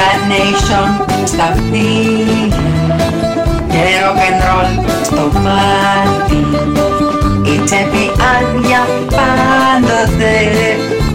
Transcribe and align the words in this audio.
Carnation 0.00 0.88
στα 1.24 1.44
αυτή 1.44 1.88
και 3.68 3.82
rock 4.00 4.20
and 4.28 4.40
roll 4.46 4.90
στο 5.02 5.40
πάρτι 5.42 6.46
η 7.52 7.60
τσέπη 7.64 8.10
άδεια 8.32 8.86
πάντοτε 9.16 10.36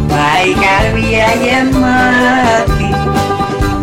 πάει 0.07 0.49
καρδιά 0.63 1.27
γεμάτη 1.43 2.89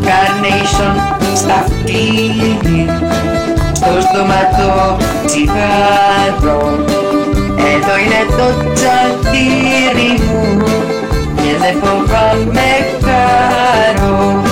Carnation 0.07 0.97
στα 1.37 1.55
αυτή 1.55 2.05
στο 3.73 4.01
στόματο 4.01 4.97
τσιγάρο 5.27 6.79
εδώ 7.57 7.97
είναι 8.05 8.23
το 8.37 8.73
τσατήρι 8.73 10.21
μου 10.25 10.63
και 11.37 11.57
δεν 11.61 11.75
φοβάμαι 11.83 12.71
χαρό 13.05 14.43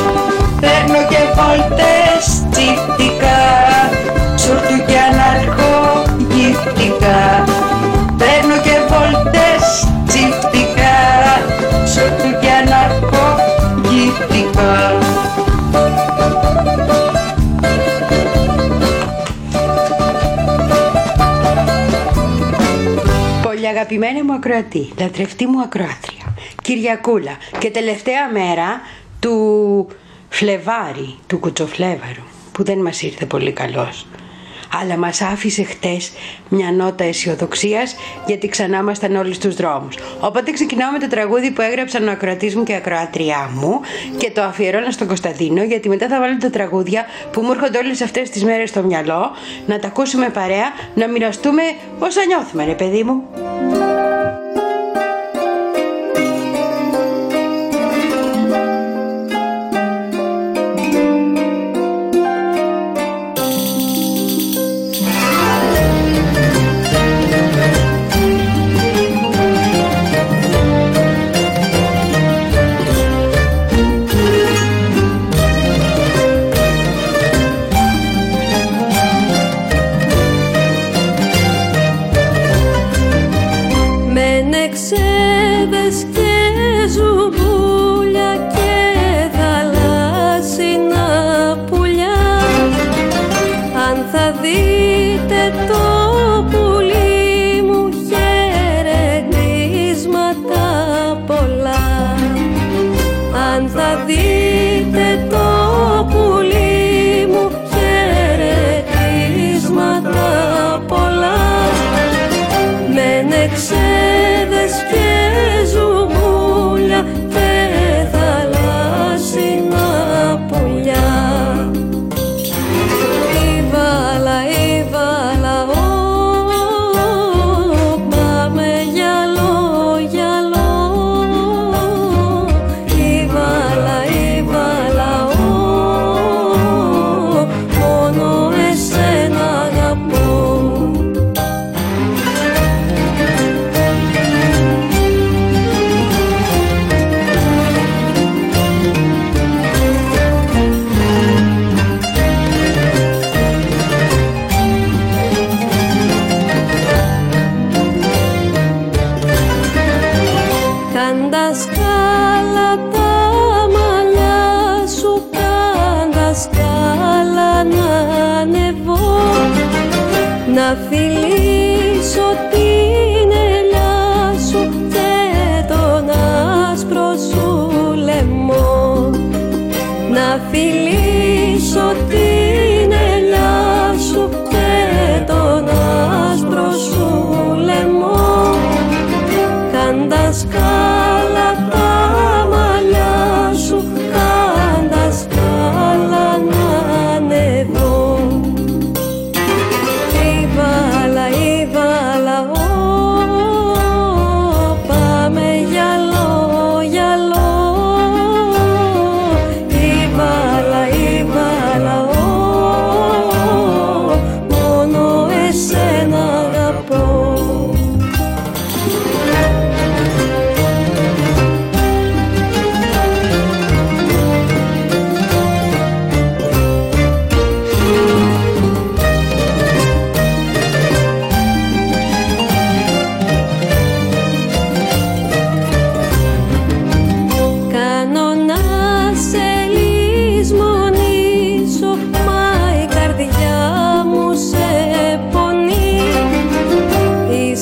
Παίρνω 0.93 1.09
και 1.09 1.23
βόλτες 1.35 2.23
τσιφτικά 2.51 3.41
Σουρτου 4.37 4.79
και 4.87 4.99
αναρχογυφτικά 5.11 7.21
Παίρνω 8.19 8.57
και 8.63 8.77
βόλτες 8.89 9.63
τσιφτικά 10.07 10.99
Σουρτου 11.87 12.31
και 12.41 12.51
αναρχογυφτικά 12.51 14.73
Πολύ 23.43 23.69
αγαπημένη 23.69 24.23
μου 24.23 24.33
ακροατή, 24.33 24.93
λατρευτή 24.99 25.47
μου 25.47 25.61
ακροάτρια, 25.61 26.35
Κυριακούλα. 26.63 27.37
Και 27.59 27.71
τελευταία 27.71 28.31
μέρα 28.33 28.81
του 29.21 29.89
Φλεβάρι, 30.41 31.15
του 31.27 31.39
Κουτσοφλέβαρου, 31.39 32.23
που 32.53 32.65
δεν 32.65 32.79
μας 32.79 33.03
ήρθε 33.03 33.27
πολύ 33.27 33.53
καλός. 33.53 34.07
Αλλά 34.81 34.97
μας 34.97 35.21
άφησε 35.21 35.63
χτες 35.63 36.13
μια 36.49 36.73
νότα 36.73 37.05
αισιοδοξίας 37.05 37.97
γιατί 38.27 38.49
ξανά 38.49 38.79
ήμασταν 38.79 39.17
όλοι 39.17 39.35
στους 39.35 39.55
δρόμους. 39.55 39.97
Οπότε 40.21 40.51
ξεκινάω 40.51 40.91
με 40.91 40.99
το 40.99 41.09
τραγούδι 41.09 41.51
που 41.51 41.61
έγραψαν 41.61 42.09
ο 42.09 42.11
ακροατής 42.11 42.57
μου 42.57 42.63
και 42.63 42.73
η 42.73 42.75
ακροάτριά 42.75 43.51
μου 43.55 43.81
και 44.17 44.31
το 44.31 44.43
αφιερώνω 44.43 44.91
στον 44.91 45.07
Κωνσταντίνο 45.07 45.63
γιατί 45.63 45.89
μετά 45.89 46.09
θα 46.09 46.21
βάλω 46.21 46.37
τα 46.37 46.51
τραγούδια 46.51 47.05
που 47.33 47.41
μου 47.41 47.51
έρχονται 47.51 47.79
όλες 47.79 48.01
αυτές 48.01 48.31
τις 48.31 48.45
μέρες 48.45 48.69
στο 48.69 48.83
μυαλό 48.83 49.31
να 49.67 49.79
τα 49.79 49.87
ακούσουμε 49.87 50.29
παρέα, 50.29 50.73
να 50.95 51.09
μοιραστούμε 51.09 51.63
όσα 51.99 52.25
νιώθουμε 52.25 52.65
ρε 52.65 52.75
παιδί 52.75 53.03
μου. 53.03 53.23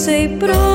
Κάνω 0.08 0.46
να 0.46 0.67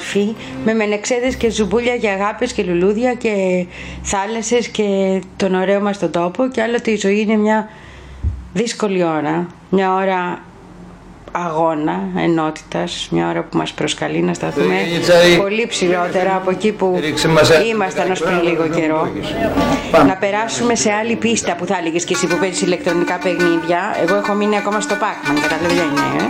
όμορφη, 0.00 0.34
με 0.64 0.74
μενεξέδες 0.74 1.36
και 1.36 1.50
ζουμπούλια 1.50 1.96
και 1.96 2.08
αγάπες 2.08 2.52
και 2.52 2.62
λουλούδια 2.62 3.14
και 3.14 3.66
θάλασσες 4.02 4.68
και 4.68 5.20
τον 5.36 5.54
ωραίο 5.54 5.80
μας 5.80 5.98
τον 5.98 6.10
τόπο. 6.10 6.48
Και 6.48 6.62
άλλοτε 6.62 6.90
η 6.90 6.96
ζωή 6.96 7.20
είναι 7.20 7.36
μια 7.36 7.68
δύσκολη 8.52 9.04
ώρα, 9.04 9.46
μια 9.70 9.94
ώρα 9.94 10.42
αγώνα 11.32 12.00
ενότητας, 12.16 13.08
μια 13.10 13.28
ώρα 13.28 13.42
που 13.42 13.56
μας 13.56 13.72
προσκαλεί 13.72 14.22
να 14.22 14.34
σταθούμε 14.34 14.74
πολύ 15.38 15.66
ψηλότερα 15.66 16.34
από 16.34 16.50
εκεί 16.50 16.72
που 16.72 17.00
ήμασταν 17.72 18.10
ως 18.10 18.20
πριν 18.20 18.42
λίγο 18.42 18.68
καιρό. 18.68 19.12
Να 20.06 20.16
περάσουμε 20.16 20.74
σε 20.74 20.92
άλλη 20.92 21.16
πίστα 21.16 21.54
που 21.54 21.66
θα 21.66 21.76
έλεγες 21.80 22.04
και 22.04 22.14
εσύ 22.14 22.26
που 22.26 22.36
παίζεις 22.36 22.62
ηλεκτρονικά 22.62 23.16
παιχνίδια. 23.22 23.96
Εγώ 24.02 24.14
έχω 24.16 24.32
μείνει 24.32 24.56
ακόμα 24.56 24.80
στο 24.80 24.94
Pac-Man, 24.94 25.38
καταλαβαίνω, 25.42 26.02
ε. 26.18 26.24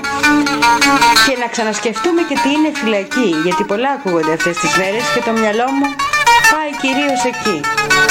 Και 1.27 1.37
να 1.41 1.47
ξανασκεφτούμε 1.47 2.23
και 2.29 2.35
τι 2.43 2.49
είναι 2.57 2.71
φυλακή, 2.75 3.31
γιατί 3.45 3.65
πολλά 3.65 3.91
ακούγονται 3.99 4.33
αυτές 4.33 4.57
τις 4.59 4.77
μέρες 4.77 5.05
και 5.15 5.21
το 5.27 5.33
μυαλό 5.41 5.67
μου 5.79 5.89
πάει 6.53 6.71
κυρίως 6.83 7.21
εκεί. 7.33 7.61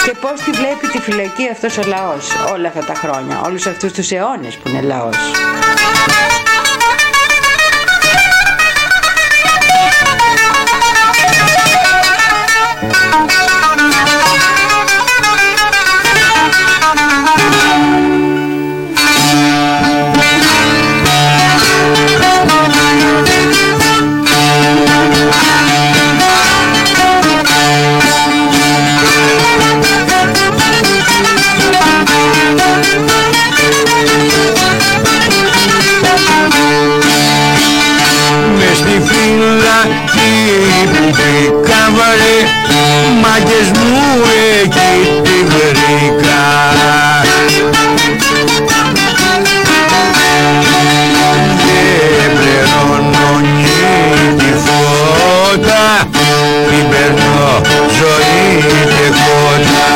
Και 0.05 0.13
πώς 0.21 0.41
τη 0.41 0.51
βλέπει 0.51 0.87
τη 0.87 0.99
φυλακή 0.99 1.49
αυτός 1.51 1.77
ο 1.77 1.83
λαός 1.87 2.25
όλα 2.53 2.67
αυτά 2.67 2.83
τα 2.85 2.93
χρόνια, 2.93 3.41
όλους 3.45 3.65
αυτούς 3.65 3.91
τους 3.93 4.11
αιώνες 4.11 4.55
που 4.55 4.69
είναι 4.69 4.81
λαός. 4.81 5.17
Μάγκες 43.21 43.71
μου 43.71 44.21
εκεί 44.61 45.21
τη 45.23 45.43
βρήκα. 45.51 46.43
Και 51.57 52.29
πληρώνω 52.35 53.39
νύχτη 53.39 54.53
φώτα 54.65 56.07
Την 56.69 56.89
παίρνω 56.89 57.61
ζωή 57.97 58.63
και 58.85 59.07
κότα 59.09 59.89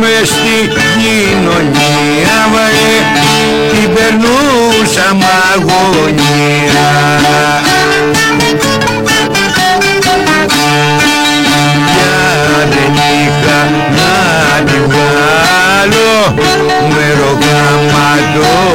μες 0.00 0.28
στη 0.28 0.56
κοινωνία 1.00 2.36
βαρέ 2.52 2.98
Την 3.70 3.94
περνούσα 3.94 5.14
μ' 5.14 5.24
αγωνία. 5.54 6.90
Για 11.94 12.68
δεν 12.70 12.94
είχα 12.94 13.60
να 13.96 14.62
τη 14.64 14.78
βγάλω 14.86 16.34
Με 16.90 17.06
ροκάματο 17.20 18.73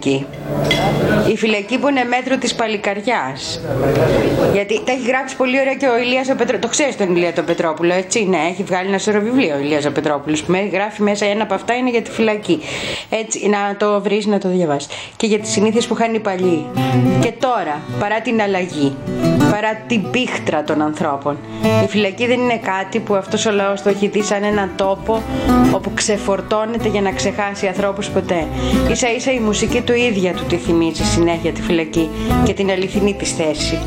φυλακή. 0.00 0.26
Η 1.32 1.36
φυλακή 1.36 1.78
που 1.78 1.88
είναι 1.88 2.04
μέτρο 2.04 2.36
της 2.38 2.54
παλικαριάς. 2.54 3.60
Γιατί 4.52 4.80
τα 4.84 4.92
έχει 4.92 5.06
γράψει 5.06 5.36
πολύ 5.36 5.60
ωραία 5.60 5.74
και 5.74 5.86
ο 5.86 5.98
Ηλίας 5.98 6.28
ο 6.28 6.34
Πετρόπουλος. 6.34 6.60
Το 6.60 6.68
ξέρεις 6.68 6.96
τον 6.96 7.16
Ηλία 7.16 7.32
τον 7.32 7.44
Πετρόπουλο, 7.44 7.94
έτσι. 7.94 8.24
Ναι, 8.24 8.38
έχει 8.50 8.62
βγάλει 8.62 8.88
ένα 8.88 8.98
σωρό 8.98 9.20
βιβλίο 9.20 9.54
ο 9.54 9.58
Ηλίας 9.58 9.84
ο 9.86 9.90
Πετρόπουλος 9.92 10.42
που 10.42 10.50
με- 10.52 10.68
γράφει 10.72 11.02
μέσα 11.02 11.26
ένα 11.26 11.42
από 11.42 11.54
αυτά 11.54 11.74
είναι 11.74 11.90
για 11.90 12.02
τη 12.02 12.10
φυλακή. 12.10 12.60
Έτσι, 13.20 13.48
να 13.48 13.76
το 13.76 14.00
βρεις, 14.00 14.26
να 14.26 14.38
το 14.38 14.48
διαβάσεις. 14.48 14.88
Και 15.16 15.26
για 15.26 15.38
τις 15.38 15.50
συνήθειες 15.50 15.86
που 15.86 15.94
είχαν 15.94 16.14
οι 16.14 16.20
παλιοί. 16.20 16.66
Και 17.20 17.32
τώρα, 17.38 17.80
παρά 17.98 18.20
την 18.20 18.40
αλλαγή, 18.40 18.96
παρά 19.50 19.74
την 19.86 20.10
πίχτρα 20.10 20.64
των 20.64 20.82
ανθρώπων, 20.82 21.38
η 21.84 21.88
φυλακή 21.88 22.26
δεν 22.26 22.40
είναι 22.40 22.58
κάτι 22.58 22.98
που 22.98 23.14
αυτός 23.14 23.46
ο 23.46 23.50
λαός 23.50 23.82
το 23.82 23.88
έχει 23.88 24.08
δει 24.08 24.22
σαν 24.22 24.42
έναν 24.42 24.70
τόπο 24.76 25.22
όπου 25.74 25.90
ξεφορτώνεται 25.94 26.88
για 26.88 27.00
να 27.00 27.12
ξεχάσει 27.12 27.66
ανθρώπους 27.66 28.08
ποτέ. 28.08 28.46
Ίσα 28.90 29.12
ίσα 29.12 29.32
η 29.32 29.38
μουσική 29.38 29.80
του 29.80 29.92
ίδια 29.92 30.32
του 30.32 30.44
τη 30.44 30.56
θυμίζει 30.56 31.04
συνέχεια 31.04 31.52
τη 31.52 31.62
φυλακή 31.62 32.10
και 32.44 32.52
την 32.52 32.70
αληθινή 32.70 33.14
της 33.14 33.32
θέση. 33.32 33.78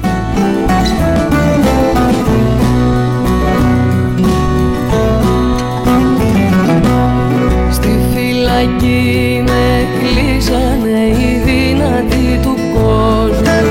Φυλακή 8.58 9.44
με 9.46 9.88
κλείσανε 10.00 11.04
οι 11.18 11.42
δυνατοί 11.46 12.40
του 12.42 12.56
κόσμου. 12.74 13.62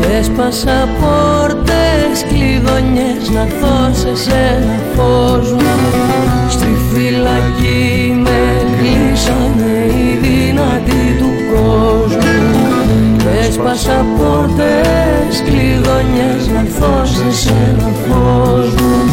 Και 0.00 0.16
έσπασα 0.18 0.88
πόρτες, 1.00 2.24
κλειδονιές 2.28 3.30
να 3.34 3.40
έρθω 3.40 4.00
σε 4.00 4.16
σένα 4.16 4.76
φως 4.94 5.52
μου. 5.52 5.76
Στη 6.48 6.68
φυλακή 6.92 8.20
με 8.24 8.40
κλείσανε 8.78 9.74
οι 9.96 10.18
δυνατοί 10.22 11.16
του 11.18 11.30
κόσμου. 11.52 12.34
Και 13.16 13.46
έσπασα 13.46 14.06
πόρτες, 14.16 15.42
κλειδονιές 15.44 16.48
να 16.52 16.60
έρθω 16.60 17.04
σε 17.04 17.32
σένα 17.40 17.90
φως 18.06 18.74
μου 18.74 19.05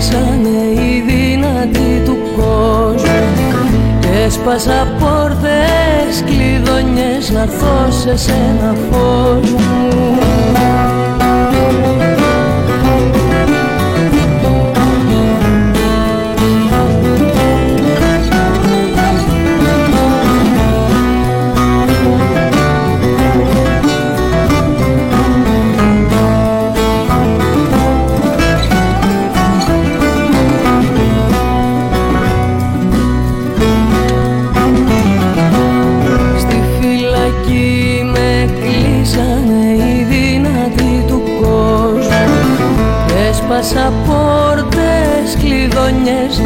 κλείσανε 0.00 0.80
οι 0.80 1.02
δυνατοί 1.06 2.02
του 2.04 2.18
κόσμου. 2.36 3.08
Και 4.00 4.08
έσπασα 4.24 4.96
πόρτες, 4.98 6.22
κλειδονιές 6.24 7.30
να 7.30 7.40
έρθω 7.40 7.90
σε 7.90 8.16
σένα 8.16 8.74
φως 8.90 9.50
μου 9.50 9.90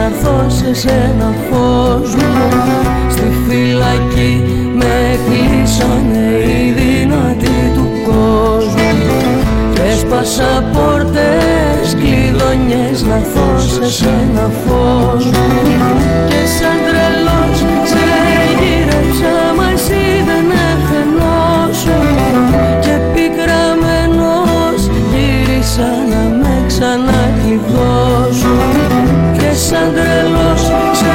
έρθω 0.04 0.44
σε 0.48 0.74
σένα 0.74 1.34
φως 1.50 2.14
μου. 2.14 2.48
Στη 3.10 3.28
φυλακή 3.46 4.32
με 4.74 5.18
κλείσανε 5.26 6.26
οι 6.46 6.74
δυνατοί 6.78 7.58
του 7.74 7.86
κόσμου. 8.06 8.92
Έσπασα 9.90 10.64
πόρτες, 10.72 11.86
κλειδονιές 12.00 13.02
να 13.02 13.14
έρθω 13.14 13.58
σε 13.58 13.90
σένα 13.90 14.50
φως 14.62 15.24
μου. 15.24 15.48
Και 16.28 16.40
σαν 16.56 16.78
τρελός 16.86 17.58
σε 17.90 18.02
γύρεψα 18.60 19.34
μα 19.56 19.66
εσύ 19.74 20.04
δεν 20.28 20.46
έφαινόσου 20.70 21.98
Και 22.80 22.94
πικραμένος 23.14 24.80
γύρισα 25.10 25.90
να 26.08 26.24
ξανακλειδώσω 26.66 27.14
και 27.14 27.23
σαν 29.74 29.92
τρελός 29.94 30.62
σε 31.00 31.14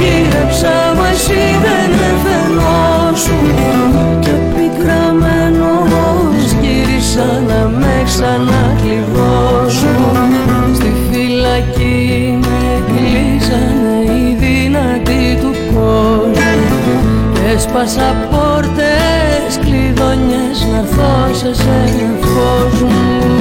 γύρεψα 0.00 0.74
μα 0.96 1.08
εσύ 1.08 1.44
δεν 1.64 1.90
εφαινόσου 2.10 3.40
και 4.20 4.34
πικραμένος 4.54 6.48
γύρισα 6.62 7.28
να 7.48 7.60
με 7.80 7.94
ξανακλειδώσω 8.04 9.94
στη 10.74 10.92
φυλακή 11.10 12.38
με 12.40 12.60
κλείσανε 12.86 13.96
οι 14.12 14.36
δυνατοί 14.44 15.38
του 15.40 15.52
κόσμου. 15.74 16.96
Και 17.34 17.52
έσπασα 17.54 18.08
πόρτες 18.30 19.52
κλειδονιές 19.60 20.58
να 20.70 20.78
έρθω 20.78 21.34
σε 21.34 21.54
σένα 21.54 22.08
φως 22.20 22.82
μου 22.82 23.35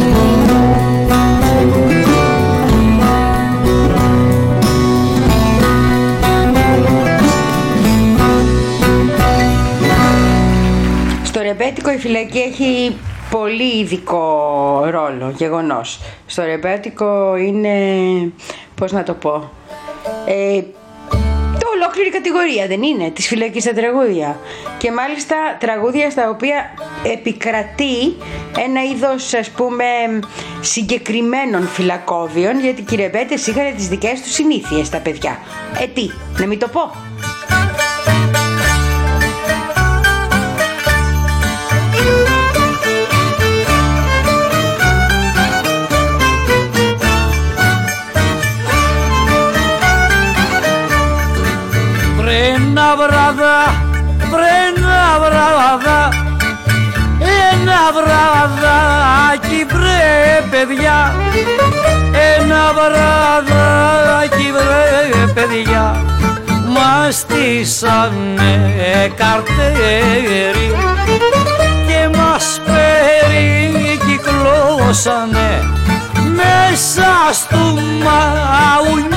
φυλακή 12.06 12.40
έχει 12.40 12.98
πολύ 13.30 13.80
ειδικό 13.80 14.28
ρόλο, 14.90 15.34
γεγονός. 15.38 16.00
Στο 16.26 16.44
ρεμπέτικο 16.44 17.36
είναι, 17.36 17.76
πώς 18.76 18.92
να 18.92 19.04
το 19.04 19.14
πω, 19.14 19.52
ε, 20.26 20.62
το 21.60 21.68
ολόκληρη 21.76 22.10
κατηγορία 22.10 22.68
δεν 22.68 22.84
είναι, 22.84 23.10
της 23.10 23.28
φυλακής 23.28 23.64
στα 23.64 23.74
τραγούδια. 23.74 24.40
Και 24.78 24.92
μάλιστα 24.92 25.36
τραγούδια 25.60 26.10
στα 26.10 26.30
οποία 26.30 26.74
επικρατεί 27.14 28.16
ένα 28.66 28.84
είδος 28.84 29.34
ας 29.34 29.50
πούμε 29.50 29.86
συγκεκριμένων 30.62 31.68
φυλακόβιων 31.68 32.60
γιατί 32.60 32.84
οι 32.92 32.96
ρεμπέτες 32.96 33.48
είχαν 33.48 33.76
τις 33.76 33.88
δικές 33.88 34.22
τους 34.22 34.34
συνήθειες 34.34 34.90
τα 34.90 34.98
παιδιά. 34.98 35.40
Ε 35.82 35.88
τι, 35.88 36.10
να 36.40 36.48
μην 36.48 36.60
το 36.60 36.68
πω; 36.68 36.92
Ένα 52.44 52.96
βραδά, 52.96 53.60
βρένα 54.32 55.20
βραδά 55.20 56.10
Ένα 57.52 57.82
βραδάκι 57.96 59.62
βρε 59.70 60.42
παιδιά. 60.52 61.00
Ένα 62.38 62.64
βραδάκι 62.74 64.48
βρε 64.52 65.26
παιδιά. 65.34 65.86
Μας 66.68 67.16
στήσανε 67.16 68.54
καρτέρι 69.16 70.70
Και 71.88 72.02
μας 72.18 72.46
περικυκλώσανε 72.66 75.50
Μέσα 76.36 77.12
στο 77.32 77.64
μαουνιέρι 78.04 79.16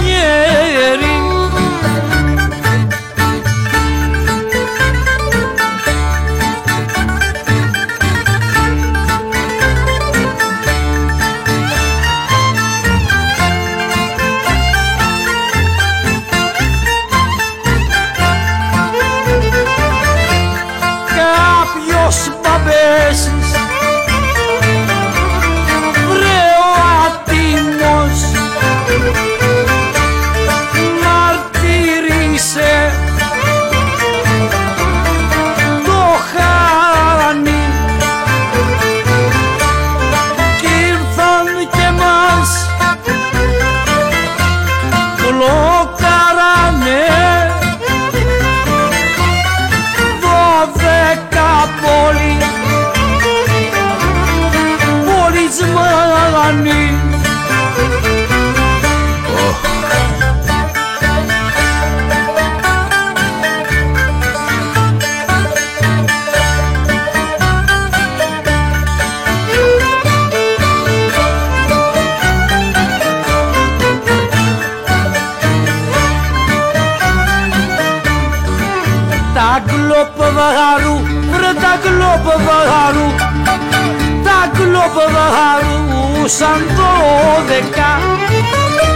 κλοποδαρούσαν 86.28 86.60
δώδεκα 86.76 87.92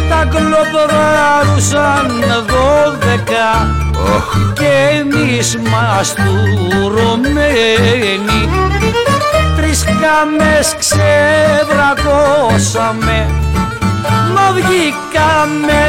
τα 0.09 0.21
κλοποδαρούσαν 0.31 2.07
δώδεκα. 2.47 3.51
Και 4.53 4.73
εμείς 4.99 5.49
μας 5.57 6.15
τουρωμένοι 6.15 7.21
τρεις 9.57 9.85
καμές 9.85 10.75
ξεβρακώσαμε. 10.79 13.31
Μα 14.35 14.53
βγήκαμε 14.53 15.83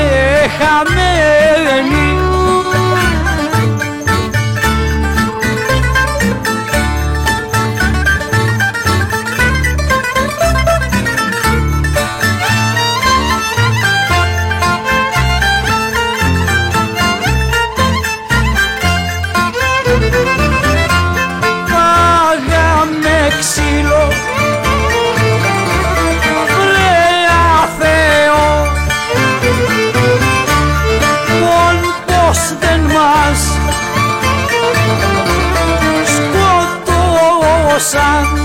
χαμένοι 0.60 2.08
sun. 37.93 38.42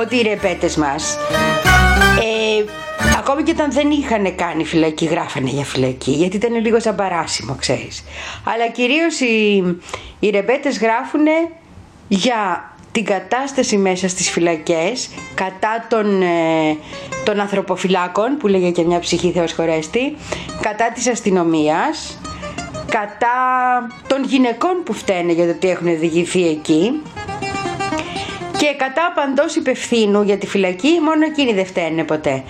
Ότι 0.00 0.16
οι 0.16 0.22
ρεπέτες 0.22 0.76
μας. 0.76 1.18
Ε, 2.20 2.64
ακόμη 3.18 3.42
και 3.42 3.50
όταν 3.50 3.72
δεν 3.72 3.90
είχαν 3.90 4.34
κάνει 4.36 4.64
φυλακή 4.64 5.04
γράφανε 5.04 5.50
για 5.50 5.64
φυλακή 5.64 6.10
γιατί 6.10 6.36
ήταν 6.36 6.54
λίγο 6.54 6.80
σαν 6.80 6.94
παράσιμο 6.94 7.56
ξέρεις. 7.58 8.04
Αλλά 8.44 8.68
κυρίως 8.68 9.20
οι, 9.20 9.64
οι 10.20 10.30
ρεπέτες 10.30 10.78
γράφουν 10.78 11.26
για 12.08 12.70
την 12.92 13.04
κατάσταση 13.04 13.76
μέσα 13.76 14.08
στις 14.08 14.30
φυλακές 14.30 15.10
κατά 15.34 15.86
των, 15.88 16.22
ε, 16.22 16.76
των 17.24 17.40
ανθρωποφυλάκων 17.40 18.36
που 18.36 18.46
λέγε 18.46 18.70
και 18.70 18.82
μια 18.82 18.98
ψυχή 18.98 19.30
Θεός 19.30 19.52
χωρέστη 19.52 20.16
κατά 20.60 20.90
της 20.94 21.08
αστυνομίας 21.08 22.18
κατά 22.88 23.36
των 24.06 24.24
γυναικών 24.24 24.82
που 24.84 24.92
φταίνε 24.92 25.32
για 25.32 25.44
το 25.44 25.50
ότι 25.50 25.68
έχουν 25.68 25.98
διηγηθεί 25.98 26.48
εκεί 26.48 27.02
και 28.62 28.74
κατά 28.76 29.12
παντός 29.14 29.56
υπευθύνου 29.56 30.22
για 30.22 30.38
τη 30.38 30.46
φυλακή, 30.46 31.00
μόνο 31.00 31.24
εκείνοι 31.24 31.52
δεν 31.52 31.66
φταίνε 31.66 32.04
ποτέ. 32.04 32.42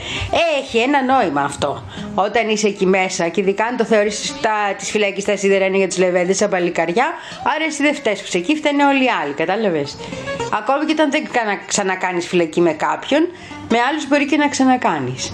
Έχει 0.58 0.78
ένα 0.78 1.02
νόημα 1.02 1.40
αυτό. 1.40 1.82
Όταν 2.14 2.48
είσαι 2.48 2.66
εκεί 2.66 2.86
μέσα 2.86 3.28
και 3.28 3.40
ειδικά 3.40 3.64
αν 3.64 3.76
το 3.76 3.84
θεωρείς 3.84 4.34
τη 4.78 4.84
φυλακή 4.84 5.22
τα 5.22 5.36
σίδερα 5.36 5.64
είναι 5.64 5.76
για 5.76 5.88
τους 5.88 5.98
λεβέντες 5.98 6.36
σαν 6.36 6.50
παλικαριά, 6.50 7.06
άρα 7.54 7.64
εσύ 7.64 7.82
δεν 7.82 7.94
φταίει 7.94 8.14
που 8.14 8.30
εκεί, 8.32 8.56
φταίνε 8.56 8.84
όλοι 8.84 9.04
οι 9.04 9.10
άλλοι. 9.22 9.32
Κατάλαβες. 9.32 9.96
Ακόμη 10.52 10.84
και 10.84 10.92
όταν 10.92 11.10
δεν 11.10 11.22
ξανακάνεις 11.66 12.26
φυλακή 12.26 12.60
με 12.60 12.72
κάποιον, 12.72 13.28
με 13.68 13.78
άλλους 13.90 14.08
μπορεί 14.08 14.26
και 14.26 14.36
να 14.36 14.48
ξανακάνεις. 14.48 15.32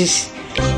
Λέξεις 0.00 0.28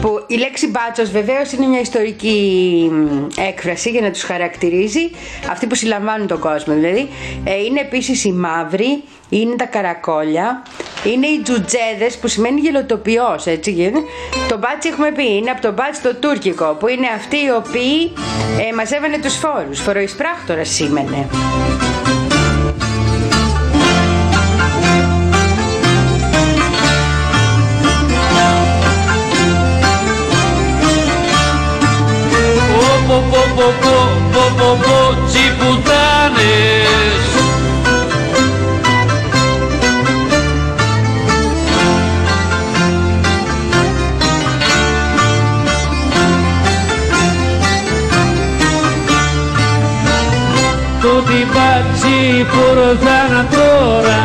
που 0.00 0.24
η 0.26 0.36
λέξη 0.36 0.68
μπάτσος 0.68 1.10
βεβαίως 1.10 1.52
είναι 1.52 1.66
μια 1.66 1.80
ιστορική 1.80 2.88
μ, 2.92 3.26
έκφραση 3.40 3.90
για 3.90 4.00
να 4.00 4.10
τους 4.10 4.22
χαρακτηρίζει 4.22 5.10
αυτοί 5.50 5.66
που 5.66 5.74
συλλαμβάνουν 5.74 6.26
τον 6.26 6.38
κόσμο 6.38 6.74
δηλαδή 6.74 7.08
Ε, 7.44 7.64
είναι 7.64 7.80
επίσης 7.80 8.24
οι 8.24 8.32
μαύροι 8.32 9.02
είναι 9.28 9.56
τα 9.56 9.64
καρακόλια 9.64 10.62
είναι 11.04 11.26
οι 11.26 11.40
τζουτζέδες 11.42 12.16
που 12.20 12.28
σημαίνει 12.28 12.60
γελοτοποιός 12.60 13.46
έτσι 13.46 13.70
γίνεται. 13.70 14.00
το 14.48 14.58
μπάτσι 14.58 14.88
έχουμε 14.88 15.12
πει 15.12 15.34
είναι 15.36 15.50
από 15.50 15.60
το 15.60 15.72
μπάτσι 15.72 16.02
το 16.02 16.14
τουρκικό 16.14 16.76
που 16.80 16.88
είναι 16.88 17.06
αυτοί 17.16 17.36
οι 17.36 17.50
οποίοι 17.56 18.12
ε, 18.70 18.74
μαζεύανε 18.74 19.18
τους 19.18 19.34
φόρους 19.34 19.80
φοροεισπράκτορας 19.80 20.68
σήμαινε 20.68 21.28
πω 33.56 33.66
πω 33.82 33.96
πω 34.32 34.44
πω 34.58 34.68
πω 34.84 34.98
τσιπουτάνες. 35.26 36.92
Το 51.02 51.08
τυπάτσι 51.08 52.46
πορτάνα 52.52 53.46
τώρα 53.50 54.20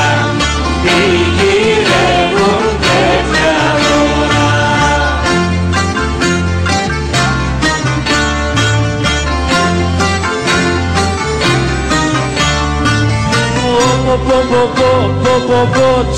Πω 14.09 14.35
πω 14.35 14.67
πω 14.75 14.89
πω 15.23 15.39
πω 15.47 15.65
πω 15.73 16.09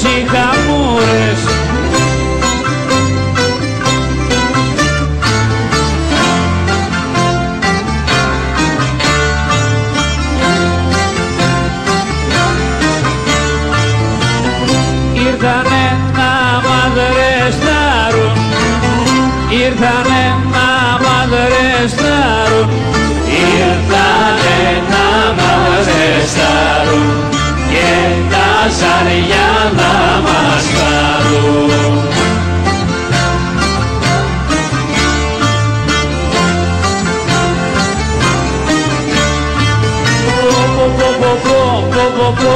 Ήρθανε 19.66 20.24
να 20.54 20.70
μαδρεστάρουν 21.04 22.70
Ήρθανε 23.28 24.60
να 24.92 25.08
μαδρεστάρουν 25.38 27.08
Και 27.72 27.90
τα 28.32 28.50
ζαριά 28.80 29.52
να 29.80 29.94
μας 30.26 30.64
πάρουν. 30.76 31.72
Πω 40.78 40.88
πω 40.98 41.10
πω 41.20 41.32
πω 41.44 41.62
πω 41.94 42.04
πω 42.18 42.28
πω 42.42 42.54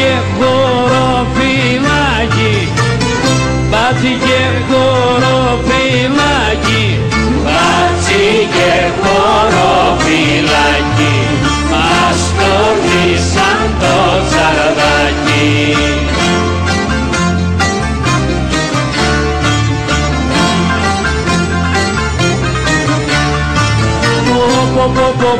και 0.00 0.12
χωροφυλάκι. 0.36 2.54
Μπάτσι 3.70 4.12
και 4.26 4.42
χωροφυλάκι. 4.68 6.84
Μπάτσι 7.44 8.24
και 8.54 8.72
χωροφυλάκι. 9.00 11.16
Μας 11.70 12.20
κορνίσαν 12.38 13.60
το 13.80 13.96
τσαρδάκι. 14.28 15.48
Πω 24.74 24.74
πω 24.74 24.84
πω 24.96 25.08
πω 25.20 25.32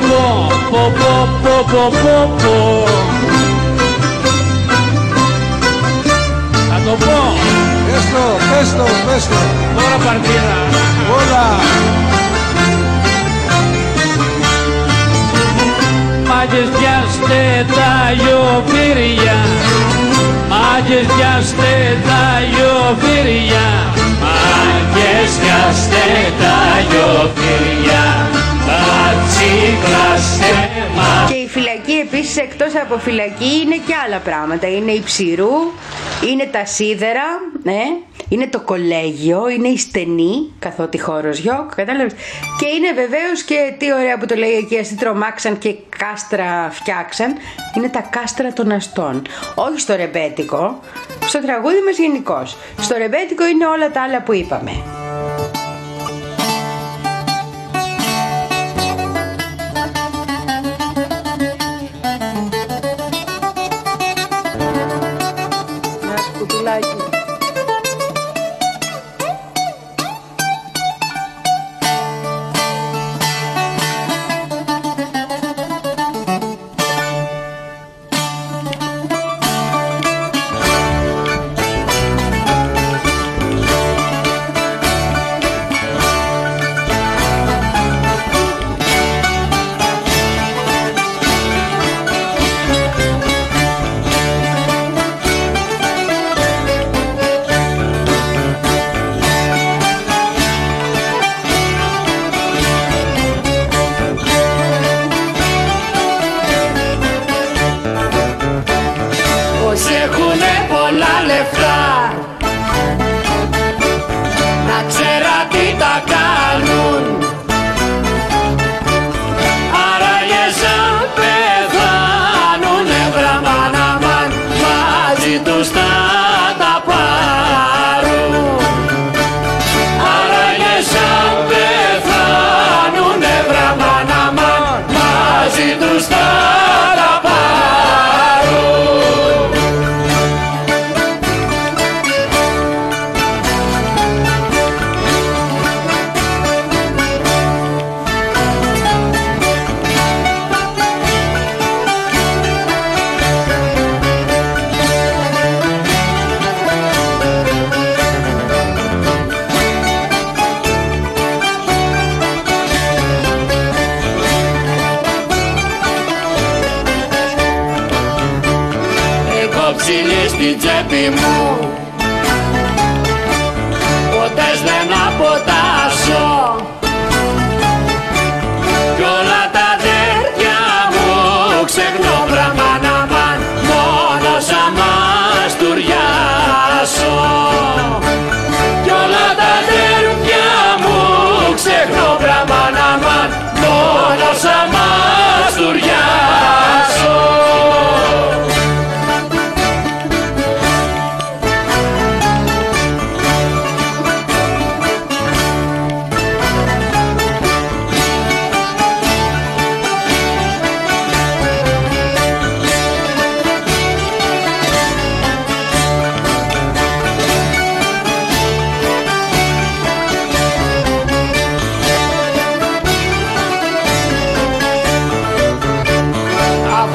πω 0.70 0.82
πω 1.00 1.14
πω 1.42 1.54
πω 1.70 1.84
πω 2.02 2.16
πω 2.42 2.56
το 6.86 6.92
πω 7.04 7.18
Πες 7.86 8.04
το, 8.12 8.24
πες 8.50 8.70
το, 8.78 8.86
πες 9.06 9.24
το. 9.30 9.40
τώρα 9.76 9.96
παρτίδα 10.04 10.58
Όλα. 11.18 11.46
Μάγκες 16.28 16.68
πιάστε 16.76 17.40
τα 17.76 17.92
γιοφύρια 18.22 19.38
Μάγκες 20.52 21.06
πιάστε 21.14 21.72
τα 22.08 22.24
γιοφύρια 22.52 23.66
Μάγκες 24.22 25.30
πιάστε 25.40 26.04
τα 26.40 26.56
γιοφύρια 26.90 28.04
Πατσίκλαστε 28.66 30.50
μας 30.96 31.30
Και 31.30 31.36
η 31.36 31.48
φυλακή 31.48 31.92
επίσης 32.06 32.36
εκτός 32.36 32.72
από 32.82 32.98
φυλακή 32.98 33.50
είναι 33.64 33.78
και 33.86 33.94
άλλα 34.06 34.18
πράγματα. 34.18 34.66
Είναι 34.76 34.92
η 34.92 35.02
ψηρού, 35.04 35.54
είναι 36.28 36.44
τα 36.44 36.64
σίδερα, 36.64 37.24
ε, 37.64 37.72
είναι 38.28 38.46
το 38.46 38.60
κολέγιο, 38.60 39.48
είναι 39.48 39.68
η 39.68 39.76
στενή, 39.76 40.52
καθότι 40.58 40.98
χώρος 40.98 41.38
γιοκ, 41.38 41.74
κατάλαβες. 41.74 42.12
Και 42.58 42.66
είναι 42.66 42.92
βεβαίως 42.92 43.42
και 43.42 43.74
τι 43.78 43.92
ωραία 43.92 44.18
που 44.18 44.26
το 44.26 44.34
λέει 44.34 44.50
εκεί, 44.50 44.78
αυτοί 44.78 44.94
τρομάξαν 44.94 45.58
και 45.58 45.74
κάστρα 45.98 46.68
φτιάξαν, 46.70 47.34
είναι 47.76 47.88
τα 47.88 48.00
κάστρα 48.00 48.52
των 48.52 48.70
αστών. 48.70 49.22
Όχι 49.54 49.80
στο 49.80 49.96
ρεμπέτικο, 49.96 50.80
στο 51.26 51.40
τραγούδι 51.40 51.82
μας 51.86 51.98
γενικώς. 51.98 52.56
Στο 52.80 52.96
ρεμπέτικο 52.96 53.46
είναι 53.46 53.66
όλα 53.66 53.90
τα 53.90 54.02
άλλα 54.02 54.22
που 54.22 54.32
είπαμε. 54.32 54.72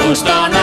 Kustanna. 0.06 0.55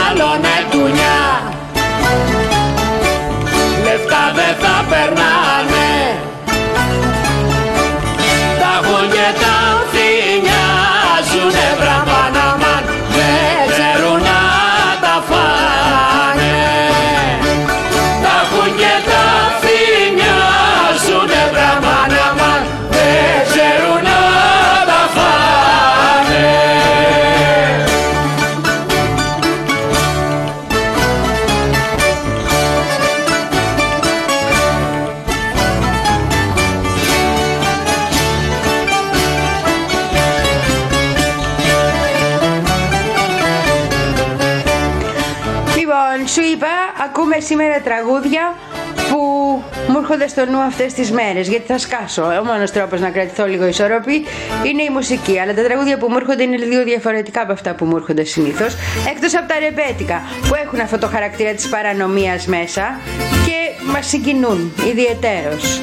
Στο 50.32 50.46
νου 50.46 50.58
αυτές 50.58 50.92
τις 50.92 51.10
μέρες 51.10 51.48
γιατί 51.48 51.66
θα 51.66 51.78
σκάσω. 51.78 52.22
Ο 52.22 52.44
μόνος 52.44 52.70
τρόπος 52.70 53.00
να 53.00 53.10
κρατηθώ 53.10 53.46
λίγο 53.46 53.66
ισορροπή 53.66 54.24
είναι 54.64 54.82
η 54.82 54.90
μουσική. 54.90 55.38
Αλλά 55.38 55.54
τα 55.54 55.62
τραγούδια 55.62 55.98
που 55.98 56.08
μου 56.08 56.16
έρχονται 56.16 56.42
είναι 56.42 56.56
λίγο 56.56 56.84
διαφορετικά 56.84 57.40
από 57.42 57.52
αυτά 57.52 57.74
που 57.74 57.84
μου 57.84 57.96
έρχονται 57.96 58.24
συνήθως. 58.24 58.76
Εκτός 59.14 59.36
από 59.36 59.48
τα 59.48 59.58
ρεμπέτικα 59.58 60.22
που 60.48 60.54
έχουν 60.64 60.80
αυτό 60.80 60.98
το 60.98 61.06
χαρακτήρα 61.06 61.52
της 61.52 61.68
παρανομίας 61.68 62.46
μέσα 62.46 62.98
και 63.46 63.84
μας 63.92 64.06
συγκινούν 64.06 64.72
ιδιαιτέρως. 64.90 65.80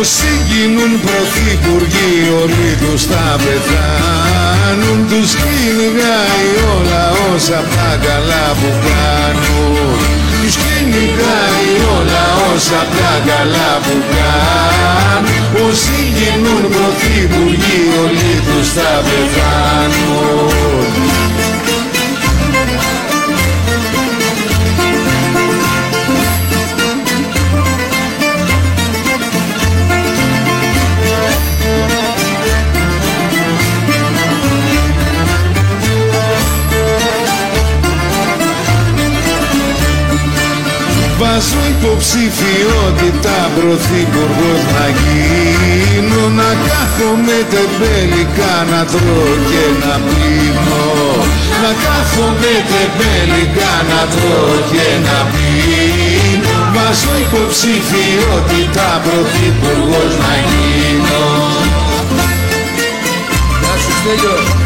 Όσοι 0.00 0.32
γίνουν 0.50 0.92
πρωθυπουργοί 1.04 2.14
όλοι 2.42 2.70
τους 2.80 3.02
θα 3.10 3.26
πεθάνουν. 3.44 4.98
Τους 5.10 5.30
κυνηγάει 5.42 6.48
όλα 6.76 7.04
όσα 7.32 7.60
τα 7.74 7.90
καλά 8.06 8.46
που 8.58 8.70
κάνουν. 8.86 9.98
Τους 10.42 10.54
κυνηγάει 10.62 11.72
όλα 11.96 12.24
όσα 12.52 12.82
τα 12.96 13.12
καλά 13.28 13.70
που 13.84 13.94
κάνουν. 14.14 15.42
Όσοι 15.66 15.98
γίνουν 16.18 16.62
πρωθυπουργοί 16.74 17.80
όλοι 18.02 18.32
τους 18.46 18.68
θα 18.76 18.92
πεθάνουν 19.06 20.60
Βάζω 41.20 41.62
υποψηφιότητα 41.74 43.36
πρωθυπουργός 43.56 44.62
να 44.74 44.86
γίνω 44.98 46.22
Να 46.40 46.50
κάθομαι 46.68 47.38
τεμπέλικα 47.52 48.52
να 48.70 48.80
τρώω 48.92 49.34
και 49.50 49.64
να 49.82 49.94
πίνω. 50.06 50.84
Να 51.62 51.70
κάθομαι 51.84 52.52
τεμπέλικα 52.70 53.72
να 53.90 54.00
τρώω 54.12 54.54
και 54.70 54.86
να 55.06 55.18
πίνω. 55.32 56.54
Βάζω 56.74 57.12
υποψηφιότητα 57.24 58.88
πρωθυπουργός 59.04 60.12
να 60.22 60.32
γίνω. 60.48 61.24
Γεια 63.60 63.74
σου 63.82 63.92
Στέλιος. 63.98 64.59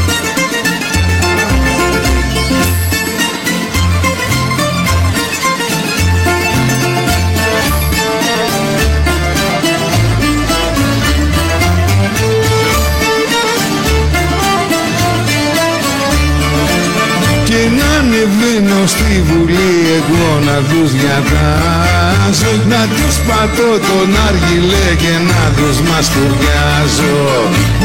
Στη 18.87 19.23
Βουλή 19.29 19.75
εγώ 19.99 20.29
να 20.49 20.57
τους 20.71 20.91
διατάζω 21.01 22.53
Να 22.73 22.83
τους 22.97 23.15
πατώ 23.29 23.71
τον 23.89 24.09
άργυλε 24.29 24.87
και 25.03 25.15
να 25.31 25.43
τους 25.57 25.77
μαστουριάζω 25.89 27.19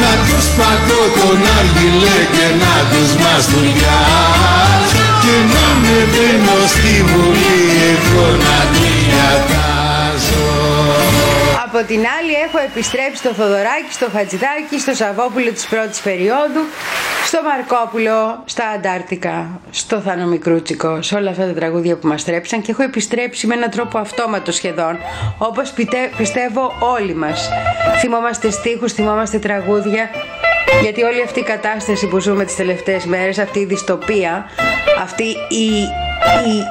Να 0.03 0.11
τους 0.27 0.45
πατώ 0.57 1.01
τον 1.17 1.39
άργυλε 1.57 2.17
και 2.35 2.47
να 2.63 2.75
τους 2.91 3.09
μαστουριάζω 3.23 5.03
Και 5.23 5.35
να 5.51 5.63
ανεβαίνω 5.71 6.57
στη 6.73 6.95
Βουλή 7.09 7.61
εγώ 7.91 8.25
να 8.45 8.59
τους 8.73 8.93
διατάζω 9.09 10.49
Από 11.65 11.79
την 11.87 12.01
άλλη 12.17 12.33
έχω 12.45 12.59
επιστρέψει 12.69 13.19
στο 13.23 13.31
Θοδωράκι, 13.39 13.91
στο 13.99 14.07
Χατζηδάκι, 14.15 14.75
στο 14.85 14.93
Σαββόπουλο 15.01 15.51
της 15.57 15.65
πρώτης 15.71 15.99
περίοδου, 16.07 16.63
στο 17.31 17.39
Μαρκόπουλο, 17.43 18.41
στα 18.45 18.67
Αντάρτικα, 18.67 19.59
στο 19.71 19.99
Θάνο 19.99 20.25
Μικρούτσικο, 20.25 21.01
σε 21.01 21.15
όλα 21.15 21.29
αυτά 21.29 21.45
τα 21.45 21.53
τραγούδια 21.53 21.95
που 21.97 22.07
μας 22.07 22.23
τρέψαν 22.23 22.61
και 22.61 22.71
έχω 22.71 22.83
επιστρέψει 22.83 23.47
με 23.47 23.53
έναν 23.55 23.69
τρόπο 23.69 23.97
αυτόματο 23.97 24.51
σχεδόν, 24.51 24.97
όπως 25.37 25.71
πιτε- 25.71 26.15
πιστεύω 26.17 26.73
όλοι 26.79 27.15
μας. 27.15 27.49
Θυμόμαστε 27.99 28.49
στίχους, 28.49 28.93
θυμόμαστε 28.93 29.39
τραγούδια, 29.39 30.09
γιατί 30.81 31.03
όλη 31.03 31.21
αυτή 31.23 31.39
η 31.39 31.43
κατάσταση 31.43 32.07
που 32.07 32.19
ζούμε 32.19 32.45
τις 32.45 32.55
τελευταίες 32.55 33.05
μέρες, 33.05 33.39
αυτή 33.39 33.59
η 33.59 33.65
δυστοπία, 33.65 34.45
αυτή 35.01 35.23
η, 35.49 35.65
η 36.49 36.63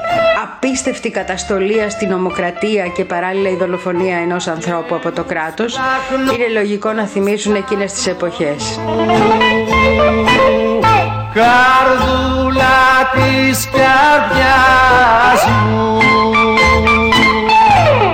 απίστευτη 0.42 1.10
καταστολή 1.10 1.90
στην 1.90 2.12
ομοκρατία 2.12 2.86
και 2.86 3.04
παράλληλα 3.04 3.50
η 3.50 3.56
δολοφονία 3.56 4.16
ενός 4.16 4.46
ανθρώπου 4.46 4.94
από 4.94 5.12
το 5.12 5.24
κράτος, 5.24 5.78
είναι 6.34 6.48
λογικό 6.52 6.92
να 6.92 7.06
θυμίσουν 7.06 7.54
εκείνες 7.54 7.92
τις 7.92 8.06
εποχές. 8.06 8.80
Καρδούλα 11.34 12.66
της 13.12 13.68
καρδιάς 13.70 15.46
μου 15.46 15.98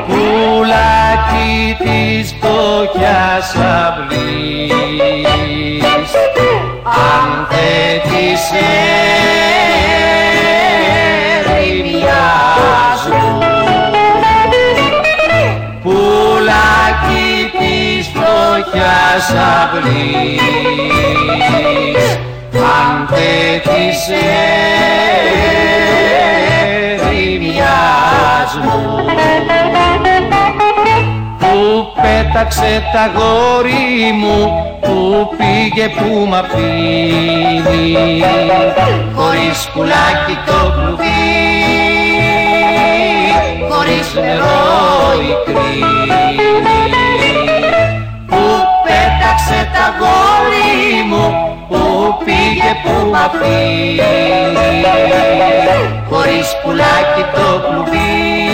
Πουλάκι 0.07 1.77
της 1.85 2.35
φτωχιάς 2.38 3.55
αυλής 3.55 5.34
Αν 6.95 7.47
δεν 7.51 8.01
της 8.03 8.43
ερημιάζουν 11.85 13.43
Πουλάκι 15.83 17.51
της 17.59 18.07
φτωχιάς 18.07 19.27
αυλής 19.57 20.55
αν 22.55 23.09
δεν 23.09 23.61
της 23.63 24.01
ερημιάζουν 24.09 25.13
πέταξε 32.35 32.83
τα 32.92 33.11
γόρι 33.14 34.12
μου 34.20 34.38
Που 34.81 35.29
πήγε 35.37 35.88
που 35.88 36.27
μ' 36.29 36.35
αφήνει. 36.35 38.23
Χωρίς 39.14 39.68
πουλάκι 39.75 40.37
το 40.47 40.73
κλουβί 40.75 41.23
Χωρίς 43.70 44.14
νερό 44.14 45.12
η 45.29 45.35
κρίνη 45.44 46.27
Που 48.27 48.42
πέταξε 48.85 49.70
τα 49.75 49.87
γόρι 49.99 51.05
μου 51.09 51.25
Που 51.68 52.14
πήγε 52.25 52.70
αφήνει. 53.25 54.05
Χωρίς 56.09 56.49
πουλάκι 56.62 57.25
το 57.35 57.68
κλουβί 57.68 58.54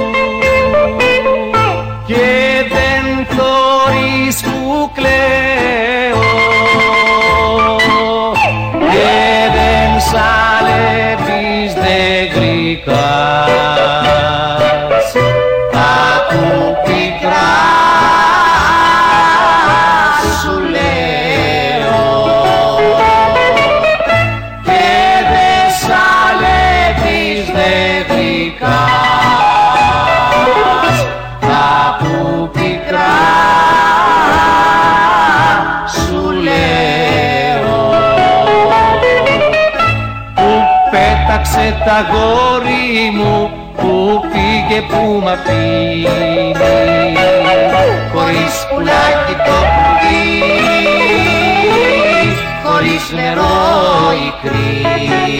τα 41.91 42.07
γόρι 42.11 43.11
μου 43.17 43.51
που 43.77 44.21
πήγε 44.31 44.81
που 44.81 45.21
μ' 45.23 45.27
αφήνεις. 45.27 46.57
Χωρίς 48.13 48.55
πουλάκι 48.69 49.35
το 49.45 49.57
πουλί 49.73 50.23
χωρίς 52.63 53.03
νερό 53.15 53.57
η 54.25 54.29
κρίνη 54.41 55.37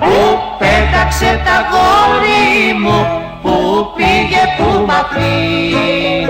που 0.00 0.38
πέταξε 0.58 1.40
τα 1.44 1.56
γόρι 1.70 2.78
μου 2.82 2.98
που 3.42 3.56
πήγε 3.96 4.44
που 4.56 4.84
μ' 4.86 4.90
αφήνεις. 5.00 6.28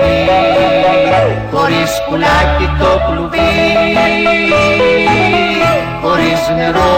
Χωρίς 1.51 1.91
πουλάκι 2.09 2.67
το 2.79 2.91
κλουβί 3.07 3.67
χωρίς 6.07 6.49
νερό 6.55 6.93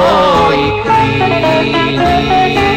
η 0.52 0.82
κρίνη 0.84 2.69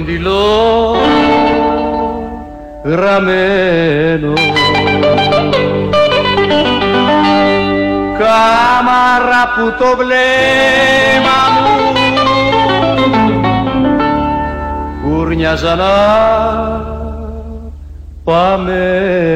κοντιλό 0.00 0.96
γραμμένο. 2.84 4.32
Κάμαρα 8.18 9.42
που 9.56 9.64
το 9.78 9.96
βλέμμα 9.96 11.40
μου 11.54 11.68
κουρνιάζα 15.02 15.74
να 15.74 15.94
παμένο 18.24 19.29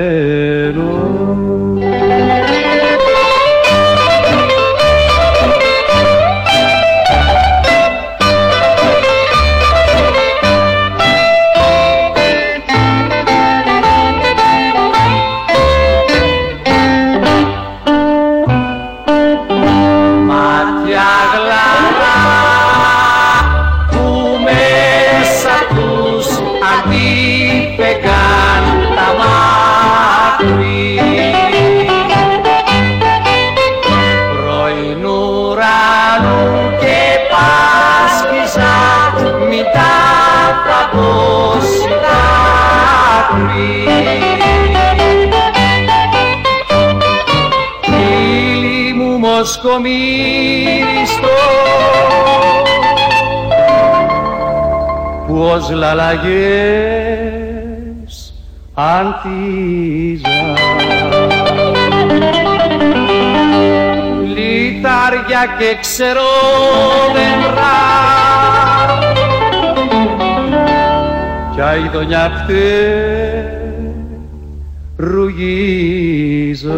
μου 49.64 49.70
μοσκομύριστο 49.70 51.28
που 55.26 55.36
ως 55.38 55.70
λαλαγές 55.70 56.24
αντίζα. 58.74 60.54
Λιτάρια 64.34 65.46
και 65.58 65.76
ξερόδεντρα 65.80 66.22
κι 71.54 71.60
αηδονιά 71.60 72.46
ρουγίζα 74.96 76.72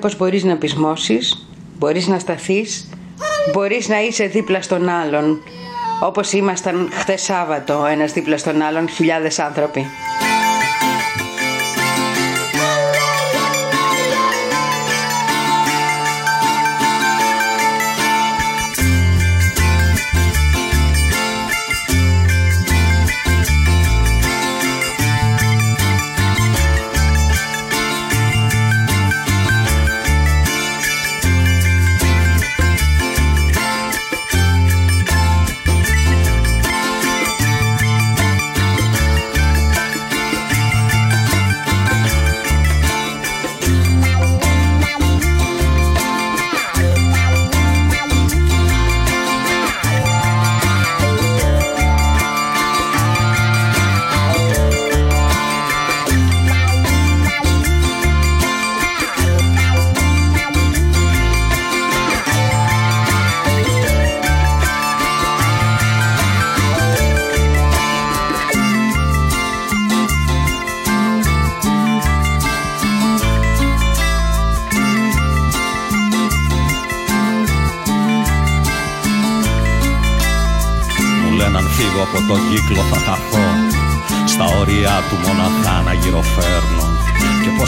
πως 0.00 0.16
μπορείς 0.16 0.44
να 0.44 0.56
πεισμώσεις, 0.56 1.46
μπορείς 1.78 2.06
να 2.06 2.18
σταθείς, 2.18 2.88
μπορείς 3.52 3.88
να 3.88 4.00
είσαι 4.02 4.24
δίπλα 4.24 4.62
στον 4.62 4.88
άλλον 4.88 5.42
όπως 6.02 6.32
ήμασταν 6.32 6.88
χτες 6.92 7.22
Σάββατο 7.22 7.86
ένας 7.90 8.12
δίπλα 8.12 8.38
στον 8.38 8.62
άλλον 8.62 8.88
χιλιάδες 8.88 9.38
άνθρωποι. 9.38 9.86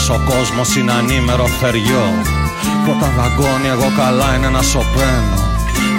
Ο 0.09 0.19
κόσμος 0.31 0.75
είναι 0.75 0.91
ανήμερο 0.91 1.47
θεριό. 1.47 2.07
Που 2.83 2.91
όταν 2.95 3.11
δαγκώνει 3.17 3.67
εγώ 3.67 3.91
καλά 3.97 4.35
είναι 4.35 4.49
να 4.49 4.61
σωπαίνω. 4.61 5.41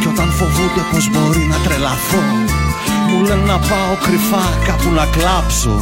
Και 0.00 0.08
όταν 0.08 0.30
φοβούνται 0.38 0.84
πως 0.90 1.04
μπορεί 1.10 1.44
να 1.52 1.56
τρελαθώ 1.64 2.24
Μου 3.08 3.22
λένε 3.26 3.44
να 3.52 3.58
πάω 3.68 3.94
κρυφά 4.04 4.46
κάπου 4.66 4.90
να 4.98 5.06
κλάψω 5.14 5.74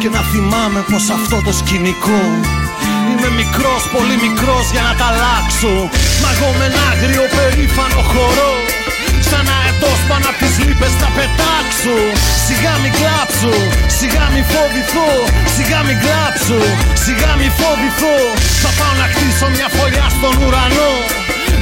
Και 0.00 0.08
να 0.08 0.20
θυμάμαι 0.30 0.80
πως 0.90 1.04
αυτό 1.18 1.36
το 1.46 1.52
σκηνικό 1.52 2.22
Είμαι 3.10 3.30
μικρός, 3.40 3.82
πολύ 3.96 4.16
μικρός 4.24 4.64
για 4.74 4.82
να 4.88 4.94
τα 4.98 5.06
αλλάξω. 5.12 5.74
Μα 6.22 6.28
εγώ 6.34 6.48
με 6.58 6.64
ένα 6.70 6.82
άγριο 6.92 7.24
περήφανο 7.36 8.00
χορό 8.10 8.52
Σαν 9.30 9.46
αετός 9.56 10.00
πάνω 10.08 10.26
απ' 10.30 10.38
τις 10.42 10.54
λύπες 10.64 10.92
θα 11.00 11.08
πετάξω. 11.16 11.98
Σιγά 12.46 12.74
μη 12.82 12.90
κλάψω, 12.98 13.54
σιγά 13.98 14.24
μη 14.32 14.42
φοβηθώ 14.52 15.10
Σιγά 15.54 15.80
μη 15.86 15.94
κλάψω, 16.02 16.60
σιγά 17.04 17.32
μη 17.40 17.48
φοβηθώ. 17.58 18.16
Θα 18.62 18.70
πάω 18.78 18.94
να 19.00 19.06
χτίσω 19.12 19.46
μια 19.54 19.68
φωλιά 19.76 20.06
στον 20.16 20.34
ουρανό. 20.42 20.92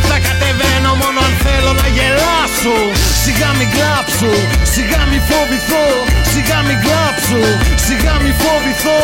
Θα 0.08 0.16
κατεβαίνω 0.26 0.92
μόνο 1.02 1.18
αν 1.26 1.34
θέλω 1.44 1.72
να 1.80 1.86
γελάσω. 1.96 2.76
Σιγά 3.22 3.50
μη 3.58 3.66
κλάψω, 3.74 4.32
σιγά 4.72 5.02
μη 5.10 5.18
φοβηθώ 5.28 5.86
Σιγά 6.32 6.58
μη 6.66 6.74
κλάψω, 6.84 7.42
σιγά 7.86 8.14
μη 8.22 8.32
φοβηθώ 8.42 9.00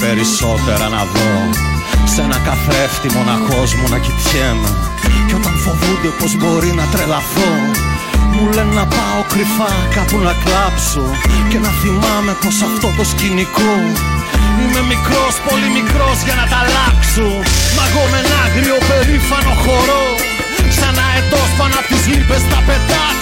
περισσότερα 0.00 0.86
να 0.88 1.02
δω. 1.14 1.34
Σε 2.12 2.20
ένα 2.26 2.38
καθρέφτη 2.46 3.08
μοναχός 3.16 3.74
μου 3.74 3.86
να 3.92 3.98
κοιτιέμαι. 3.98 4.70
Κι 5.28 5.34
όταν 5.40 5.54
φοβούνται 5.64 6.10
πως 6.20 6.32
μπορεί 6.40 6.70
να 6.80 6.84
τρελαθώ 6.92 7.52
Μου 8.34 8.44
λένε 8.54 8.74
να 8.80 8.86
πάω 8.94 9.20
κρυφά 9.32 9.72
κάπου 9.94 10.18
να 10.26 10.34
κλάψω 10.44 11.04
Και 11.50 11.58
να 11.64 11.70
θυμάμαι 11.80 12.32
πως 12.42 12.56
αυτό 12.68 12.88
το 12.96 13.04
σκηνικό 13.12 13.74
Είμαι 14.60 14.82
μικρός, 14.92 15.34
πολύ 15.48 15.68
μικρός 15.78 16.16
για 16.26 16.36
να 16.40 16.44
τα 16.50 16.58
αλλάξω. 16.64 17.28
Μα 17.76 17.82
εγώ 17.88 18.02
με 18.12 18.18
ένα 18.22 18.36
άγριο 18.44 18.78
περήφανο 18.88 19.52
χορό 19.62 20.06
Σαν 20.78 20.96
αετός 21.06 21.50
πάνω 21.58 21.74
απ' 21.80 21.88
τις 21.90 22.02
λύπες 22.10 22.42
θα 22.50 22.58
πετάξω 22.66 23.17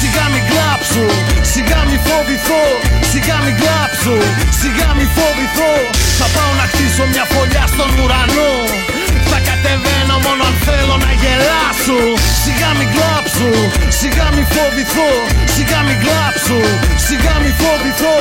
Σιγά 0.00 0.24
μην 0.32 0.42
κλάψω, 0.50 1.04
σιγά 1.52 1.80
μην 1.88 2.00
φοβηθώ 2.06 2.64
Σιγά 3.10 3.36
μην 3.44 3.54
κλάψω, 3.60 4.16
σιγά 4.60 4.88
μην 4.98 5.08
φοβηθώ. 5.16 5.72
Θα 6.20 6.26
πάω 6.34 6.52
να 6.60 6.66
χτίσω 6.70 7.04
μια 7.12 7.24
φωλιά 7.32 7.64
στον 7.72 7.90
ουρανό. 8.00 8.52
Θα 9.30 9.38
κατεβαίνω 9.48 10.16
μόνο 10.24 10.42
αν 10.50 10.56
θέλω 10.66 10.96
να 11.04 11.10
γελάσω. 11.20 12.00
Σιγά 12.42 12.70
μην 12.78 12.88
κλάψω, 12.94 13.50
σιγά 14.00 14.28
μην 14.34 14.46
φοβηθώ 14.54 15.10
Σιγά 15.54 15.80
μην 15.86 15.96
κλάψω, 16.02 16.58
σιγά 17.06 17.34
μην 17.42 17.54
φοβηθώ 17.60 18.16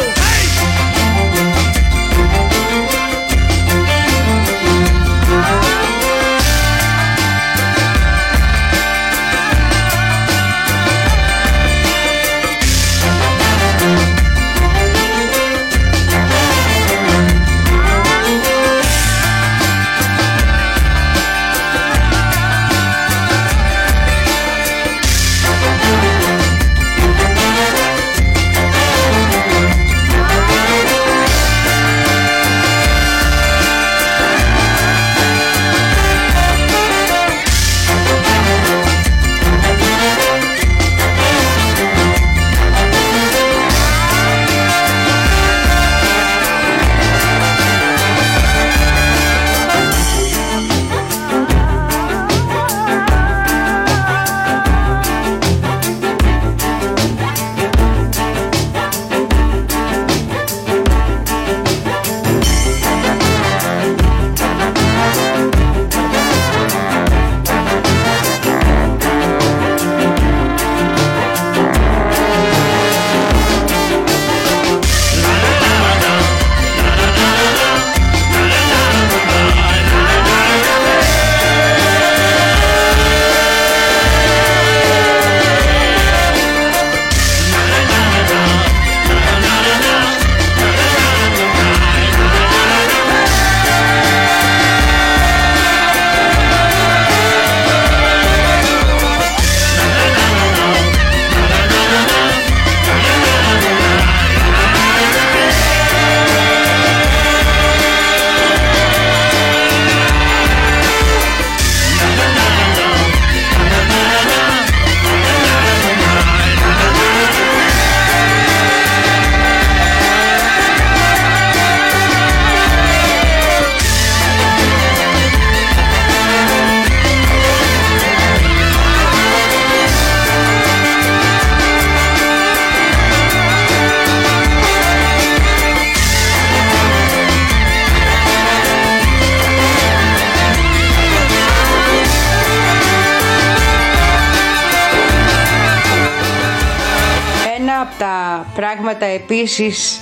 επίσης 149.33 149.99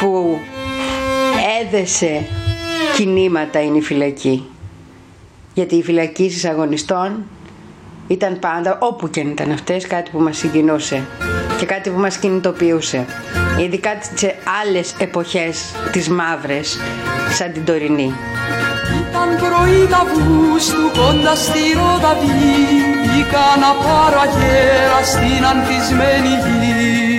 που 0.00 0.38
έδεσε 1.62 2.26
κινήματα 2.96 3.62
είναι 3.62 3.78
η 3.78 3.80
φυλακή. 3.80 4.48
Γιατί 5.54 5.74
οι 5.76 5.82
φυλακίσεις 5.82 6.44
αγωνιστών 6.44 7.24
ήταν 8.06 8.38
πάντα, 8.38 8.78
όπου 8.80 9.10
και 9.10 9.20
αν 9.20 9.28
ήταν 9.30 9.50
αυτές, 9.50 9.86
κάτι 9.86 10.10
που 10.10 10.18
μας 10.18 10.36
συγκινούσε 10.36 11.06
και 11.58 11.66
κάτι 11.66 11.90
που 11.90 12.00
μας 12.00 12.16
κινητοποιούσε. 12.16 13.06
Ειδικά 13.60 13.90
σε 14.14 14.34
άλλες 14.62 14.94
εποχές, 14.98 15.74
τις 15.92 16.08
μαύρες, 16.08 16.78
σαν 17.32 17.52
την 17.52 17.64
τωρινή. 17.64 18.14
Ήταν 19.08 19.36
πρωί 19.36 19.86
του 20.70 21.00
κοντά 21.00 21.34
στη 21.34 21.60
Ροδαβή 21.74 22.26
Βγήκα 23.02 23.46
να 23.60 23.72
πάρω 23.84 24.20
αγέρα 24.20 25.02
στην 25.04 25.44
ανθισμένη 25.44 26.28
γη 26.28 27.09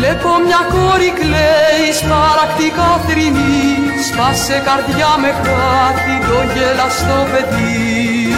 Βλέπω 0.00 0.30
μια 0.46 0.62
κόρη 0.72 1.10
κλαίει 1.20 1.88
σπαρακτικά 2.00 2.90
θρηνή 3.06 3.68
Σπάσε 4.08 4.58
καρδιά 4.66 5.12
με 5.22 5.30
χάτι 5.40 6.16
το 6.28 6.38
γελαστό 6.52 7.18
παιδί. 7.30 8.34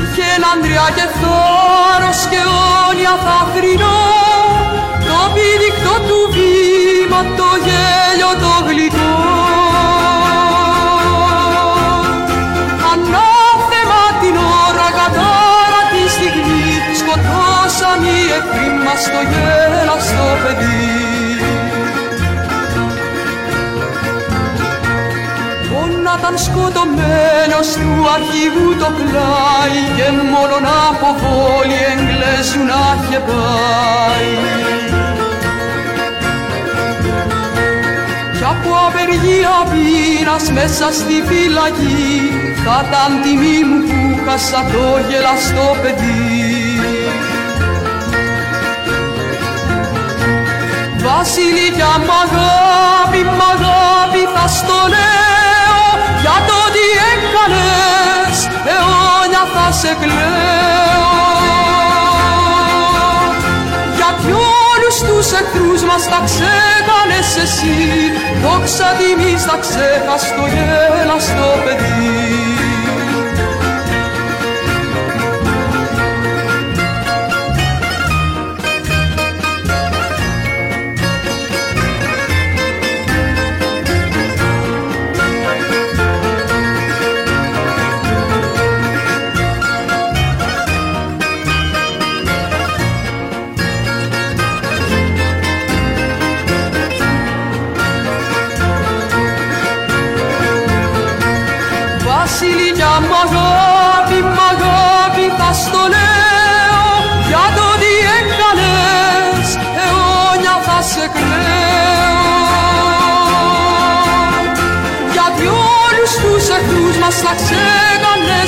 Είχε 0.00 0.26
έναν 0.36 0.58
και 0.96 1.06
θάρρος 1.20 2.20
και 2.30 2.42
όνια 2.88 3.14
θα 3.24 3.38
θρηνώ 3.54 4.00
το 5.06 5.18
πηδηκτό 5.34 5.94
του 6.08 6.18
βήμα 6.34 7.20
το 7.38 7.50
γέλιο 7.66 8.32
το 8.42 8.54
γλυκό 8.66 9.31
εχθροί 18.92 18.98
μας 18.98 19.04
το 19.04 19.20
γέλαστο 19.30 20.26
παιδί 20.42 20.92
ήταν 26.18 26.38
σκοτωμένος 26.38 27.68
του 27.72 27.90
αρχηγού 28.14 28.68
το 28.78 28.88
πλάι 28.96 29.80
και 29.96 30.08
μόνον 30.32 30.64
από 30.88 31.08
βόλη 31.20 31.78
Εγγλέζου 31.90 32.62
να 32.70 32.82
είχε 32.96 33.18
πάει. 33.28 34.32
Κι 38.36 38.44
από 38.52 38.70
απεργία 38.86 39.56
πείνας 39.70 40.44
μέσα 40.56 40.92
στη 40.98 41.16
φυλακή 41.28 42.10
θα 42.64 42.84
ήταν 42.88 43.12
τιμή 43.22 43.58
μου 43.68 43.78
που 43.86 44.24
χάσα 44.24 44.62
το 44.72 44.84
γελαστό 45.08 45.76
παιδί. 45.82 46.41
Βασιλιά 51.04 51.92
μ' 52.06 52.14
αγάπη, 52.24 53.22
μ' 53.36 53.44
αγάπη 53.52 54.22
θα 54.34 54.46
στο 54.58 54.78
λέω. 54.92 55.86
Για 56.22 56.36
το 56.48 56.58
τι 56.74 56.86
έκανες 57.12 58.36
αιώνια 58.70 59.42
θα 59.54 59.66
σε 59.80 59.96
κλαίω. 60.00 61.10
Γιατί 63.98 64.30
όλους 64.70 64.96
τους 65.06 65.32
εχθρούς 65.38 65.82
μας 65.88 66.04
τα 66.12 66.20
ξέκανες 66.28 67.30
εσύ. 67.44 67.78
Δόξα 68.42 68.88
τιμής 68.98 69.44
τα 69.44 69.56
γέλα 70.52 71.18
στο 71.28 71.48
παιδί. 71.64 72.61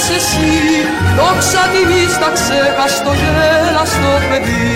Ξέκανες 0.04 0.10
εσύ 0.10 0.52
Δόξα 1.16 1.62
τιμής 1.72 2.18
τα 2.18 2.30
ξέχαστο 2.36 3.12
γέλαστο 3.12 4.12
παιδί 4.28 4.72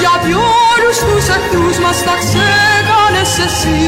Γιατί 0.00 0.32
όλους 0.72 0.98
τους 0.98 1.28
εχθρούς 1.36 1.78
μας 1.78 2.02
τα 2.02 2.14
ξέκανες 2.22 3.32
εσύ 3.46 3.80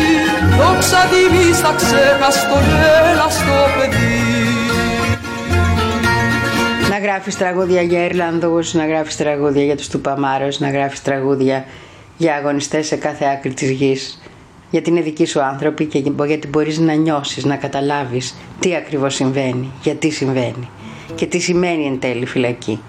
Δόξα 0.59 1.03
τιμής 1.11 1.61
τα 1.61 1.75
ξέχαστο 1.77 2.57
γέλαστο 2.69 3.59
παιδί 3.77 4.23
Να 6.91 6.99
γράφεις 6.99 7.37
τραγούδια 7.37 7.83
για 7.83 8.05
Ιρλανδούς, 8.05 8.75
να 8.75 8.87
γράφεις 8.87 9.17
τραγούδια 9.17 9.65
για 9.65 9.77
τους 9.77 9.89
Τουπαμάρους, 9.89 10.59
να 10.59 10.71
γράφεις 10.71 11.03
τραγούδια 11.03 11.65
για 12.17 12.35
αγωνιστές 12.35 12.87
σε 12.87 12.97
κάθε 12.97 13.25
άκρη 13.25 13.53
της 13.55 13.71
γης. 13.71 14.19
Γιατί 14.75 14.91
είναι 14.91 15.01
δικοί 15.01 15.25
σου 15.25 15.41
άνθρωποι 15.41 15.85
και 15.85 15.99
γιατί 16.27 16.49
μπορείς 16.49 16.79
να 16.79 16.93
νιώσεις, 16.93 17.45
να 17.45 17.57
καταλάβεις 17.57 18.35
τι 18.61 18.75
ακριβώς 18.75 19.15
συμβαίνει, 19.15 19.71
γιατί 19.83 20.11
συμβαίνει 20.11 20.69
και 21.15 21.27
τι 21.27 21.39
σημαίνει 21.39 21.87
εν 21.87 21.99
τέλει 21.99 22.27
φυλακή. 22.27 22.81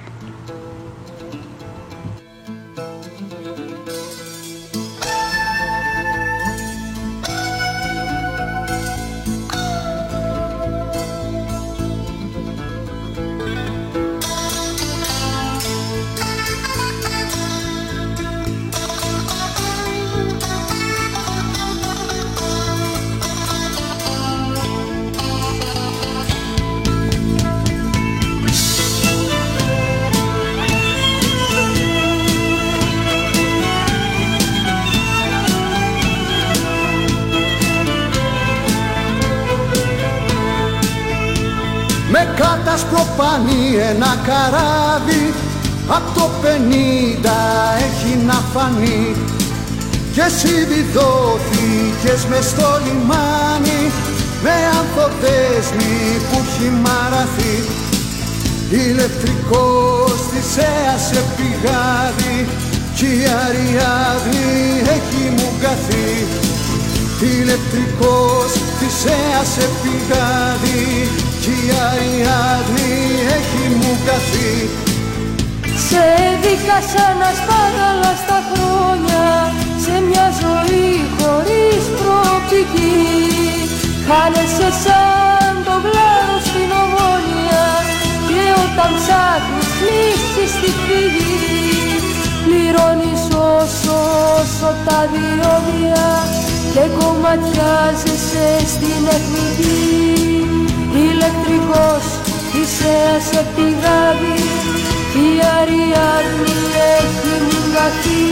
Με 42.75 42.81
κατασπροπάνει 42.81 43.75
ένα 43.89 44.11
καράβι. 44.27 45.33
Απ' 45.87 46.09
το 46.17 46.29
πενήντα 46.41 47.39
έχει 47.85 48.13
να 48.25 48.37
φανεί. 48.53 49.15
Και 50.13 50.21
εσύ 50.21 50.55
βιδώθηκες 50.69 52.25
μες 52.29 52.45
στο 52.45 52.69
λιμάνι. 52.85 53.81
Με 54.43 54.55
ανθοδέσμη 54.77 55.95
που 56.27 56.37
έχει 56.45 56.69
μαραθεί. 56.85 57.55
Ηλεκτρικός 58.69 60.15
της 60.31 60.47
σε 61.07 61.23
πηγάδι 61.35 62.47
Κι 62.95 63.05
η 63.05 63.23
Αριάδνη 63.45 64.81
έχει 64.95 65.29
μου 65.35 65.49
καθεί 65.61 66.25
Ηλεκτρικός 67.21 68.51
της 68.79 68.95
σε 69.53 69.69
πηγάδι 69.81 71.09
Κι 71.17 71.34
η 71.47 71.61
Αριάδνη 71.89 72.93
έχει 73.37 73.65
μου 73.79 73.93
καθεί 74.05 74.53
Σε 75.87 76.01
έδειχα 76.29 76.77
να 77.21 77.29
σπάραλα 77.39 78.13
στα 78.23 78.39
χρόνια 78.49 79.25
Σε 79.83 79.93
μια 80.07 80.27
ζωή 80.41 80.89
χωρίς 81.17 81.83
προοπτική. 81.97 82.95
Χάνεσαι 84.07 84.69
σαν 84.83 85.53
το 85.65 85.75
γλάρο 85.85 86.37
στην 86.47 86.69
ομόνια 86.83 87.65
Και 88.27 88.43
όταν 88.63 88.91
ψάχνεις 88.99 89.71
λύση 89.85 90.45
στη 90.55 90.69
φυγή 90.83 91.35
Πληρώνεις 92.43 93.23
όσο 93.53 93.97
όσο 94.37 94.69
τα 94.85 94.99
διόδια 95.13 96.07
Και 96.73 96.83
κομματιάζεσαι 96.97 98.47
στην 98.73 99.01
εθνική 99.15 100.24
Ηλεκτρικός 101.25 102.05
είσαι 102.57 102.95
σε 103.29 103.45
πηγάδι 103.55 104.39
Η 105.25 105.27
Αριάδνη 105.59 106.57
έχει 106.97 107.33
μηναθεί 107.47 108.25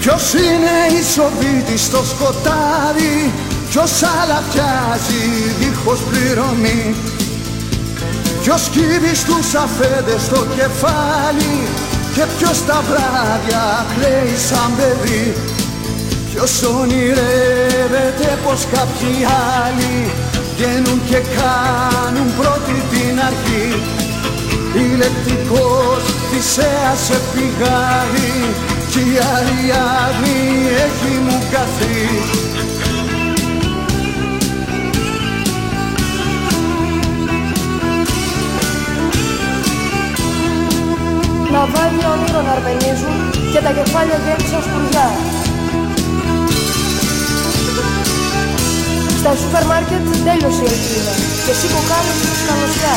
Ποιος 0.00 0.32
είναι 0.32 0.98
ισοβήτης 1.00 1.84
στο 1.84 2.00
σκοτάδι 2.10 3.32
Ποιος 3.70 3.92
αλαφιάζει 4.20 5.24
δίχως 5.58 6.00
πληρωμή. 6.10 6.94
Ποιος 8.42 8.68
κύβει 8.72 9.14
στους 9.14 9.54
αφέντες 9.54 10.22
στο 10.22 10.46
κεφάλι 10.56 11.54
Και 12.14 12.24
ποιος 12.38 12.64
τα 12.66 12.82
βράδια 12.88 13.86
κλαίει 13.94 14.36
σαν 14.48 14.70
παιδί. 14.76 15.34
Ποιος 16.30 16.62
ονειρεύεται 16.62 18.38
πως 18.44 18.66
κάποιοι 18.72 19.26
άλλοι 19.64 20.27
Βγαίνουν 20.58 21.00
και 21.06 21.20
κάνουν 21.38 22.28
πρώτη 22.36 22.82
την 22.90 23.20
αρχή 23.28 23.66
Ηλεκτρικός 24.74 26.02
θυσέας 26.30 26.98
σε 27.06 27.18
πηγάδι 27.32 28.54
Κι 28.90 28.98
η 28.98 29.18
Αριάδνη 29.36 30.40
έχει 30.84 31.18
μου 31.24 31.42
καθεί 31.50 32.06
Ναυάγια 41.52 42.08
ονείρων 42.10 42.48
αρπενίζουν 42.54 43.16
και 43.52 43.60
τα 43.60 43.70
κεφάλια 43.70 44.18
γέμισαν 44.24 44.62
σκουριά. 44.62 45.37
Στα 49.20 49.32
σούπερ 49.40 49.64
μάρκετ 49.70 50.04
τέλειωσε 50.26 50.64
η 50.66 50.70
ελπίδα 50.74 51.14
και 51.44 51.52
εσύ 51.54 51.66
που 51.72 51.80
κάνεις 51.90 52.18
καλωσιά. 52.48 52.96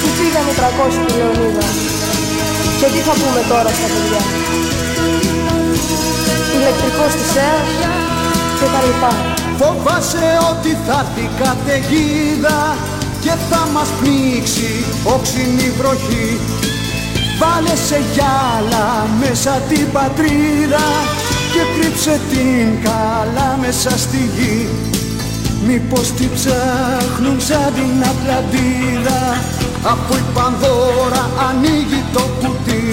Πού 0.00 0.08
πήγαν 0.16 0.46
οι 0.50 0.54
300 0.58 0.94
του 1.04 1.14
Λεωνίδα 1.18 1.66
και 2.78 2.86
τι 2.92 3.00
θα 3.06 3.14
πούμε 3.20 3.42
τώρα 3.50 3.70
στα 3.78 3.88
παιδιά. 3.92 4.22
Ηλεκτρικός 6.56 7.12
της 7.18 7.32
ΕΑ 7.48 7.58
και 8.58 8.66
τα 8.74 8.80
λοιπά. 8.86 9.12
Φοβάσαι 9.58 10.28
ότι 10.50 10.70
θα 10.86 10.98
έρθει 11.04 11.24
καταιγίδα 11.42 12.58
και 13.24 13.32
θα 13.50 13.62
μας 13.74 13.88
πνίξει 13.98 14.70
όξινη 15.14 15.68
βροχή 15.78 16.28
Βάλε 17.40 17.76
σε 17.88 18.00
γυάλα 18.12 19.06
μέσα 19.20 19.62
την 19.68 19.92
πατρίδα 19.92 20.84
και 21.60 21.80
κρύψε 21.80 22.20
την 22.30 22.82
καλά 22.84 23.58
μέσα 23.60 23.90
στη 23.98 24.16
γη. 24.36 24.68
Μήπως 25.66 26.12
τη 26.12 26.26
ψάχνουν 26.34 27.40
σαν 27.40 27.72
την 27.74 28.04
Ατλαντίδα. 28.10 29.22
Από 29.92 30.14
η 30.16 30.24
Πανδώρα 30.34 31.24
ανοίγει 31.48 32.02
το 32.12 32.24
κουτί. 32.40 32.84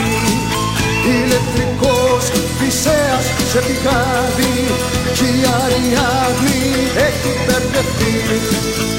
Ηλεκτρικός 1.13 2.23
φυσέας 2.57 3.25
σε 3.51 3.59
πηγάδι. 3.67 4.55
Κι 5.15 5.27
η 5.37 5.45
Αριάδνη 5.61 6.61
έχει 7.07 7.31
μπερδευτεί 7.45 8.96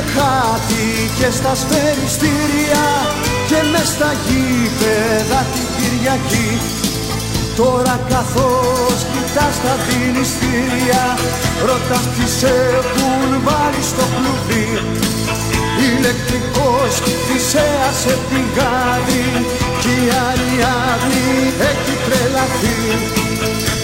αυτό 0.00 0.58
και 0.68 1.24
και 1.24 1.30
στα 1.30 1.54
σφαιριστήρια 1.54 2.84
και 3.48 3.60
μες 3.72 3.88
στα 3.94 4.10
γήπεδα 4.24 5.40
την 5.52 5.66
Κυριακή. 5.76 6.50
Τώρα 7.56 8.00
καθώς 8.08 8.98
κοιτάς 9.12 9.56
τα 9.64 9.74
δηληστήρια 9.86 11.02
ρωτάς 11.66 12.06
τι 12.14 12.26
σε 12.38 12.52
έχουν 12.78 13.28
βάλει 13.46 13.82
στο 13.90 14.04
κλουβί. 14.14 14.68
Ηλεκτρικός 15.88 16.92
θυσέας 17.26 17.96
σε 18.02 18.14
πηγάδι 18.28 19.26
κι 19.80 19.94
η 20.04 20.08
Αριάδνη 20.28 21.30
έχει 21.70 21.94
τρελαθεί. 22.04 22.78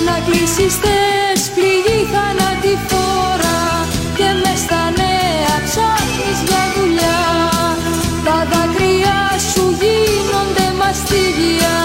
Να 0.07 0.17
κλείσεις 0.27 0.75
τες 0.83 1.41
πληγή 1.55 2.01
θανατηφόρα 2.13 3.59
και 4.17 4.29
μες 4.43 4.59
στα 4.67 4.83
νέα 4.99 5.26
ψάχνεις 5.67 6.39
για 6.49 6.63
δουλειά. 6.75 7.21
Τα 8.27 8.39
δάκρυα 8.51 9.19
σου 9.51 9.65
γίνονται 9.81 10.67
μαστίγια 10.81 11.77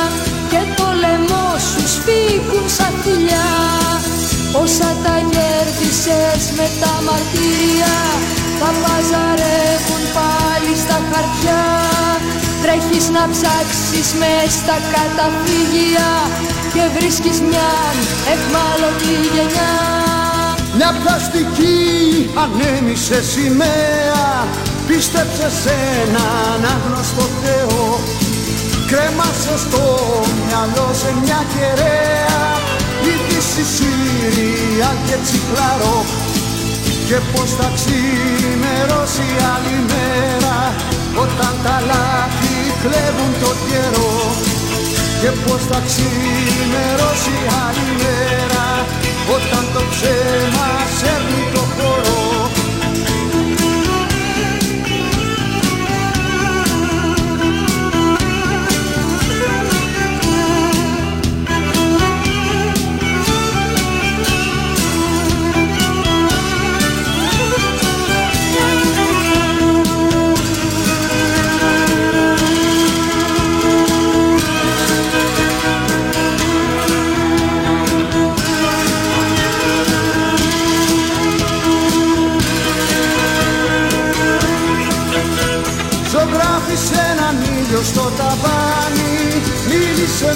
και 0.51 0.61
το 0.78 0.88
λαιμό 1.01 1.47
σου 1.69 1.84
σφίγγουν 1.93 2.65
σαν 2.78 2.93
φιλιά 3.03 3.49
Όσα 4.63 4.89
τα 5.03 5.15
κέρδισες 5.34 6.43
με 6.57 6.67
τα 6.82 6.93
μαρτύρια 7.05 7.95
τα 8.59 8.69
παζαρεύουν 8.82 10.03
πάλι 10.17 10.74
στα 10.84 10.97
χαρτιά. 11.09 11.63
Τρέχεις 12.61 13.05
να 13.15 13.24
ψάξεις 13.34 14.09
μες 14.19 14.51
στα 14.61 14.78
καταφύγια 14.93 16.11
και 16.74 16.84
βρίσκεις 16.95 17.39
μια 17.47 17.72
εχμάλωτη 18.34 19.13
γενιά 19.34 19.91
Μια 20.84 20.96
πλαστική 21.04 21.80
ανέμισε 22.44 23.20
σημαία. 23.34 24.26
Πίστεψε 24.88 25.48
σε 25.62 25.76
έναν 26.02 26.60
άγνωστο 26.76 27.26
Θεό. 27.42 27.84
Κρέμασε 28.90 29.54
στο 29.66 29.84
μυαλό 30.46 30.88
σε 31.02 31.10
μια 31.22 31.42
κεραία. 31.54 32.44
Είδηση 33.08 33.64
Σύρια 33.74 34.90
και 35.06 35.18
τσικλαρό. 35.24 35.98
Και 37.08 37.18
πως 37.32 37.50
θα 37.58 37.68
ξημερώσει 37.78 39.28
άλλη 39.54 39.78
μέρα 39.92 40.58
όταν 41.24 41.54
τα 41.64 41.76
λάθη 41.90 42.56
κλέβουν 42.84 43.32
το 43.44 43.52
καιρό. 43.68 44.16
Και 45.22 45.32
πως 45.44 45.62
θα 45.70 45.80
ξημερώσει 45.88 47.36
άλλη 47.64 47.88
μέρα 48.02 48.51
όταν 49.36 49.64
το 49.74 49.82
ψέμα 49.90 50.68
σέρνει 50.98 51.44
το 51.54 51.60
χώρο 51.60 52.31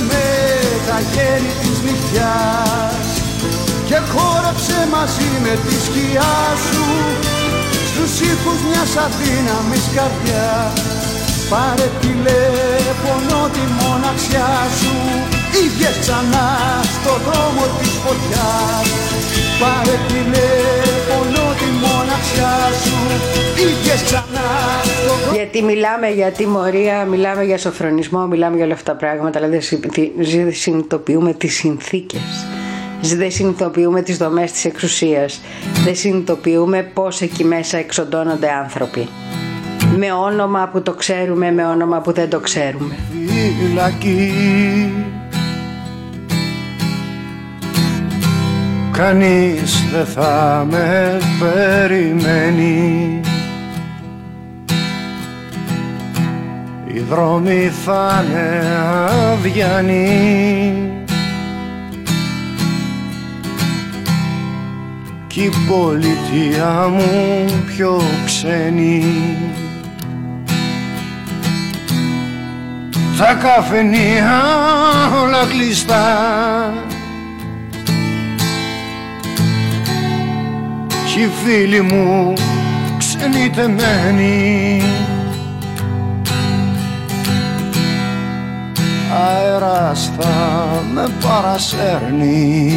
με 0.10 0.26
τα 0.88 0.98
γέννη 1.12 1.54
της 1.62 1.78
νυχτιάς 1.86 3.08
και 3.90 3.98
χόρεψε 4.12 4.80
μαζί 4.96 5.30
με 5.44 5.54
τη 5.66 5.76
σκιά 5.86 6.36
σου 6.66 6.86
στους 7.90 8.14
ήχους 8.32 8.60
μιας 8.70 8.92
αδύναμης 9.06 9.86
καρδιάς. 9.96 10.80
Πάρε 11.52 11.88
τηλέφωνο 12.02 13.38
τη 13.56 13.64
μοναξιά 13.80 14.52
σου 14.80 14.96
Είχες 15.62 15.98
ξανά 16.04 16.48
στο 16.96 17.14
δρόμο 17.26 17.64
της 17.80 17.94
φωτιάς. 18.04 18.88
Πάρε 19.62 19.96
τηλέφωνο 20.12 21.45
τη 21.76 21.88
μοναξιά 21.88 22.56
σου 22.84 22.94
Είχες 23.56 24.04
ξανά 24.04 24.24
στο 24.84 24.92
δρόμο 25.06 25.36
Γιατί 25.36 25.64
μιλάμε 25.64 26.10
για 26.10 26.32
τιμωρία, 26.32 27.06
μιλάμε 27.06 27.44
για 27.44 27.58
σοφρονισμό, 27.58 28.28
μιλάμε 28.28 28.56
για 28.56 28.66
όλα 28.66 28.74
αυτά 28.74 28.92
τα 28.92 28.98
πράγματα 28.98 29.40
αλλά 29.40 29.48
δεν 29.48 29.62
συνειδητοποιούμε 30.52 31.34
τις 31.34 31.56
συνθήκες. 31.56 32.48
Δεν 33.02 33.32
συνειδητοποιούμε 33.32 34.02
τις 34.02 34.18
δομές 34.18 34.52
της 34.52 34.66
εξουσίας. 34.66 35.42
Δεν 35.84 35.96
συνειδητοποιούμε 35.96 36.92
πως 36.94 37.22
εκεί 37.22 37.44
μέσα 37.44 37.78
εξοντώνονται 37.78 38.52
άνθρωποι. 38.52 39.08
Με 39.98 40.12
όνομα 40.12 40.70
που 40.72 40.82
το 40.82 40.94
ξέρουμε, 40.94 41.52
με 41.52 41.66
όνομα 41.66 42.02
που 42.02 42.12
δεν 42.12 42.30
το 42.30 42.40
ξέρουμε. 42.40 42.96
Φυλακή 43.60 44.34
Κανείς 48.98 49.86
δεν 49.92 50.06
θα 50.06 50.66
με 50.70 51.20
περιμένει. 51.40 53.20
Οι 56.94 57.00
δρόμοι 57.00 57.72
θα 57.86 58.26
είναι 58.28 58.64
αδιανοί 59.34 60.96
Κι 65.28 65.42
η 65.42 65.52
πολιτεία 65.68 66.88
μου 66.88 67.46
πιο 67.66 68.02
ξένη. 68.26 69.04
Τα 73.18 73.34
καφενεία 73.34 74.42
όλα 75.24 75.46
κλειστά 75.46 76.06
κι 81.16 81.22
οι 81.22 81.30
φίλοι 81.44 81.82
μου 81.82 82.34
ξενιτεμένοι 82.98 84.82
αέρας 89.14 90.12
θα 90.20 90.84
με 90.94 91.08
παρασέρνει. 91.22 92.74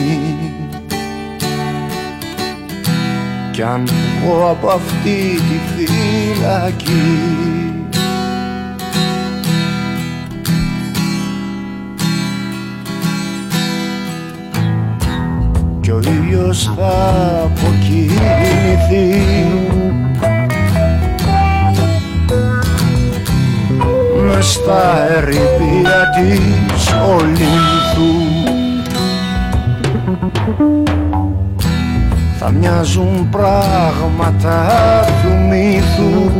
Κι 3.52 3.62
αν 3.62 3.88
βγω 4.22 4.50
από 4.50 4.68
αυτή 4.68 5.40
τη 5.48 5.60
φυλακή 5.74 7.57
ο 15.90 16.00
ήλιος 16.02 16.70
θα 16.76 17.42
αποκοινηθεί 17.44 19.26
μες 24.26 24.52
στα 24.52 25.06
ερήπια 25.16 26.10
της 26.14 26.92
Ολύνθου 27.08 28.38
θα 32.38 32.50
μοιάζουν 32.50 33.28
πράγματα 33.30 34.66
του 35.22 35.46
μύθου. 35.48 36.30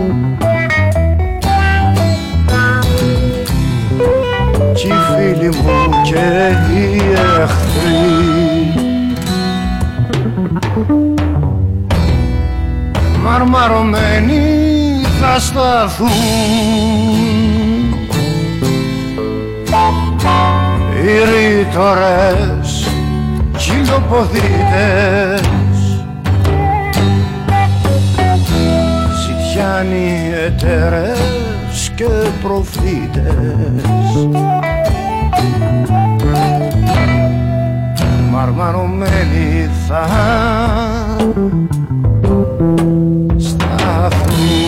Κι 4.75 4.87
οι 4.87 4.91
φίλοι 4.91 5.49
μου 5.49 6.03
και 6.03 6.55
οι 6.73 7.03
εχθροί 7.43 8.48
μαρμαρωμένοι 13.25 14.43
θα 15.21 15.39
σταθούν. 15.39 16.09
Οι 20.95 21.17
ρήτορες 21.31 22.89
κυλοποδίτες. 23.57 24.47
Ζητιάνοι 29.27 30.09
εταιρές 30.47 31.93
και 31.95 32.05
προφήτες 32.43 33.79
μαρμαρωμένοι 38.39 39.69
θα 39.89 40.07
σταθούν. 43.37 44.59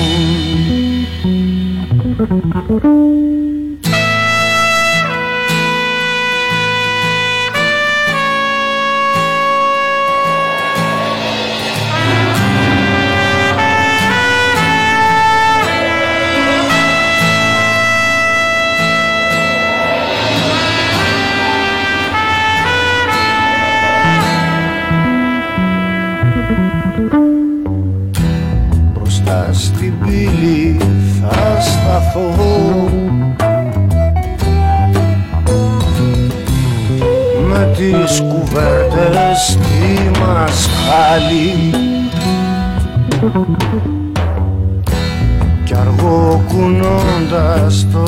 Κι 45.65 45.75
αργό 45.81 46.45
κουνώντας 46.49 47.87
το 47.93 48.03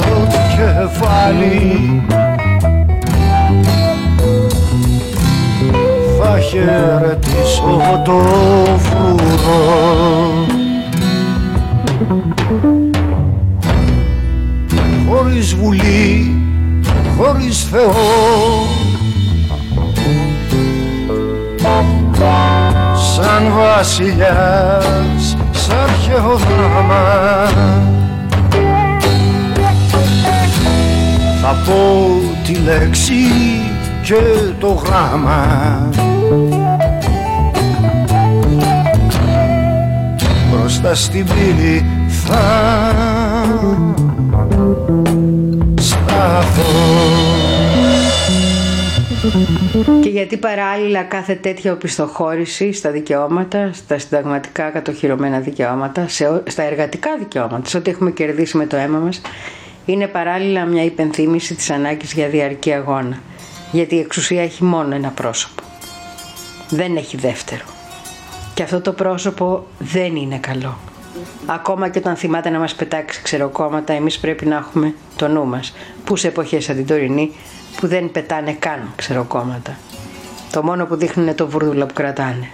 κεφάλι 0.57 2.03
θα 6.19 6.39
χαιρετήσω 6.41 8.01
το 8.05 8.19
φρουρό 8.79 9.82
βασιλιάς 23.93 25.37
σ' 25.51 25.69
αρχαίο 25.83 26.37
δράμα. 26.37 27.49
Θα 31.43 31.57
πω 31.67 32.11
τη 32.47 32.55
λέξη 32.55 33.15
και 34.03 34.21
το 34.61 34.69
γράμμα. 34.69 35.89
Μπροστά 40.51 40.95
στην 40.95 41.27
πύλη 41.27 41.87
θα 42.09 42.43
σταθώ 45.75 46.73
και 50.03 50.09
γιατί 50.09 50.37
παράλληλα 50.37 51.03
κάθε 51.03 51.35
τέτοια 51.35 51.73
οπισθοχώρηση 51.73 52.73
στα 52.73 52.91
δικαιώματα, 52.91 53.71
στα 53.73 53.99
συνταγματικά 53.99 54.71
κατοχυρωμένα 54.71 55.41
δικαιώματα, 55.41 56.09
σε, 56.09 56.43
στα 56.47 56.63
εργατικά 56.63 57.17
δικαιώματα, 57.19 57.69
σε 57.69 57.77
ό,τι 57.77 57.91
έχουμε 57.91 58.11
κερδίσει 58.11 58.57
με 58.57 58.67
το 58.67 58.77
αίμα 58.77 58.99
μας, 58.99 59.21
είναι 59.87 60.07
παράλληλα 60.07 60.65
μια 60.65 60.85
υπενθύμηση 60.85 61.55
της 61.55 61.71
ανάγκης 61.71 62.13
για 62.13 62.29
διαρκή 62.29 62.73
αγώνα. 62.73 63.19
Γιατί 63.73 63.95
η 63.95 63.99
εξουσία 63.99 64.43
έχει 64.43 64.65
μόνο 64.65 64.95
ένα 64.95 65.09
πρόσωπο. 65.09 65.63
Δεν 66.69 66.97
έχει 66.97 67.17
δεύτερο. 67.17 67.65
Και 68.55 68.63
αυτό 68.63 68.81
το 68.81 68.93
πρόσωπο 68.93 69.67
δεν 69.79 70.17
είναι 70.17 70.39
καλό. 70.39 70.79
Ακόμα 71.47 71.89
και 71.89 71.99
όταν 71.99 72.17
θυμάται 72.17 72.51
να 72.51 72.59
μας 72.59 72.75
πετάξει 72.75 73.23
ξεροκόμματα, 73.23 73.93
εμείς 73.93 74.19
πρέπει 74.19 74.47
να 74.47 74.57
έχουμε 74.57 74.95
το 75.17 75.29
νου 75.29 75.47
μας, 75.47 75.75
που 76.05 76.17
σε 76.17 76.29
εποχές 76.29 76.65
σαν 76.65 76.77
την 76.77 76.87
τωρινή 76.87 77.31
που 77.77 77.87
δεν 77.87 78.11
πετάνε 78.11 78.53
καν 78.53 78.93
ξεροκόμματα. 78.97 79.77
Το 80.53 80.63
μόνο 80.63 80.87
που 80.87 80.97
δείχνουν 80.97 81.27
είναι 81.27 81.35
το 81.35 81.49
βούρδουλο 81.49 81.87
που 81.87 81.95
κρατάνε. 81.95 82.51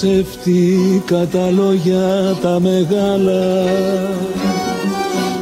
Ψεύτικα 0.00 1.26
τα 1.32 1.50
λόγια 1.50 2.36
τα 2.42 2.60
μεγάλα. 2.60 3.64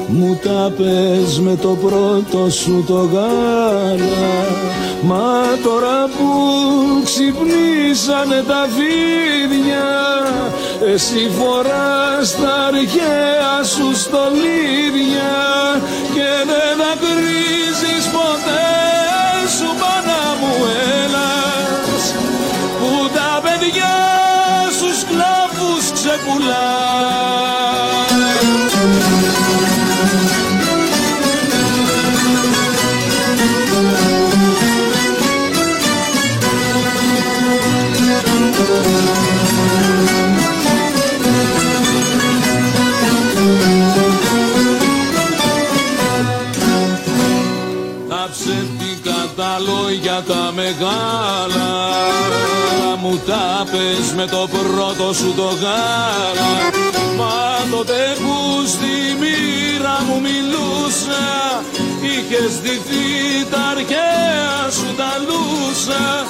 Μου 0.06 0.38
τα 0.42 0.72
πες 0.76 1.40
με 1.40 1.56
το 1.56 1.68
πρώτο 1.68 2.50
σου 2.50 2.84
το 2.86 3.08
γάλα. 3.12 4.32
Μα 5.02 5.42
τώρα 5.64 6.04
που 6.16 6.30
ξυπνήσανε 7.04 8.42
τα 8.48 8.66
φίδια 8.74 9.88
Εσύ 10.92 11.30
φοράς 11.38 12.36
τα 12.40 12.54
αρχαία 12.68 13.64
σου 13.64 13.94
στολίδια. 13.94 15.36
Και 16.14 16.30
δεν 16.50 16.72
δακρύζεις 16.80 18.06
ποτέ 18.14 18.68
σου 19.56 19.68
μάνα 19.80 20.22
μου 20.40 20.54
έλας 21.04 21.55
أولئك 26.26 28.06
πες 53.64 54.12
με 54.16 54.26
το 54.26 54.48
πρώτο 54.52 55.12
σου 55.12 55.32
το 55.36 55.48
γάλα. 55.62 56.50
Μα 57.16 57.36
τότε 57.70 58.16
που 58.16 58.66
στη 58.66 58.94
μοίρα 59.20 59.96
μου 60.06 60.20
μιλούσα 60.20 61.24
Είχες 62.02 62.60
δυθεί 62.60 63.06
τα 63.50 63.60
αρχαία 63.74 64.70
σου 64.70 64.94
τα 64.96 65.12
λούσα. 65.26 66.26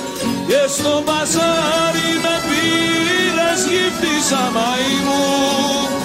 Και 0.47 0.63
στο 0.77 1.03
μπαζάρι 1.05 2.11
με 2.25 2.37
πήρες 2.47 3.61
γύφτησα 3.71 4.51
μαϊμού 4.55 5.96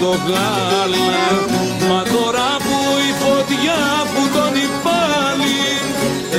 το 0.00 0.10
γάλα. 0.26 1.06
Μα 1.88 2.02
τώρα 2.02 2.50
που 2.64 2.76
η 3.08 3.12
φωτιά 3.22 3.82
που 4.12 4.22
τον 4.34 4.54
πάλι 4.84 5.60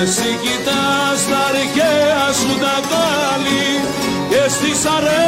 Εσύ 0.01 0.32
κοιτάς 0.41 1.20
τα 1.30 1.39
αρχαία 1.49 2.26
σου 2.39 2.53
τα 2.64 2.76
κάλλη 2.91 3.68
Και 4.30 4.49
στις 4.49 4.86
αρένες 4.86 5.26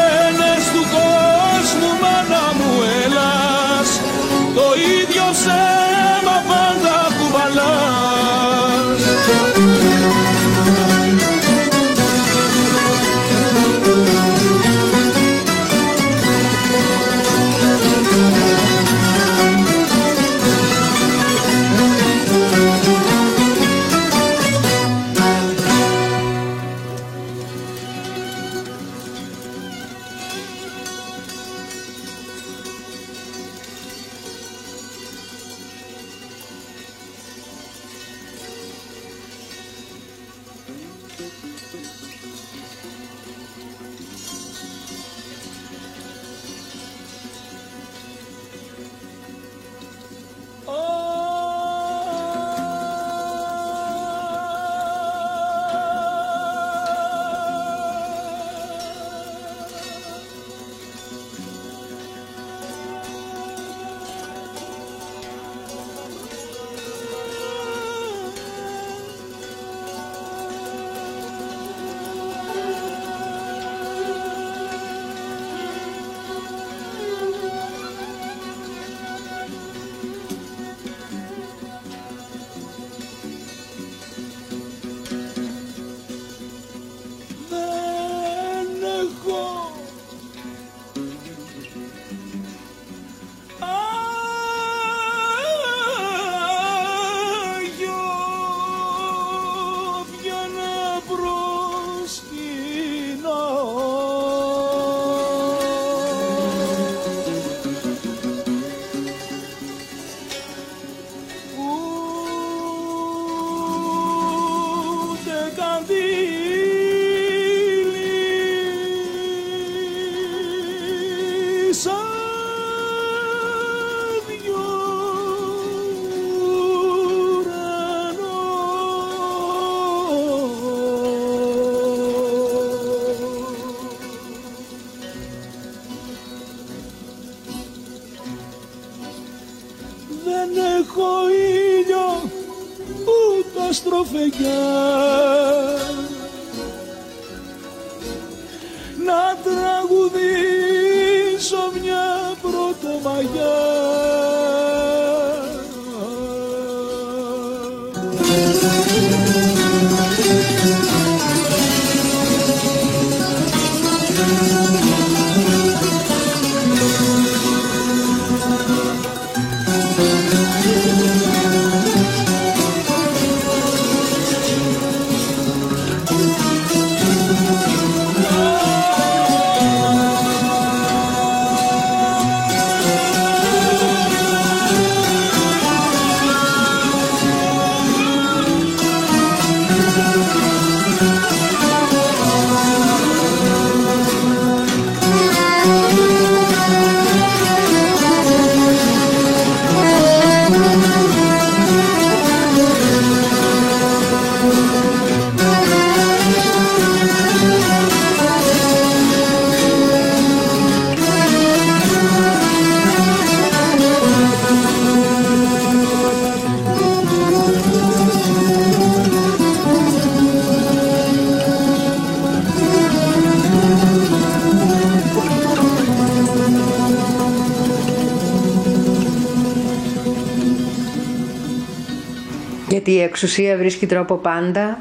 εξουσία 233.21 233.57
βρίσκει 233.57 233.85
τρόπο 233.85 234.15
πάντα 234.15 234.79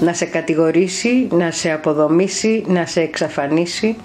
να 0.00 0.12
σε 0.12 0.24
κατηγορήσει, 0.24 1.28
να 1.30 1.50
σε 1.50 1.72
αποδομήσει, 1.72 2.64
να 2.68 2.86
σε 2.86 3.00
εξαφανίσει 3.00 3.96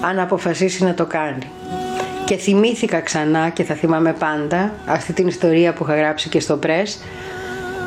αν 0.00 0.18
αποφασίσει 0.18 0.84
να 0.84 0.94
το 0.94 1.06
κάνει. 1.06 1.50
Και 2.24 2.36
θυμήθηκα 2.36 3.00
ξανά 3.00 3.48
και 3.48 3.64
θα 3.64 3.74
θυμάμαι 3.74 4.12
πάντα 4.12 4.74
αυτή 4.86 5.12
την 5.12 5.26
ιστορία 5.26 5.72
που 5.72 5.84
είχα 5.84 5.96
γράψει 5.96 6.28
και 6.28 6.40
στο 6.40 6.56
πρες 6.56 6.98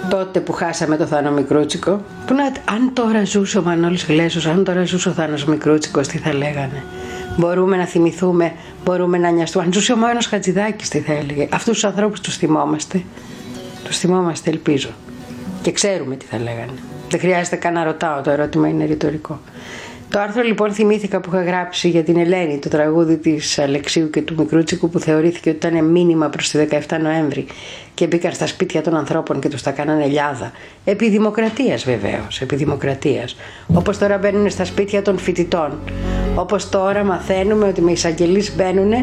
τότε 0.09 0.39
που 0.39 0.51
χάσαμε 0.51 0.97
το 0.97 1.05
Θάνο 1.05 1.31
Μικρούτσικο 1.31 2.01
που 2.27 2.33
να, 2.33 2.43
αν 2.43 2.93
τώρα 2.93 3.25
ζούσε 3.25 3.57
ο 3.57 3.61
Μανώλης 3.61 4.05
Γλέσος, 4.05 4.45
αν 4.45 4.63
τώρα 4.63 4.85
ζούσε 4.85 5.09
ο 5.09 5.11
Θάνος 5.11 5.45
Μικρούτσικος 5.45 6.07
τι 6.07 6.17
θα 6.17 6.33
λέγανε. 6.33 6.83
Μπορούμε 7.37 7.77
να 7.77 7.85
θυμηθούμε, 7.85 8.51
μπορούμε 8.83 9.17
να 9.17 9.29
νοιαστούμε. 9.29 9.65
Αν 9.65 9.73
ζούσε 9.73 9.93
ο 9.93 9.95
Μόνος 9.95 10.27
Χατζηδάκης 10.27 10.89
τι 10.89 10.99
θα 10.99 11.13
έλεγε. 11.13 11.47
Αυτούς 11.51 11.73
τους 11.73 11.83
ανθρώπους 11.83 12.21
τους 12.21 12.37
θυμόμαστε. 12.37 13.01
Τους 13.87 13.97
θυμόμαστε 13.97 14.49
ελπίζω. 14.49 14.89
Και 15.61 15.71
ξέρουμε 15.71 16.15
τι 16.15 16.25
θα 16.25 16.37
λέγανε. 16.37 16.71
Δεν 17.09 17.19
χρειάζεται 17.19 17.55
καν 17.55 17.73
να 17.73 17.83
ρωτάω, 17.83 18.21
το 18.21 18.29
ερώτημα 18.29 18.67
είναι 18.67 18.85
ρητορικό. 18.85 19.39
Το 20.09 20.19
άρθρο 20.19 20.41
λοιπόν 20.41 20.73
θυμήθηκα 20.73 21.19
που 21.19 21.29
είχα 21.33 21.43
γράψει 21.43 21.89
για 21.89 22.03
την 22.03 22.17
Ελένη, 22.17 22.59
το 22.59 22.69
τραγούδι 22.69 23.17
της 23.17 23.59
Αλεξίου 23.59 24.09
και 24.09 24.21
του 24.21 24.35
Μικρούτσικου 24.37 24.89
που 24.89 24.99
θεωρήθηκε 24.99 25.49
ότι 25.49 25.67
ήταν 25.67 25.85
μήνυμα 25.85 26.29
προς 26.29 26.49
τη 26.49 26.67
17 26.71 26.97
Νοέμβρη 27.01 27.45
και 27.93 28.07
μπήκαν 28.07 28.31
στα 28.31 28.47
σπίτια 28.47 28.81
των 28.81 28.95
ανθρώπων 28.95 29.39
και 29.39 29.49
τους 29.49 29.61
τα 29.61 29.71
κάνανε 29.71 30.03
ελιάδα. 30.03 30.51
Επί 30.83 31.09
δημοκρατίας 31.09 31.83
βεβαίως, 31.83 32.41
επί 32.41 32.55
δημοκρατίας. 32.55 33.35
Όπως 33.73 33.97
τώρα 33.97 34.17
μπαίνουν 34.17 34.49
στα 34.49 34.65
σπίτια 34.65 35.01
των 35.01 35.17
φοιτητών. 35.17 35.79
Όπως 36.35 36.69
τώρα 36.69 37.03
μαθαίνουμε 37.03 37.67
ότι 37.67 37.81
με 37.81 37.91
εισαγγελείς 37.91 38.55
μπαίνουν 38.55 38.93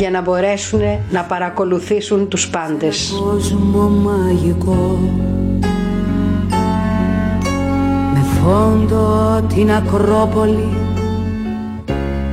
για 0.00 0.10
να 0.10 0.20
μπορέσουν 0.20 0.80
να 1.10 1.22
παρακολουθήσουν 1.22 2.28
τους 2.28 2.48
πάντες. 2.48 3.12
φόντο 8.42 9.40
την 9.54 9.72
Ακρόπολη 9.72 10.68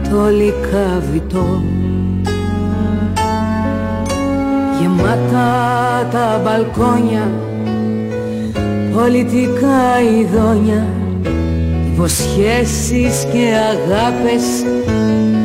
το 0.10 0.26
λικαβιτό 0.30 1.62
γεμάτα 4.80 6.08
τα 6.12 6.42
μπαλκόνια 6.44 7.32
πολιτικά 8.94 10.02
ειδόνια 10.20 10.88
υποσχέσεις 11.94 13.28
και 13.32 13.54
αγάπες 13.72 14.44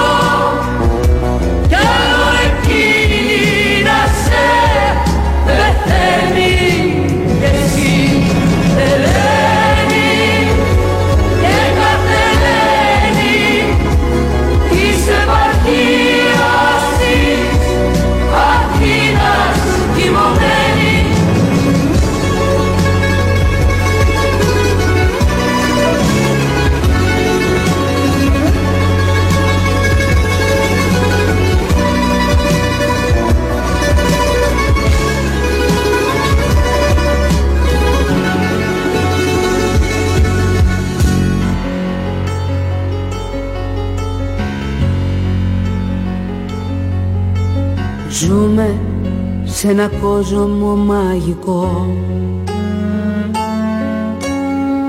σε 49.60 49.68
ένα 49.68 49.90
κόσμο 50.02 50.76
μαγικό. 50.76 51.88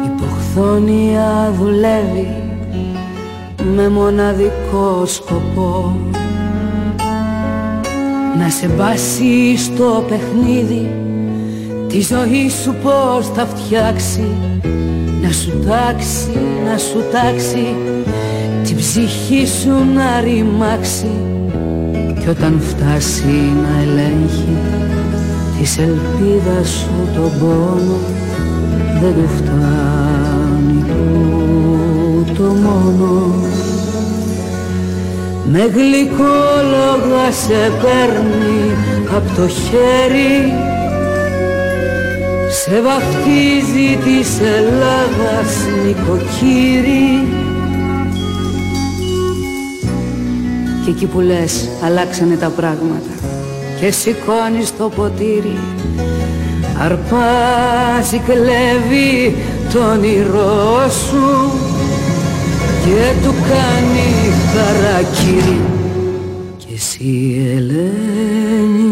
Η 0.05 0.21
ποχθόνια 0.21 1.55
δουλεύει 1.59 2.43
με 3.75 3.89
μοναδικό 3.89 5.07
σκοπό. 5.07 5.97
Να 8.39 8.49
σε 8.49 8.67
μπάσει 8.67 9.57
στο 9.57 10.05
παιχνίδι 10.09 10.91
Τη 11.89 12.01
ζωή 12.01 12.51
σου 12.63 12.75
πως 12.83 13.29
θα 13.35 13.47
φτιάξει. 13.47 14.27
Να 15.23 15.33
σου 15.33 15.65
τάξει, 15.69 16.39
να 16.65 16.79
σου 16.79 17.03
τάξει 17.13 17.77
Την 18.65 18.77
ψυχή 18.77 19.47
σου 19.47 19.93
να 19.95 20.21
ρημάξει 20.21 21.40
κι 22.21 22.29
όταν 22.29 22.61
φτάσει 22.61 23.53
να 23.63 23.83
ελέγχει 23.83 24.57
της 25.59 25.79
ελπίδας 25.79 26.69
σου 26.69 27.09
τον 27.15 27.31
πόνο 27.39 27.99
δεν 29.01 29.15
του 29.15 29.29
φτάνει 29.37 30.85
το 32.37 32.43
μόνο. 32.43 33.35
Με 35.53 35.59
γλυκόλογα 35.59 37.31
σε 37.31 37.73
παίρνει 37.83 38.77
απ' 39.17 39.37
το 39.37 39.49
χέρι 39.49 40.53
σε 42.51 42.81
βαφτίζει 42.81 43.97
της 44.05 44.41
Ελλάδας 44.41 45.57
νοικοκύρη 45.85 47.29
Και 50.85 50.91
εκεί 50.91 51.07
που 51.07 51.21
λες 51.21 51.69
αλλάξανε 51.85 52.37
τα 52.37 52.49
πράγματα. 52.49 53.11
Και 53.81 53.91
σηκώνεις 53.91 54.77
το 54.77 54.89
ποτήρι 54.89 55.59
Αρπάζει, 56.79 58.19
κλέβει 58.19 59.37
το 59.73 59.79
όνειρό 59.79 60.91
σου 60.91 61.51
Και 62.85 63.13
του 63.23 63.35
κάνει 63.49 64.33
χαρακύρι 64.53 65.61
Και 66.57 66.75
εσύ 66.75 67.41
Ελένη 67.57 68.91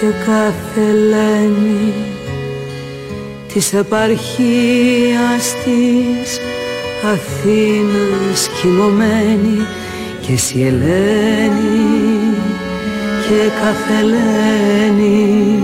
Και 0.00 0.06
κάθε 0.26 0.80
Ελένη 0.90 1.92
Της 3.52 3.72
επαρχίας 3.72 5.54
της 5.64 6.40
Αθήνας 7.12 8.48
κοιμωμένη 8.60 9.66
και 10.26 10.32
εσύ 10.32 10.60
Ελένη 10.60 11.84
και 13.28 13.40
κάθε 13.60 13.94
Ελένη 14.00 15.58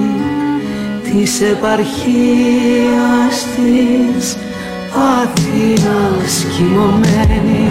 της 1.02 1.40
επαρχίας 1.40 1.86
της 3.56 4.36
Αθήνας 5.18 6.32
κοιμωμένη. 6.56 7.64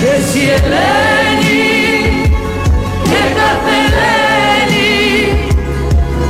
Και 0.00 0.10
εσύ 0.18 0.42
Ελένη 0.56 1.66
και 3.02 3.22
κάθε 3.38 3.74
Ελένη 3.86 4.92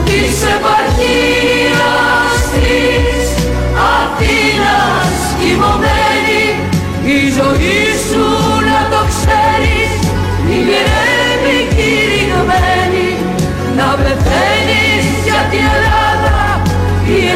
της 0.04 0.34
επαρχίας 0.56 2.36
της 2.52 3.26
Αθήνας 3.96 5.16
κοιμωμένη. 5.38 6.44
Η 7.04 7.18
ζωή 7.36 7.82
σου 8.08 8.23
يا 15.52 15.72
لابا 15.80 16.64
يا 17.06 17.34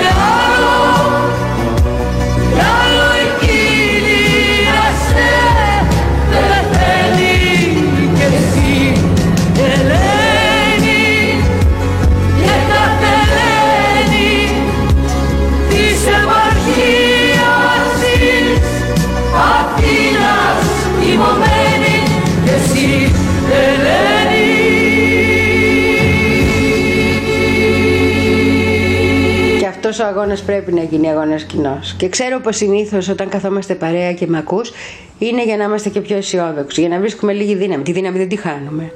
αυτός 29.88 30.06
ο 30.06 30.08
αγώνας 30.08 30.42
πρέπει 30.42 30.72
να 30.72 30.82
γίνει 30.82 31.10
αγώνας 31.10 31.42
κοινός. 31.42 31.94
Και 31.98 32.08
ξέρω 32.08 32.40
πως 32.40 32.56
συνήθως 32.56 33.08
όταν 33.08 33.28
καθόμαστε 33.28 33.74
παρέα 33.74 34.12
και 34.12 34.26
με 34.26 34.38
ακούς, 34.38 34.72
είναι 35.18 35.44
για 35.44 35.56
να 35.56 35.64
είμαστε 35.64 35.88
και 35.88 36.00
πιο 36.00 36.16
αισιόδοξοι, 36.16 36.80
για 36.80 36.88
να 36.88 36.98
βρίσκουμε 36.98 37.32
λίγη 37.32 37.54
δύναμη. 37.54 37.82
Τη 37.82 37.92
δύναμη 37.92 38.18
δεν 38.18 38.28
τη 38.28 38.36
χάνουμε. 38.36 38.92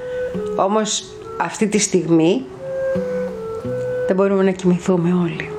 Όμως 0.56 1.04
αυτή 1.40 1.66
τη 1.66 1.78
στιγμή 1.78 2.44
δεν 4.06 4.16
μπορούμε 4.16 4.42
να 4.42 4.50
κοιμηθούμε 4.50 5.12
όλοι. 5.22 5.50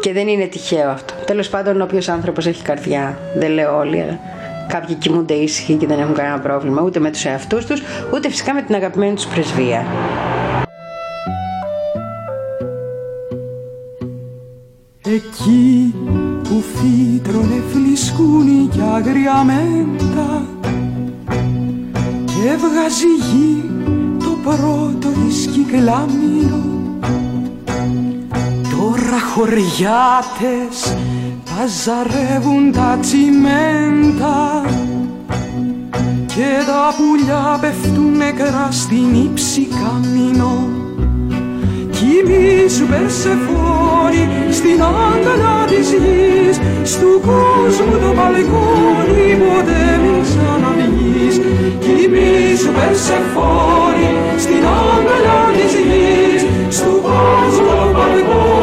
Και 0.00 0.12
δεν 0.12 0.28
είναι 0.28 0.46
τυχαίο 0.46 0.90
αυτό. 0.90 1.14
Τέλος 1.26 1.48
πάντων, 1.48 1.80
όποιος 1.80 2.08
άνθρωπος 2.08 2.46
έχει 2.46 2.62
καρδιά, 2.62 3.18
δεν 3.36 3.50
λέω 3.50 3.78
όλοι, 3.78 4.00
αλλά 4.00 4.18
κάποιοι 4.68 4.94
κοιμούνται 4.94 5.34
ήσυχοι 5.34 5.74
και 5.74 5.86
δεν 5.86 5.98
έχουν 5.98 6.14
κανένα 6.14 6.38
πρόβλημα 6.38 6.82
ούτε 6.82 7.00
με 7.00 7.10
τους 7.10 7.24
εαυτούς 7.24 7.66
τους, 7.66 7.82
ούτε 8.14 8.28
φυσικά 8.28 8.54
με 8.54 8.62
την 8.62 8.74
αγαπημένη 8.74 9.14
τους 9.14 9.26
πρεσβεία. 9.26 9.86
Εκεί 15.14 15.94
που 16.42 16.62
φύτρωνε 16.74 17.62
φλισκούνι 17.72 18.68
και 18.72 18.80
αγριαμέντα 18.94 20.44
και 22.24 22.48
έβγαζε 22.48 23.06
η 23.06 23.20
γη 23.30 23.70
το 24.18 24.36
πρώτο 24.42 25.08
της 25.08 25.46
κυκλάμινο. 25.46 26.62
Τώρα 28.70 29.20
χωριάτες 29.34 30.96
παζαρεύουν 31.44 32.72
τα 32.72 32.98
τσιμέντα 33.00 34.64
και 36.26 36.64
τα 36.66 36.94
πουλιά 36.96 37.58
πέφτουν 37.60 38.16
νεκρά 38.16 38.68
στην 38.70 39.14
ύψη 39.14 39.60
καμίνο 39.60 40.83
Κοιμήσου 42.04 42.86
Περσεφόρη 42.86 44.24
στην 44.50 44.82
αγκαλιά 44.82 45.58
της 45.70 45.88
γης 46.02 46.56
Στου 46.92 47.20
κόσμου 47.26 47.98
το 48.02 48.10
μπαλκόνι 48.16 49.28
ποτέ 49.40 49.84
μην 50.02 50.22
ξαναβγείς. 50.26 51.36
Κοιμήσου 51.82 52.70
Περσεφόρη 52.76 54.08
στην 54.44 54.64
αγκαλιά 54.80 55.40
της 55.56 55.72
γης 55.86 56.42
Στου 56.76 56.94
κόσμου 57.06 57.72
το 57.80 57.88
μπαλκόνι 57.92 58.53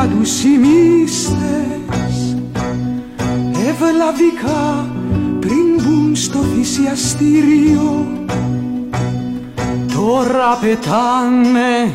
χέρια 0.00 0.16
τους 0.16 0.44
οι 0.44 0.58
μύστες 0.58 1.38
Ευλαβικά 3.68 4.88
πριν 5.40 5.74
μπουν 5.76 6.16
στο 6.16 6.38
θυσιαστήριο. 6.38 8.06
Τώρα 9.94 10.58
πετάνε 10.60 11.94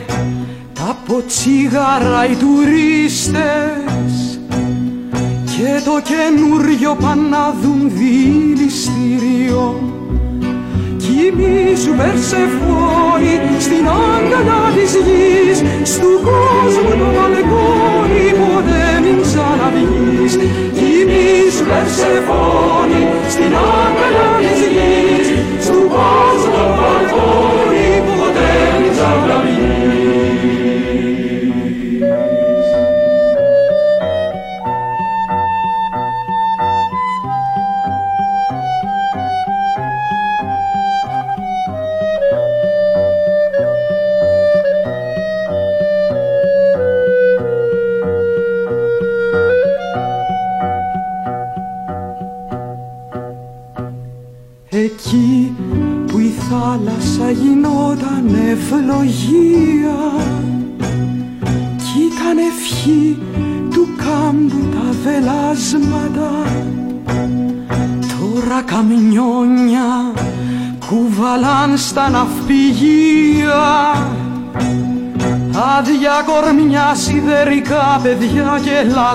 τα 0.73 0.97
ποτσίγαρα 1.05 2.25
οι 2.29 2.35
τουρίστες. 2.35 3.43
Και 5.45 5.81
το 5.85 6.01
καινούριο 6.03 6.95
πάνε 6.99 7.27
να 7.29 7.53
δουν 7.61 7.91
δηληστήριο 7.93 9.85
Κοιμήσου 13.15 13.33
Περσεφόρη 13.33 13.67
στην 13.69 13.85
αγκαλιά 13.87 14.61
της 14.75 14.93
γης 15.05 15.59
Στου 15.93 16.11
κόσμου 16.25 16.93
το 16.99 17.07
μπαλκόνι 17.15 18.27
ποτέ 18.39 18.85
μην 19.03 19.21
ξαναβγείς. 19.21 20.33
Κοιμήσου 20.77 21.65
Περσεφόρη 21.69 23.01
στην 23.33 23.53
αγκαλιά 23.55 24.31
της 24.41 24.59
γης 24.73 25.04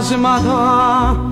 και 0.01 0.17
λάσματα 0.17 1.31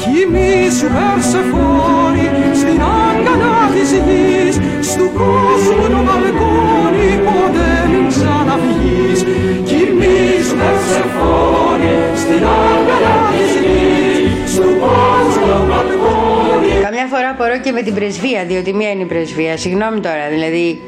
Κοιμήσου 0.00 0.88
Περσεφόρη 0.96 2.26
στην 2.60 2.80
αγκαλιά 3.00 3.58
της 3.74 3.90
γης 4.06 4.54
Στου 4.90 5.06
κόσμου 5.18 5.86
το 5.94 6.00
μπαλκόνι 6.06 7.10
ποτέ 7.26 7.70
μην 7.90 8.08
ξαναβγείς 8.08 9.20
Κοιμήσου 9.68 10.56
Περσεφόρη 10.60 11.96
στην 12.22 12.42
αγκαλιά 12.60 13.18
της 13.30 13.52
γης 13.62 14.52
Στου 14.52 14.70
κόσμου 14.82 15.46
το 15.52 15.60
μπαλκόνι 15.68 16.82
Καμιά 16.82 17.06
φορά 17.06 17.28
απορώ 17.28 17.58
και 17.64 17.72
με 17.72 17.82
την 17.82 17.94
πρεσβεία, 17.94 18.44
διότι 18.44 18.72
μία 18.74 18.90
είναι 18.90 19.02
η 19.02 19.06
πρεσβεία. 19.06 19.56
Συγγνώμη 19.56 20.00
τώρα, 20.00 20.28
δηλαδή 20.30 20.80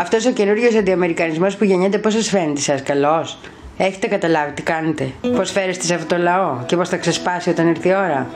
αυτός 0.00 0.26
ο 0.26 0.30
καινούριο 0.30 0.78
αντιαμερικανισμός 0.78 1.56
που 1.56 1.64
γεννιέται, 1.64 1.98
πώ 1.98 2.10
σα 2.10 2.20
φαίνεται, 2.20 2.60
σας 2.60 2.82
καλό. 2.82 3.26
Έχετε 3.82 4.06
καταλάβει 4.06 4.52
τι 4.52 4.62
κάνετε, 4.62 5.10
πώς 5.36 5.50
φέρεστε 5.50 5.84
σε 5.84 5.94
αυτό 5.94 6.14
το 6.14 6.22
λαό 6.22 6.56
και 6.66 6.76
πώς 6.76 6.88
θα 6.88 6.96
ξεσπάσει 6.96 7.50
όταν 7.50 7.68
έρθει 7.68 7.88
η 7.88 7.94
ώρα; 7.94 8.26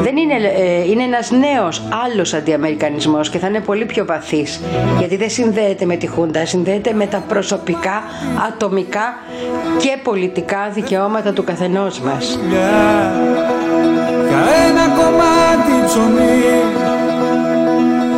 Δεν 0.00 0.16
είναι, 0.16 0.34
ε, 0.34 0.90
είναι 0.90 1.02
ένας 1.02 1.30
νέος 1.30 1.82
άλλος 2.06 2.34
αντιαμερικανισμός 2.34 3.30
και 3.30 3.38
θα 3.38 3.46
είναι 3.46 3.60
πολύ 3.60 3.84
πιο 3.84 4.04
βαθύς 4.04 4.60
γιατί 4.98 5.16
δεν 5.16 5.30
συνδέεται 5.30 5.84
με 5.84 5.96
τη 5.96 6.06
Χούντα, 6.06 6.46
συνδέεται 6.46 6.92
με 6.92 7.06
τα 7.06 7.24
προσωπικά, 7.28 8.02
ατομικά 8.48 9.14
και 9.78 9.98
πολιτικά 10.02 10.70
δικαιώματα 10.74 11.32
του 11.32 11.44
καθενός 11.44 12.00
μας. 12.00 12.38
Για 14.28 14.44
ένα 14.68 14.86
κομμάτι 14.96 15.86
ψωμί 15.86 16.42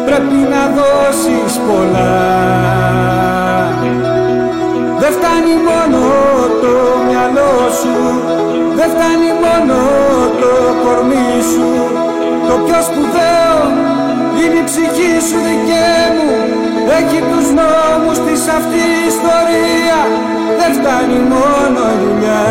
πρέπει 0.04 0.34
να 0.50 0.68
δώσεις 0.68 1.58
πολλά 1.58 2.84
δεν 3.24 3.33
φτάνει 5.34 5.56
μόνο 5.68 6.00
το 6.62 6.74
μυαλό 7.06 7.54
σου. 7.80 7.94
Δεν 8.76 8.88
φτάνει 8.90 9.30
μόνο 9.44 9.78
το 10.40 10.52
κορμί 10.82 11.32
σου. 11.52 11.70
Το 12.48 12.54
πιο 12.64 12.78
σπουδαίο 12.88 13.58
είναι 14.40 14.58
η 14.58 14.64
ψυχή 14.64 15.12
σου 15.28 15.38
δικαί 15.46 16.04
μου. 16.16 16.32
Έχει 16.98 17.18
τους 17.30 17.46
νόμους 17.58 18.18
της 18.26 18.42
αυτή 18.58 18.80
η 18.96 19.06
ιστορία. 19.12 20.00
Δεν 20.58 20.70
φτάνει 20.76 21.18
μόνο 21.32 21.80
η 21.94 21.96
δουλειά 22.02 22.44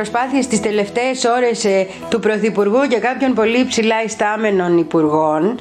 προσπάθειες 0.00 0.46
τις 0.46 0.60
τελευταίες 0.60 1.24
ώρες 1.24 1.64
ε, 1.64 1.86
του 2.08 2.20
Πρωθυπουργού 2.20 2.80
και 2.88 2.98
κάποιων 2.98 3.34
πολύ 3.34 3.64
ψηλά 3.64 4.02
ιστάμενων 4.04 4.78
υπουργών 4.78 5.60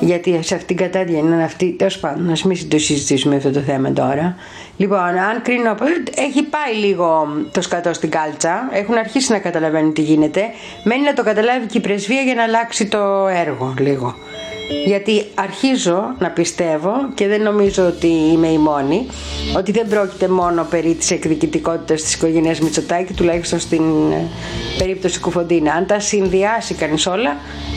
γιατί 0.00 0.38
σε 0.42 0.54
αυτήν 0.54 0.76
την 0.76 0.76
κατάδια 0.76 1.18
είναι 1.18 1.44
αυτή, 1.44 1.74
τέλος 1.78 1.98
πάντων, 1.98 2.24
να 2.24 2.32
μην 2.44 2.68
το 2.68 2.78
συζητήσουμε 2.78 3.36
αυτό 3.36 3.50
το 3.50 3.60
θέμα 3.60 3.92
τώρα. 3.92 4.36
Λοιπόν, 4.76 4.98
αν 4.98 5.42
κρίνω 5.42 5.70
από. 5.70 5.84
Έχει 6.14 6.42
πάει 6.42 6.74
λίγο 6.74 7.28
το 7.52 7.60
σκατό 7.60 7.92
στην 7.92 8.10
κάλτσα. 8.10 8.68
Έχουν 8.72 8.96
αρχίσει 8.96 9.32
να 9.32 9.38
καταλαβαίνουν 9.38 9.92
τι 9.92 10.02
γίνεται. 10.02 10.42
Μένει 10.84 11.02
να 11.02 11.14
το 11.14 11.22
καταλάβει 11.22 11.66
και 11.66 11.78
η 11.78 11.80
πρεσβεία 11.80 12.20
για 12.20 12.34
να 12.34 12.42
αλλάξει 12.42 12.86
το 12.86 13.26
έργο 13.26 13.74
λίγο. 13.78 14.14
Γιατί 14.86 15.24
αρχίζω 15.34 16.14
να 16.18 16.30
πιστεύω 16.30 16.90
και 17.14 17.26
δεν 17.26 17.42
νομίζω 17.42 17.86
ότι 17.86 18.06
είμαι 18.06 18.48
η 18.48 18.58
μόνη 18.58 19.06
ότι 19.56 19.72
δεν 19.72 19.88
πρόκειται 19.88 20.28
μόνο 20.28 20.66
περί 20.70 20.94
της 20.94 21.10
εκδικητικότητας 21.10 22.02
της 22.02 22.14
οικογένειας 22.14 22.60
Μητσοτάκη 22.60 23.12
τουλάχιστον 23.12 23.58
στην 23.58 24.12
ε, 24.12 24.26
περίπτωση 24.78 25.20
Κουφοντίνα. 25.20 25.72
Αν 25.72 25.86
τα 25.86 26.00
συνδυάσει 26.00 26.74
κανείς 26.74 27.06
όλα 27.06 27.36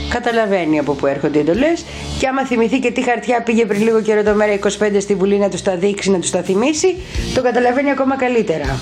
καταλαβαίνει 0.09 0.79
από 0.79 0.93
πού 0.93 1.05
έρχονται 1.05 1.37
οι 1.37 1.41
εντολές 1.41 1.85
και 2.19 2.27
άμα 2.27 2.45
θυμηθεί 2.45 2.79
και 2.79 2.91
τι 2.91 3.03
χαρτιά 3.03 3.43
πήγε 3.43 3.65
πριν 3.65 3.81
λίγο 3.81 4.01
καιρό 4.01 4.23
το 4.23 4.33
μέρα 4.33 4.59
25 4.63 4.69
στη 4.99 5.15
Βουλή 5.15 5.37
να 5.37 5.49
τους 5.49 5.61
τα 5.61 5.75
δείξει, 5.75 6.11
να 6.11 6.19
τους 6.19 6.29
τα 6.29 6.41
θυμίσει 6.41 6.95
το 7.33 7.41
καταλαβαίνει 7.41 7.91
ακόμα 7.91 8.17
καλύτερα. 8.17 8.79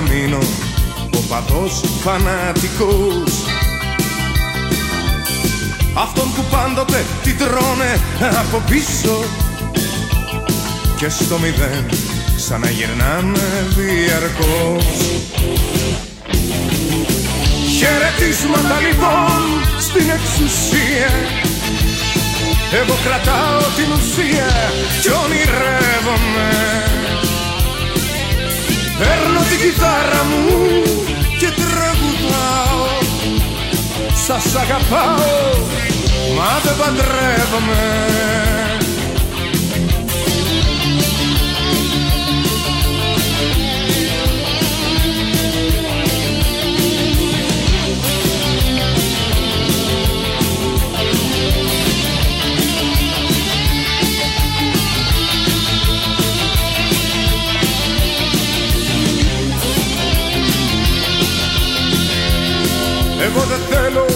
Να 0.00 0.14
μείνω 0.14 0.38
ο 1.14 1.18
παδός 1.28 1.80
φανατικός. 2.02 3.32
Αυτόν 5.94 6.34
που 6.34 6.44
πάντοτε 6.50 7.04
την 7.22 7.38
τρώνε 7.38 8.00
από 8.38 8.62
πίσω 8.70 9.24
Και 10.96 11.08
στο 11.08 11.38
μηδέν 11.38 11.86
ξαναγυρνάμε 12.36 13.66
διαρκώς. 13.76 14.96
Χαιρετίσματα 17.78 18.80
λοιπόν 18.86 19.40
στην 19.78 20.10
εξουσία. 20.10 21.10
Εγώ 22.72 22.94
κρατάω 23.04 23.60
την 23.76 23.92
ουσία 23.92 24.50
και 25.02 25.10
ονειρεύομαι 25.10 26.97
Παίρνω 28.98 29.40
την 29.48 29.58
κιθάρα 29.58 30.24
μου 30.30 30.58
και 31.38 31.50
τραγουδάω. 31.60 32.86
Σας 34.26 34.54
αγαπάω 34.54 35.66
μα 36.36 36.60
δεν 36.62 36.76
παντρεύομαι 36.78 37.82
Εγώ 63.20 63.40
δεν 63.40 63.60
θέλω 63.70 64.06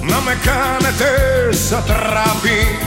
να 0.00 0.20
με 0.20 0.36
κάνετε 0.44 1.08
σαν 1.68 1.84
τράπη 1.86 2.86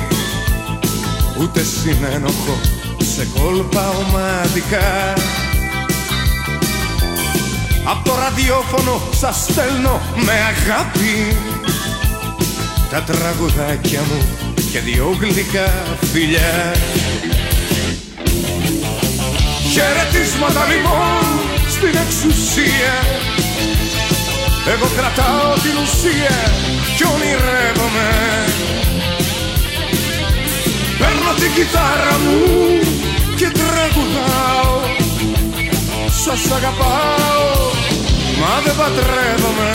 Ούτε 1.40 1.62
συνένοχο 1.64 2.60
σε 3.16 3.28
κόλπα 3.40 3.90
ομαδικά. 3.90 5.14
Απ' 7.86 8.06
το 8.06 8.16
ραδιόφωνο 8.16 9.02
σας 9.20 9.48
στέλνω 9.50 10.02
με 10.16 10.32
αγάπη. 10.32 11.38
Τα 12.90 13.02
τραγουδάκια 13.02 14.02
μου 14.02 14.28
και 14.72 14.80
δυο 14.80 15.18
γλυκά 15.20 15.74
φιλιά. 16.12 16.74
Χαιρετίσματα 19.72 20.66
λοιπόν 20.66 21.24
στην 21.70 22.00
εξουσία 22.06 22.94
εγώ 24.74 24.88
κρατάω 24.98 25.54
την 25.66 25.76
ουσία 25.84 26.38
και 26.98 27.06
ονειρεύομαι. 27.14 28.10
Παίρνω 31.00 31.32
την 31.40 31.54
κιθάρα 31.56 32.18
μου 32.24 32.40
και 33.36 33.50
τραγουδάω 33.60 34.80
Σας 36.24 36.52
αγαπάω 36.52 37.70
μα 38.40 38.62
δεν 38.66 38.76
παντρεύομαι 38.76 39.74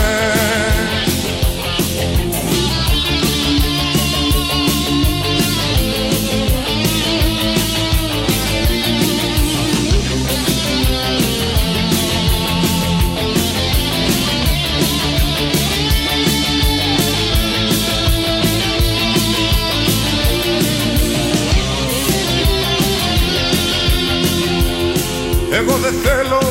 Εγώ 25.59 25.76
δεν 25.76 25.94
θέλω 26.05 26.43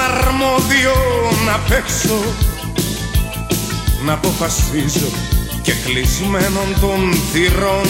αρμόδιο 0.00 0.94
να 1.46 1.58
παίξω. 1.68 2.18
Να 4.04 4.12
αποφασίζω 4.12 5.08
και 5.62 5.72
κλεισμένων 5.84 6.68
των 6.80 7.12
θυρών. 7.32 7.88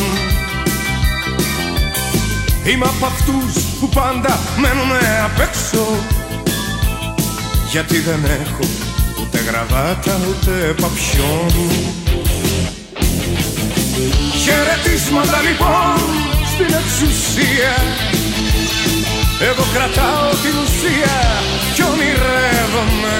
Είμαι 2.65 2.85
από 2.85 3.07
αυτούς 3.07 3.63
που 3.81 3.89
πάντα 3.89 4.39
μένουνε 4.57 5.21
απ' 5.25 5.41
έξω. 5.41 5.87
Γιατί 7.71 7.99
δεν 7.99 8.25
έχω 8.25 8.65
ούτε 9.21 9.39
γραβάτα 9.39 10.21
ούτε 10.29 10.75
παπιόν. 10.81 11.71
Χαιρετίσματα 14.43 15.41
λοιπόν 15.41 15.99
στην 16.53 16.75
εξουσία 16.81 17.75
Εγώ 19.41 19.65
κρατάω 19.73 20.31
την 20.31 20.55
ουσία 20.63 21.19
κι 21.75 21.83
ονειρεύομαι. 21.83 23.19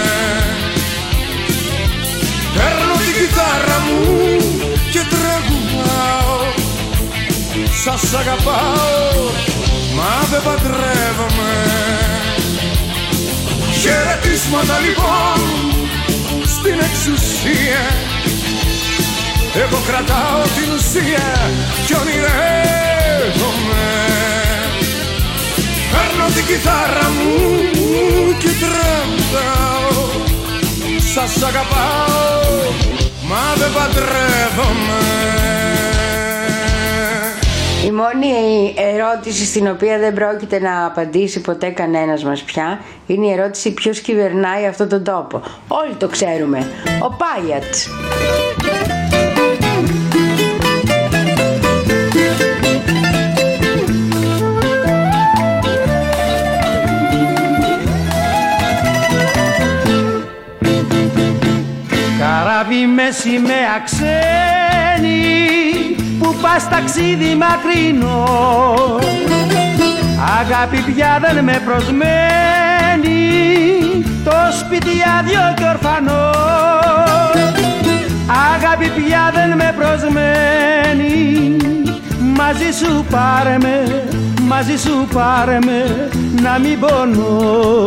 Παίρνω 2.55 2.95
την 3.03 3.13
κιθάρα 3.17 3.79
μου 3.87 4.03
και 4.93 5.03
τραγουδάω 5.13 6.41
Σας 7.85 8.15
αγαπάω 8.15 9.25
μα 9.97 10.27
δεν 10.31 10.43
παντρεύομαι. 10.43 11.55
Χαιρετίσματα 13.81 14.79
λοιπόν 14.79 15.41
στην 16.45 16.79
εξουσία. 16.89 17.85
Εγώ 19.55 19.79
κρατάω 19.87 20.43
την 20.57 20.69
ουσία 20.77 21.51
κι 21.87 21.95
ονειρεύομαι 21.95 23.87
Παίρνω 26.17 26.35
την 26.35 26.47
κιθάρα 26.47 27.09
μου 27.17 27.35
και 28.39 28.49
τραγουδάω 28.61 30.05
Σας 31.15 31.43
αγαπάω 31.43 32.73
μα 33.29 33.55
δεν 33.57 33.73
παντρεύομαι 33.73 35.01
Η 37.87 37.91
μόνη 37.91 38.75
ερώτηση 38.77 39.45
στην 39.45 39.69
οποία 39.69 39.99
δεν 39.99 40.15
πρόκειται 40.15 40.61
να 40.61 40.87
απαντήσει 40.87 41.41
ποτέ 41.41 41.69
κανένας 41.69 42.25
μας 42.25 42.43
πια 42.43 42.81
είναι 43.07 43.27
η 43.27 43.31
ερώτηση 43.31 43.71
ποιος 43.73 44.01
κυβερνάει 44.01 44.67
αυτόν 44.67 44.89
τον 44.89 45.05
τόπο. 45.05 45.43
Όλοι 45.69 45.95
το 45.95 46.09
ξέρουμε. 46.09 46.67
Ο 47.03 47.17
Πάιατς. 47.17 47.89
Καράβι 62.57 62.87
με 62.87 63.11
σημαία 63.11 63.81
ξένη 63.85 65.21
που 66.19 66.35
πας 66.43 66.69
ταξίδι 66.69 67.35
μακρινό. 67.35 68.25
Αγάπη 70.41 70.77
πια 70.77 71.19
δεν 71.21 71.45
με 71.45 71.63
προσμένει 71.65 73.21
το 74.25 74.33
σπίτι 74.61 74.97
άδειο 75.19 75.55
και 75.57 75.65
ορφανό. 75.65 76.31
Αγάπη 78.55 78.89
πια 78.89 79.31
δεν 79.35 79.57
με 79.57 79.75
προσμένει 79.79 81.57
μαζί 82.37 82.71
σου 82.79 83.05
πάρε 83.11 83.57
με, 83.61 84.05
μαζί 84.49 84.77
σου 84.77 85.07
πάρε 85.15 85.59
με 85.65 86.09
να 86.43 86.59
μην 86.59 86.79
πονώ 86.81 87.87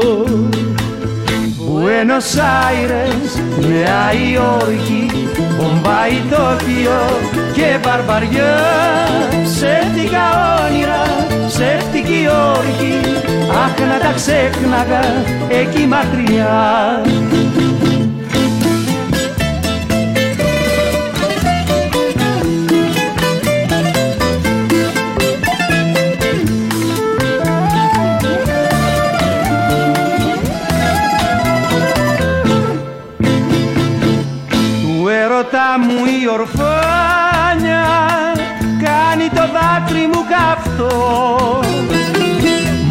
Buenos 1.80 2.38
Aires, 2.38 3.40
Νέα 3.70 4.14
Υόρκη, 4.32 5.12
Μπομπάι, 5.58 6.22
Τόκιο 6.30 7.02
και 7.54 7.80
Μπαρμπαριά 7.84 8.58
Ψεύτικα 9.44 10.26
όνειρα, 10.66 11.04
ψεύτικη 11.48 12.28
όρκη 12.56 13.00
Αχ 13.64 13.80
να 13.88 14.00
τα 14.00 14.14
ξέχναγα 14.16 15.04
εκεί 15.50 15.88
μακριά 15.88 17.02
η 36.22 36.28
ορφάνια 36.32 37.86
κάνει 38.84 39.30
το 39.30 39.44
δάκρυ 39.54 40.08
μου 40.14 40.26
καυτό 40.30 41.60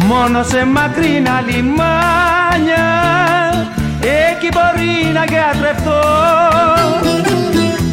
μόνο 0.07 0.43
σε 0.43 0.65
μακρινά 0.65 1.43
λιμάνια 1.47 2.87
εκεί 4.01 4.49
μπορεί 4.53 5.13
να 5.13 5.23
γιατρευτώ. 5.25 6.01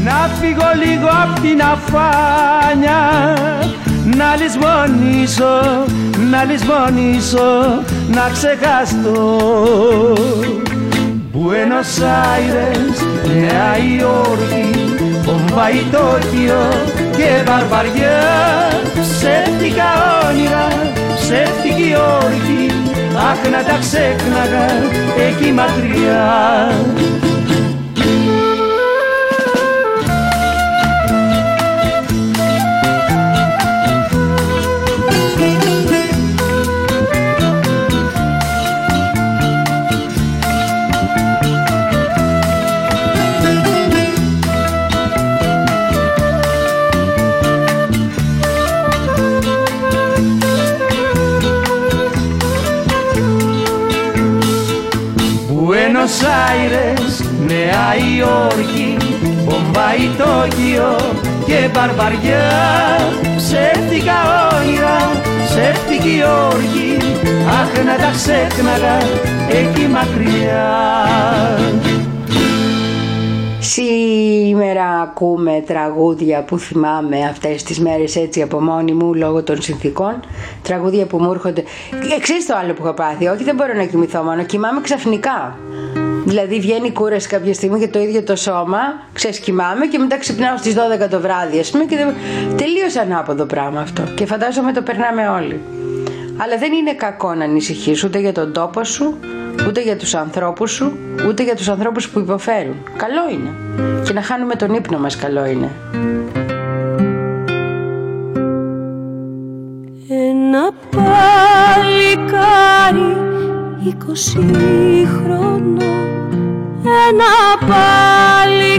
Να 0.05 0.31
φύγω 0.41 0.71
λίγο 0.85 1.09
απ' 1.09 1.41
την 1.41 1.61
αφάνια 1.63 3.01
να 4.17 4.37
λησμονήσω, 4.37 5.85
να 6.31 6.45
λησμονήσω, 6.45 7.83
να 8.09 8.31
ξεχαστώ. 8.33 9.39
Buenos 11.35 11.93
Aires, 12.29 12.97
Νέα 13.35 13.77
Υόρκη, 13.99 14.66
Μπομπάι, 15.27 15.85
Τόκιο 15.93 16.63
και 17.17 17.43
Βαρβαριά. 17.47 18.19
Ψεύτικα 19.01 19.91
όνειρα, 20.29 20.69
ψεύτικη 21.15 21.95
όρκη 22.23 22.71
Αχ 23.31 23.51
να 23.51 23.65
τα 23.65 23.79
ξέχναγα 23.79 24.67
εκεί 25.29 25.53
μακριά 25.53 26.25
Buenos 56.17 56.35
Aires, 56.51 57.23
Νέα 57.47 57.95
Υόρκη, 58.17 58.97
Μπομπάι, 59.45 60.11
Τόκιο 60.19 60.97
και 61.47 61.71
Μπαρμπαριά 61.73 62.51
Ψεύτικα 63.37 64.15
όνειρα, 64.53 64.97
ψεύτικη 65.45 66.23
όρκη 66.47 66.97
Αχ 67.49 67.85
να 67.85 67.97
τα 67.97 68.11
ξέχναγα 68.11 68.99
εκεί 69.49 69.87
μακριά 69.87 70.97
Σήμερα 73.61 74.85
ακούμε 75.03 75.63
τραγούδια 75.67 76.43
που 76.43 76.59
θυμάμαι 76.59 77.25
αυτές 77.31 77.63
τις 77.63 77.81
μέρες 77.81 78.17
έτσι 78.17 78.43
από 78.43 78.61
μόνη 78.61 78.93
μου 78.93 79.15
λόγω 79.15 79.43
των 79.43 79.63
συνθήκων. 79.63 80.21
Τραγούδια 80.63 81.07
που 81.07 81.19
μου 81.19 81.31
έρχονται... 81.31 81.65
Εξής 82.17 82.47
το 82.47 82.57
άλλο 82.63 82.73
που 82.73 82.85
έχω 82.85 82.95
πάθει, 82.95 83.27
όχι 83.27 83.45
δεν 83.45 83.55
μπορώ 83.55 83.75
να 83.75 83.85
κοιμηθώ 83.85 84.23
μόνο, 84.23 84.43
κοιμάμαι 84.43 84.81
ξαφνικά. 84.81 85.59
Δηλαδή 86.27 86.61
βγαίνει 86.61 86.87
η 86.87 86.93
κούραση 86.93 87.29
κάποια 87.29 87.55
στιγμή 87.55 87.79
και 87.79 87.89
το 87.89 87.99
ίδιο 87.99 88.23
το 88.23 88.37
σώμα, 88.37 88.79
ξεσκυμάμαι 89.13 89.87
και 89.87 89.99
μετά 89.99 90.19
ξυπνάω 90.19 90.57
στις 90.57 90.75
12 91.05 91.09
το 91.11 91.21
βράδυ 91.21 91.59
ας 91.59 91.71
πούμε 91.71 91.85
και 91.85 91.97
δεν... 91.97 92.15
τελείως 92.57 92.97
ανάποδο 92.97 93.45
πράγμα 93.45 93.81
αυτό 93.81 94.03
και 94.15 94.27
φαντάζομαι 94.27 94.73
το 94.73 94.83
περνάμε 94.83 95.29
όλοι. 95.29 95.61
Αλλά 96.37 96.59
δεν 96.59 96.73
είναι 96.73 96.95
κακό 96.95 97.35
να 97.35 97.45
ανησυχείς 97.45 98.05
ούτε 98.05 98.19
για 98.19 98.33
τον 98.33 98.53
τόπο 98.53 98.85
σου, 98.85 99.19
ούτε 99.69 99.83
για 99.83 99.97
τους 99.97 100.15
ανθρώπους 100.15 100.71
σου, 100.71 100.99
ούτε 101.29 101.43
για 101.43 101.57
τους 101.57 101.69
ανθρώπους 101.69 102.09
που 102.09 102.19
υποφέρουν. 102.19 102.77
Καλό 102.97 103.31
είναι. 103.33 103.51
Και 104.05 104.13
να 104.13 104.23
χάνουμε 104.23 104.55
τον 104.55 104.75
ύπνο 104.75 104.99
μας 104.99 105.17
καλό 105.17 105.47
είναι. 105.47 105.71
Ένα 110.09 110.71
παλικάρι 110.91 112.37
εικοσίχρονο 113.85 115.87
Ένα 116.87 117.35
παλικάρι. 117.69 118.77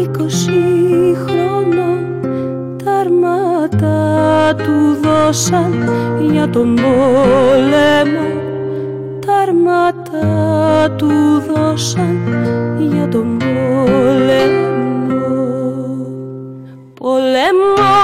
Εικοσίχρονο 0.00 1.92
Τα 2.84 2.92
αρμάτα 2.92 4.54
του 4.54 4.98
δώσαν 5.02 5.72
για 6.32 6.48
τον 6.48 6.74
πόλεμο. 6.74 8.28
Τα 9.26 9.32
αρμάτα 9.34 10.94
του 10.96 11.12
δώσαν 11.52 12.18
για 12.78 13.08
τον 13.08 13.36
πόλεμο. 13.38 14.78
Πολεμό 16.94 17.96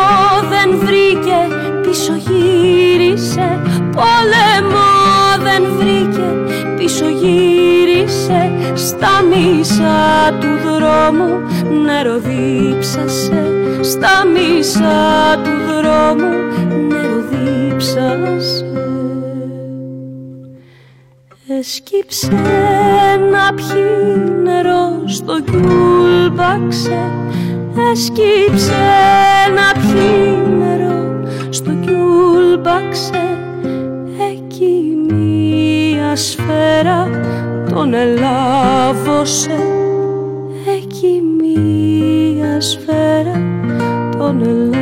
δεν 0.51 0.79
βρήκε, 0.79 1.41
πίσω 1.83 2.13
γύρισε. 2.15 3.61
Πολεμό 3.77 4.93
δεν 5.43 5.63
βρήκε, 5.79 6.29
πίσω 6.77 7.09
γύρισε 7.09 7.56
Στα 8.75 9.23
μίσα 9.31 10.33
του 10.41 10.69
δρόμου 10.69 11.41
νερό 11.85 12.19
δίψασε 12.19 13.51
Στα 13.81 14.25
μίσα 14.27 15.37
του 15.45 15.73
δρόμου 15.73 16.33
νερό 16.89 17.25
δίψασε 17.31 18.65
Έσκυψε 21.59 22.31
να 23.31 23.55
πιει 23.55 24.33
νερό 24.43 25.03
στο 25.07 25.41
κιούλμπαξε 25.41 27.11
Έσκυψε 27.93 28.85
να 29.55 29.81
πιει 29.81 30.57
νερό 30.59 31.29
στο 31.51 31.71
κιούλμπαξε 31.71 33.39
Εκεί 34.31 34.97
μία 35.09 36.17
σφαίρα 36.17 37.09
τον 37.77 37.95
ελάβωσε. 37.95 39.59
Εκεί 40.77 41.23
μία 41.41 42.61
σφαίρα 42.61 43.43
τον 44.19 44.43
ελάβωσε. 44.43 44.81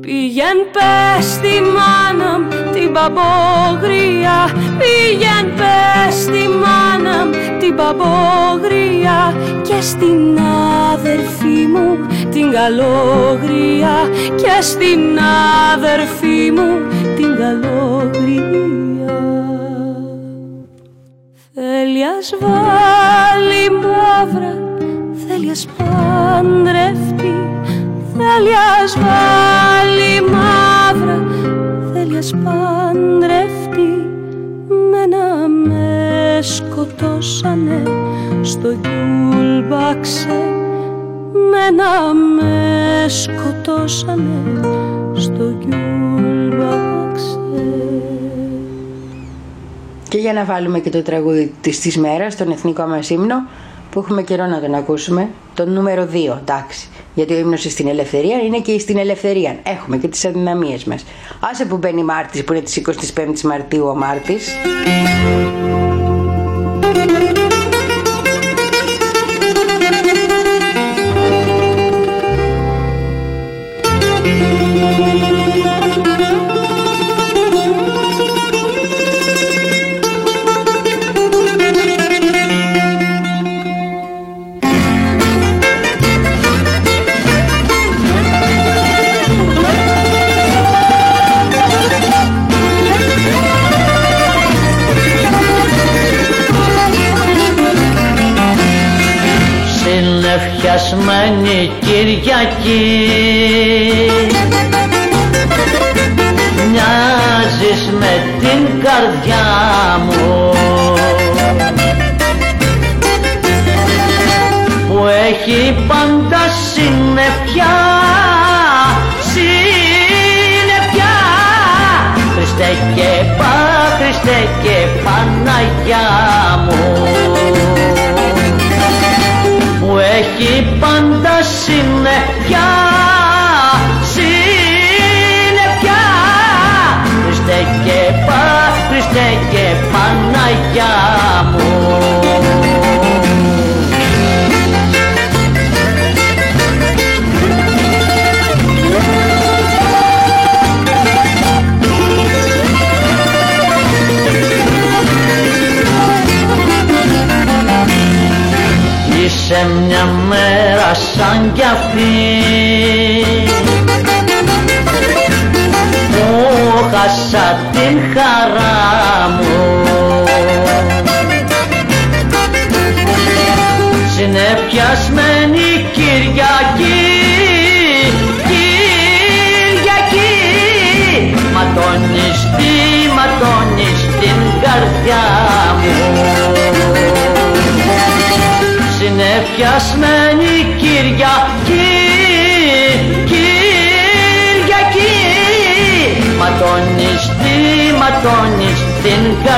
Πήγεν 0.00 0.56
πες 0.72 1.24
στη 1.24 1.48
μάνα 1.48 1.95
μου 1.95 1.95
την 1.95 1.95
παμπόγρια 2.96 4.38
Πήγεν 4.78 5.46
πες 5.56 6.14
στη 6.14 6.42
μάνα 6.62 7.26
μου 7.26 7.32
την 7.58 7.74
παμπόγρια 7.76 9.34
Και 9.62 9.80
στην 9.80 10.38
αδερφή 10.92 11.58
μου 11.72 12.06
την 12.30 12.50
καλόγρια 12.50 13.96
Και 14.36 14.62
στην 14.62 15.18
αδερφή 15.74 16.50
μου 16.56 16.70
την 17.16 17.36
καλόγρια. 17.36 18.56
Θέλει 21.54 22.04
ας 22.18 22.34
βάλει 22.40 23.70
μαύρα, 23.70 24.54
θέλει 25.28 25.50
ας 25.50 25.66
παντρευτεί 25.76 27.34
Θέλει 28.12 28.54
ας 28.82 28.96
βάλει 28.96 30.30
μαύρα, 30.32 31.25
θέλει 32.16 32.18
ας 32.18 32.34
παντρευτεί 32.44 34.06
Μένα 34.90 35.48
με 35.48 36.38
σκοτώσανε. 36.42 37.82
Στο 38.42 38.68
γιούλμπαξε 38.68 40.40
Μένα 41.50 42.14
με 42.14 43.08
σκοτώσανε. 43.08 44.60
Στο 45.14 45.56
γιούλμπαξε 45.60 47.38
Και 50.08 50.18
για 50.18 50.32
να 50.32 50.44
βάλουμε 50.44 50.78
και 50.78 50.90
το 50.90 51.02
τραγούδι 51.02 51.52
της, 51.60 51.80
της 51.80 51.98
μέρας, 51.98 52.36
τον 52.36 52.50
εθνικό 52.50 52.86
μας 52.86 53.10
ύμνο, 53.10 53.34
που 53.96 54.02
έχουμε 54.02 54.22
καιρό 54.22 54.46
να 54.46 54.60
τον 54.60 54.74
ακούσουμε, 54.74 55.28
το 55.54 55.66
νούμερο 55.66 56.08
2, 56.12 56.38
εντάξει. 56.40 56.88
Γιατί 57.14 57.34
ο 57.34 57.38
ύμνος 57.38 57.62
στην 57.62 57.88
ελευθερία 57.88 58.38
είναι 58.38 58.60
και 58.60 58.78
στην 58.78 58.98
ελευθερία. 58.98 59.58
Έχουμε 59.62 59.96
και 59.96 60.08
τις 60.08 60.24
αδυναμίες 60.24 60.84
μας. 60.84 61.04
Άσε 61.40 61.64
που 61.64 61.76
μπαίνει 61.76 62.04
Μάρτης, 62.04 62.44
που 62.44 62.52
είναι 62.52 62.62
τις 62.62 62.76
25 62.76 63.42
Μαρτίου 63.42 63.86
ο 63.86 63.94
Μάρτης. 63.94 64.48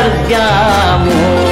Καρδιά 0.09 0.39
μου 1.05 1.48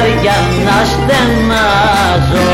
και 0.00 0.06
βαριά 0.06 0.32
να 0.64 0.84
στενάζω 0.84 2.50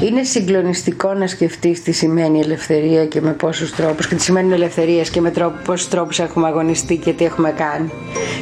Είναι 0.00 0.22
συγκλονιστικό 0.22 1.14
να 1.14 1.26
σκεφτείς 1.26 1.82
τι 1.82 1.92
σημαίνει 1.92 2.40
ελευθερία 2.40 3.06
και 3.06 3.20
με 3.20 3.32
πόσους 3.32 3.74
τρόπους 3.74 4.06
και 4.06 4.14
τι 4.14 4.22
σημαίνει 4.22 4.52
ελευθερία 4.52 5.02
και 5.02 5.20
με 5.20 5.30
τρόπο, 5.30 5.56
πόσους 5.64 5.88
τρόπους 5.88 6.18
έχουμε 6.18 6.46
αγωνιστεί 6.46 6.96
και 6.96 7.12
τι 7.12 7.24
έχουμε 7.24 7.50
κάνει. 7.50 7.90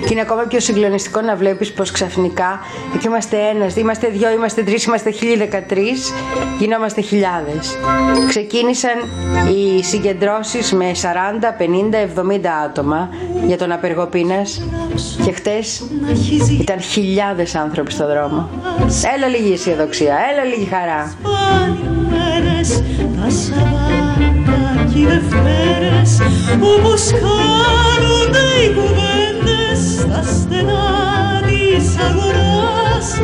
Και 0.06 0.08
είναι 0.10 0.20
ακόμα 0.20 0.42
πιο 0.42 0.60
συγκλονιστικό 0.60 1.20
να 1.20 1.36
βλέπεις 1.36 1.72
πως 1.72 1.90
ξαφνικά 1.90 2.60
εκεί 2.94 3.06
είμαστε 3.06 3.36
ένας, 3.54 3.76
είμαστε 3.76 4.08
δυο, 4.08 4.30
είμαστε 4.30 4.62
τρεις, 4.62 4.84
είμαστε 4.84 5.10
χίλιοι 5.10 5.36
δεκατρεις, 5.36 6.12
γινόμαστε 6.58 7.00
χιλιάδες. 7.00 7.78
Ξεκίνησαν 8.28 8.92
οι 9.54 9.82
συγκεντρώσεις 9.82 10.72
με 10.72 10.90
40, 10.94 11.52
50, 11.58 11.98
70 11.98 12.46
άτομα 12.64 13.08
για 13.46 13.58
τον 13.58 13.72
απεργοπίνας 13.72 14.62
και 15.24 15.32
χτες 15.32 15.82
ήταν 16.60 16.80
χιλιάδες 16.80 17.54
άνθρωποι 17.54 17.92
στο 17.92 18.06
δρόμο. 18.06 18.48
Έλα 19.16 19.26
λίγη 19.26 19.52
αισιοδοξία, 19.52 20.16
έλα 20.32 20.44
λίγη 20.44 20.68
χαρά 20.70 21.14
μέρες 22.12 22.82
τα 23.16 23.30
Σαββάτα 23.30 24.86
και 24.92 24.98
οι 24.98 25.06
Δευτέρες 25.06 26.20
όπως 26.76 27.10
χάνονται 27.10 28.44
οι 28.64 28.74
κουβέντες 28.74 29.51
στα 29.74 30.22
στενά 30.22 31.42
της 31.46 31.96
αγοράς 32.08 33.20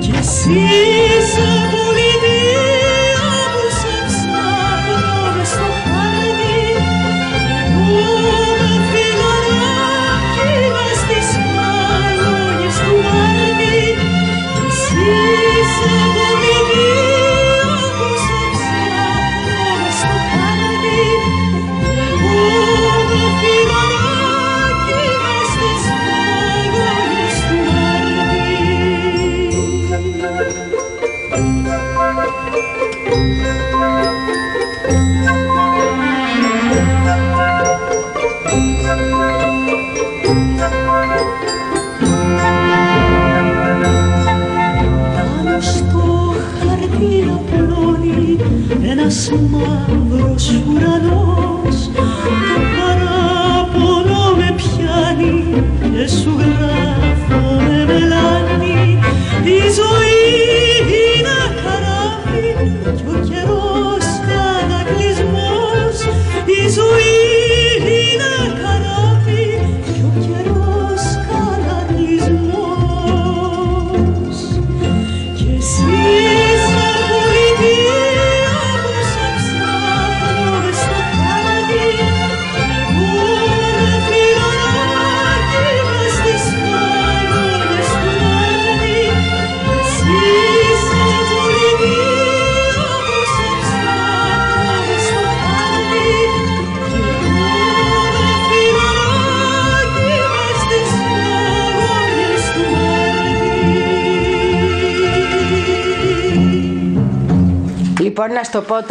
Και 0.00 0.12
εσύ 0.18 1.59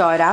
τώρα. 0.01 0.29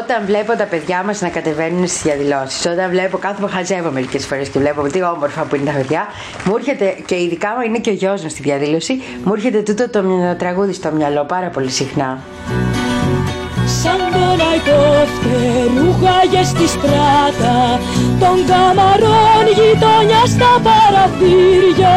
Όταν 0.00 0.18
βλέπω 0.26 0.52
τα 0.56 0.64
παιδιά 0.64 1.02
μας 1.06 1.20
να 1.20 1.28
κατεβαίνουν 1.28 1.86
στις 1.86 2.02
διαδηλώσεις, 2.02 2.66
όταν 2.66 2.90
βλέπω, 2.90 3.16
κάθομαι 3.18 3.48
χαζεύω 3.48 3.90
μερικές 3.90 4.26
φορές 4.26 4.48
και 4.48 4.58
βλέπω 4.58 4.82
τι 4.82 5.02
όμορφα 5.02 5.42
που 5.42 5.56
είναι 5.56 5.70
τα 5.70 5.76
παιδιά, 5.78 6.02
μου 6.44 6.54
έρχεται 6.56 6.96
και 7.06 7.14
ειδικά 7.14 7.48
μου 7.56 7.62
είναι 7.66 7.78
και 7.78 7.90
ο 7.90 7.92
γιος 7.92 8.22
μου 8.22 8.28
στη 8.28 8.42
διαδήλωση, 8.42 9.02
μου 9.24 9.32
έρχεται 9.34 9.58
τούτο 9.62 9.88
το 9.88 10.02
μυ- 10.02 10.36
τραγούδι 10.38 10.72
στο 10.72 10.90
μυαλό 10.90 11.24
πάρα 11.24 11.48
πολύ 11.48 11.70
συχνά. 11.70 12.18
Σαν 13.82 13.98
τον 14.12 14.38
αϊτό 14.50 15.06
φτερούγαγε 15.14 16.42
στη 16.52 16.66
στράτα 16.74 17.56
Των 18.20 18.36
καμαρών 18.50 19.44
γειτονιά 19.58 20.22
στα 20.34 20.50
παραθύρια 20.66 21.96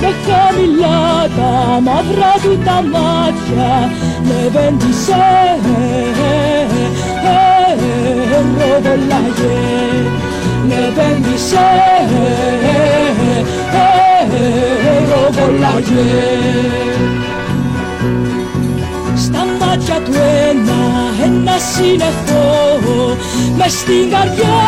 Με 0.00 0.10
χαμηλά 0.26 1.28
τα 1.36 1.52
μαύρα 1.86 2.32
του 2.42 2.58
τα 2.64 2.78
μάτια 2.92 3.70
Λεβέντισε, 4.26 5.24
ροβολάγε 8.58 9.56
Λεβέντισε, 10.68 11.68
ροβολάγε 15.10 16.04
στα 19.16 19.46
μάτια 19.60 19.94
του 19.94 20.12
ένα, 20.48 20.80
ένα 21.24 21.56
σύννεφο 21.74 23.16
Μες 23.56 23.72
στην 23.72 24.10
καρδιά, 24.10 24.58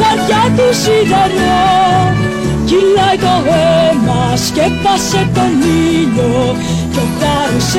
καρδιά 0.00 0.42
του 0.56 0.74
σιδερό 0.74 2.32
Κυλάει 2.64 3.18
το 3.18 3.50
αίμα, 3.50 4.36
σκέπασε 4.36 5.28
τον 5.34 5.52
ήλιο 5.62 6.56
Κι 6.92 6.98
ο 6.98 7.08
χάρος 7.20 7.72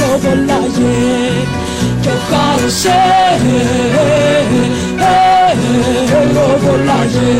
ροβολάγε 0.00 0.96
Κι 2.00 2.08
ο 2.08 2.18
χάρος 2.30 2.82
ροβολάγε 6.34 7.32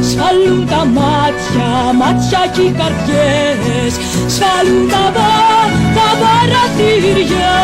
Σφαλούν 0.00 0.66
τα 0.66 0.84
μάτια, 0.96 1.68
μάτια 1.98 2.42
κι 2.52 2.62
οι 2.62 2.74
καρδιές. 2.78 3.94
Σφαλούν 4.34 4.88
τα 4.90 5.04
βά, 5.14 5.34
τα 5.96 6.08
παραθύρια 6.20 7.56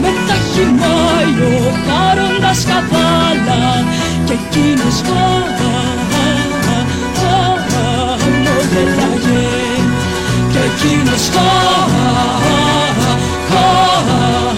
Με 0.00 0.10
τα 0.26 0.36
χυμάει 0.50 1.34
ο 1.48 1.72
χάροντας 1.86 2.64
καβάλα 2.68 3.84
Και 4.26 4.32
εκείνος 4.32 4.96
χαμογελάγε 5.06 5.67
Και 10.80 10.86
εκείνος 10.86 11.28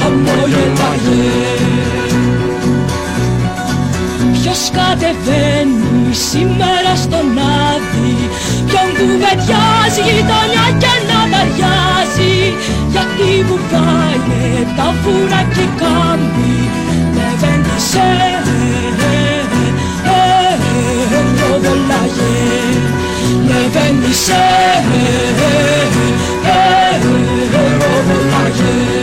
χαμογελάγε 0.00 1.20
Ποιος 4.32 4.70
κατεβαίνει 4.72 6.14
σήμερα 6.14 6.96
στον 6.96 7.38
Άδη 7.38 8.30
Ποιον 8.66 8.88
κουβεντιάζει 8.98 10.00
γειτονιά 10.06 10.66
και 10.78 10.94
να 11.08 11.20
ταιριάζει 11.32 12.34
γιατί 12.90 13.44
μου 13.48 13.58
πάνε 13.70 14.66
τα 14.76 14.94
φούρα 15.02 15.42
και 15.54 15.66
κάμπι 15.78 16.60
ben 23.74 24.12
seni 24.12 25.06
Her 26.44 27.00
her 27.54 27.80
her 28.32 28.99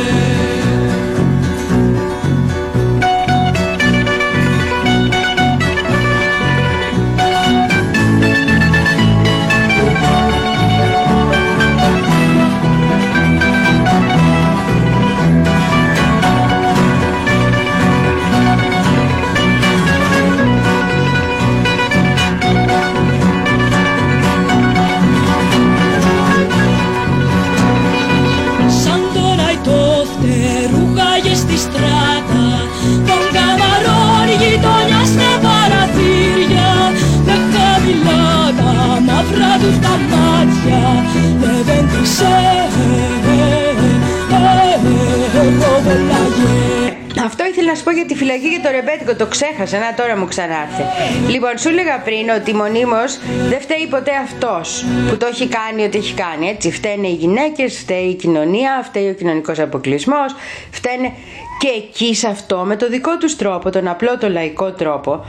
να 47.69 47.75
σου 47.75 47.83
πω 47.83 47.91
για 47.91 48.05
τη 48.05 48.15
φυλακή 48.15 48.49
και 48.49 48.59
το 48.63 48.69
ρεμπέτικο. 48.71 49.15
Το 49.15 49.25
ξέχασα. 49.25 49.77
Να 49.77 49.93
τώρα 49.93 50.17
μου 50.17 50.27
ξανάρθε. 50.27 50.83
Λοιπόν, 51.27 51.57
σου 51.57 51.69
έλεγα 51.69 51.99
πριν 51.99 52.29
ότι 52.37 52.53
μονίμως 52.53 53.19
δεν 53.49 53.59
φταίει 53.61 53.87
ποτέ 53.89 54.11
αυτός 54.23 54.85
που 55.09 55.17
το 55.17 55.25
έχει 55.25 55.47
κάνει 55.47 55.83
ό,τι 55.83 55.97
έχει 55.97 56.13
κάνει. 56.13 56.49
Έτσι. 56.49 56.71
Φταίνε 56.71 57.07
οι 57.07 57.17
γυναίκες, 57.23 57.77
φταίει 57.77 58.07
η 58.07 58.15
κοινωνία, 58.15 58.81
φταίει 58.83 59.09
ο 59.09 59.13
κοινωνικός 59.13 59.59
αποκλεισμός. 59.59 60.35
Φταίνε 60.71 61.11
και 61.59 61.67
εκεί 61.77 62.15
σε 62.15 62.27
αυτό 62.27 62.57
με 62.57 62.75
το 62.75 62.89
δικό 62.89 63.17
τους 63.17 63.35
τρόπο, 63.35 63.69
τον 63.69 63.87
απλό, 63.87 64.17
το 64.17 64.29
λαϊκό 64.29 64.71
τρόπο, 64.71 65.25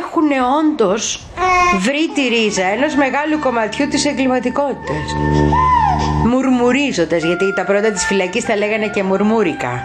έχουν 0.00 0.28
όντως 0.60 1.26
βρει 1.78 2.08
τη 2.14 2.34
ρίζα 2.34 2.64
ενός 2.64 2.94
μεγάλου 2.94 3.38
κομματιού 3.38 3.88
της 3.88 4.06
εγκληματικότητας. 4.06 5.06
Μουρμουρίζοντας, 6.24 7.24
γιατί 7.24 7.54
τα 7.54 7.64
πρώτα 7.64 7.90
της 7.90 8.04
φυλακής 8.04 8.44
τα 8.44 8.56
λέγανε 8.56 8.88
και 8.88 9.02
μουρμούρικα. 9.02 9.82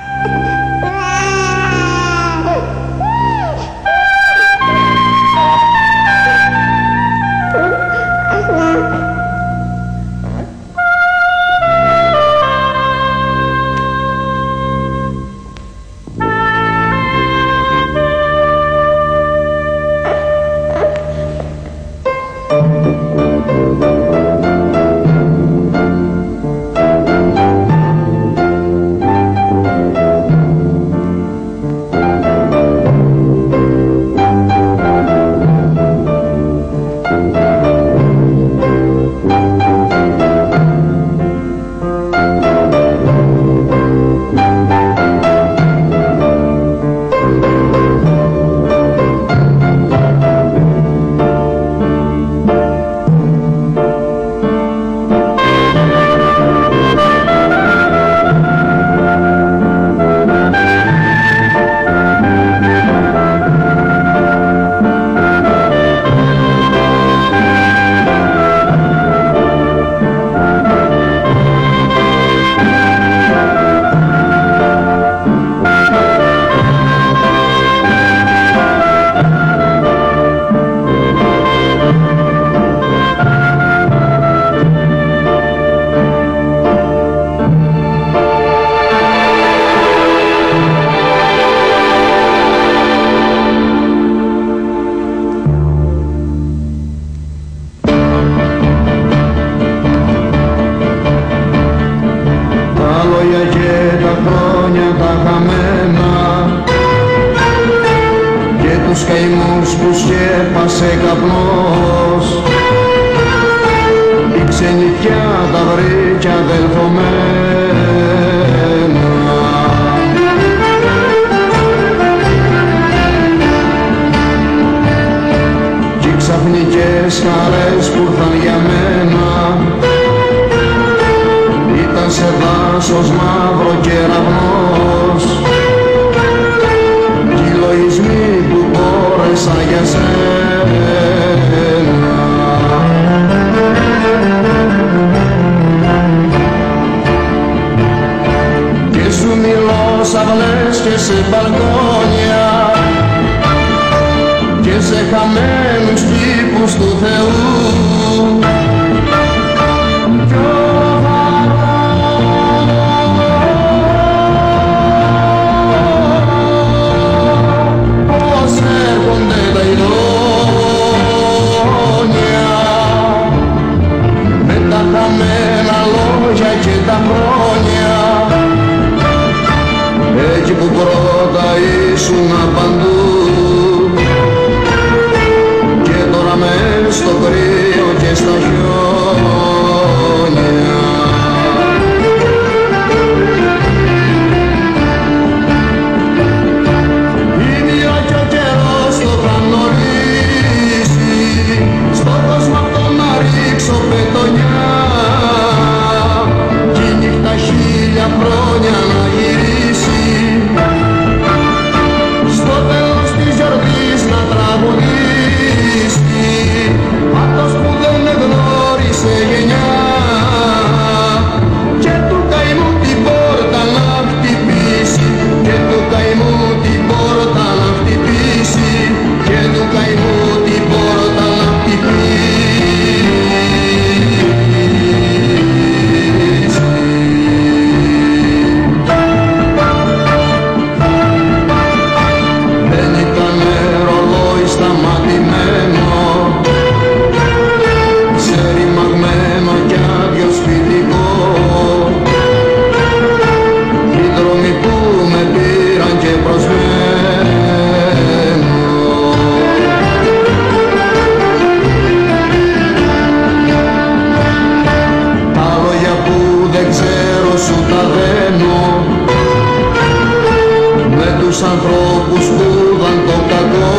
Ανθρώπους 271.28 272.26
που 272.26 272.44
είδαν 272.44 272.98
το 273.08 273.18
κακό 273.30 273.76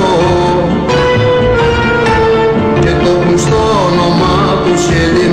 και 2.81 2.91
το 3.03 3.11
έχουν 3.11 3.39
στο 3.39 3.57
όνομα 3.87 4.63
τους 4.65 4.83
γελημένο. 4.87 5.28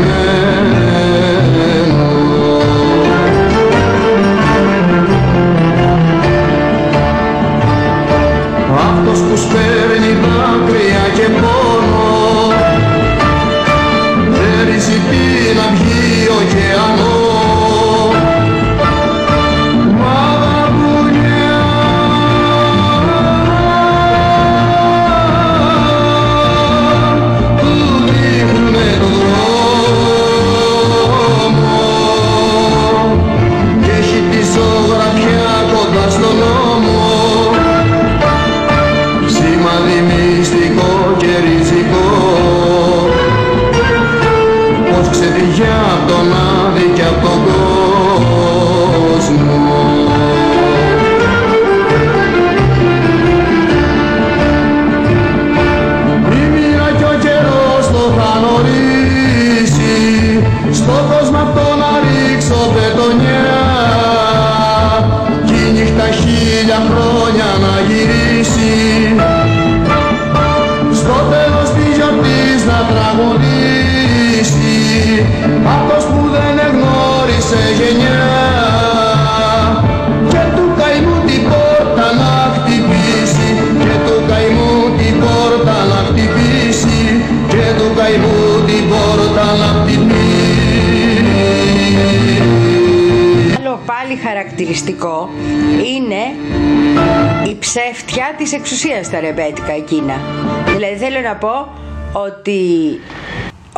Εξουσίας 98.56 99.06
στα 99.06 99.20
ρεμπέτικα 99.20 99.72
εκείνα. 99.72 100.20
Δηλαδή 100.66 100.96
θέλω 100.96 101.20
να 101.20 101.36
πω 101.36 101.68
ότι 102.12 102.60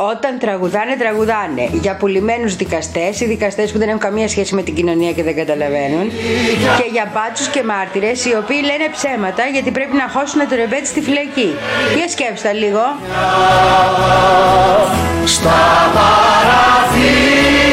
όταν 0.00 0.38
τραγουδάνε, 0.38 0.96
τραγουδάνε 0.98 1.68
για 1.72 1.96
πουλημένους 1.96 2.56
δικαστές, 2.56 3.20
οι 3.20 3.24
δικαστές 3.24 3.72
που 3.72 3.78
δεν 3.78 3.88
έχουν 3.88 4.00
καμία 4.00 4.28
σχέση 4.28 4.54
με 4.54 4.62
την 4.62 4.74
κοινωνία 4.74 5.12
και 5.12 5.22
δεν 5.22 5.36
καταλαβαίνουν, 5.36 6.10
και 6.78 6.88
για 6.92 7.10
μπάτσους 7.14 7.48
και 7.48 7.62
μάρτυρες 7.62 8.24
οι 8.24 8.34
οποίοι 8.36 8.60
λένε 8.64 8.88
ψέματα 8.92 9.42
γιατί 9.52 9.70
πρέπει 9.70 9.96
να 9.96 10.08
χώσουν 10.08 10.48
το 10.48 10.54
ρεμπέτι 10.54 10.86
στη 10.86 11.00
φυλακή. 11.00 11.54
Για 11.96 12.08
σκέψτε 12.08 12.52
λίγο. 12.52 12.82
Στα 15.24 15.90
παραθύρια 15.94 17.68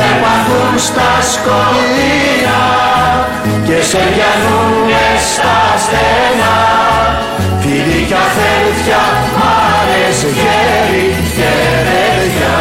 Ποιοι 0.00 0.08
περπατούν 0.08 0.78
στα 0.78 1.10
σκοτεινά 1.32 2.62
και 3.66 3.82
σε 3.82 3.98
διανούνε 3.98 5.06
στα 5.32 5.58
στενά. 5.84 6.58
Φίλοι 7.60 8.04
κι 8.06 8.14
αδέλφια, 8.26 9.02
μάρες, 9.38 10.22
γέροι 10.22 11.06
και 11.36 11.52
παιδιά. 11.84 12.60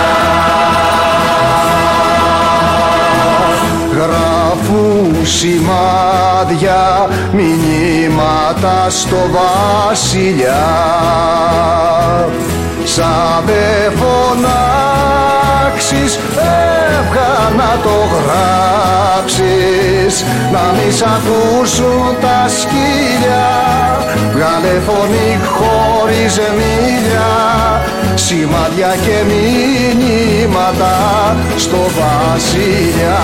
Γράφουν 3.93 5.25
σημάδια 5.25 7.09
μηνύματα 7.31 8.89
στο 8.89 9.17
βασιλιά 9.31 10.67
σαν 12.95 13.43
δε 13.45 13.65
φωνάξεις 13.99 15.39
εύγα 16.97 17.33
να 17.57 17.71
το 17.83 17.95
γράψεις. 18.15 20.13
Να 20.51 20.63
μη 20.75 20.89
σ' 20.91 21.01
ακούσουν 21.01 22.03
τα 22.21 22.39
σκύλια 22.59 23.47
βγάλε 24.33 24.79
φωνή 24.87 25.39
χωρίς 25.57 26.39
μίλια 26.57 27.31
σημάδια 28.15 28.95
και 29.05 29.17
μηνύματα 29.27 30.95
στο 31.57 31.77
βασιλιά 31.77 33.23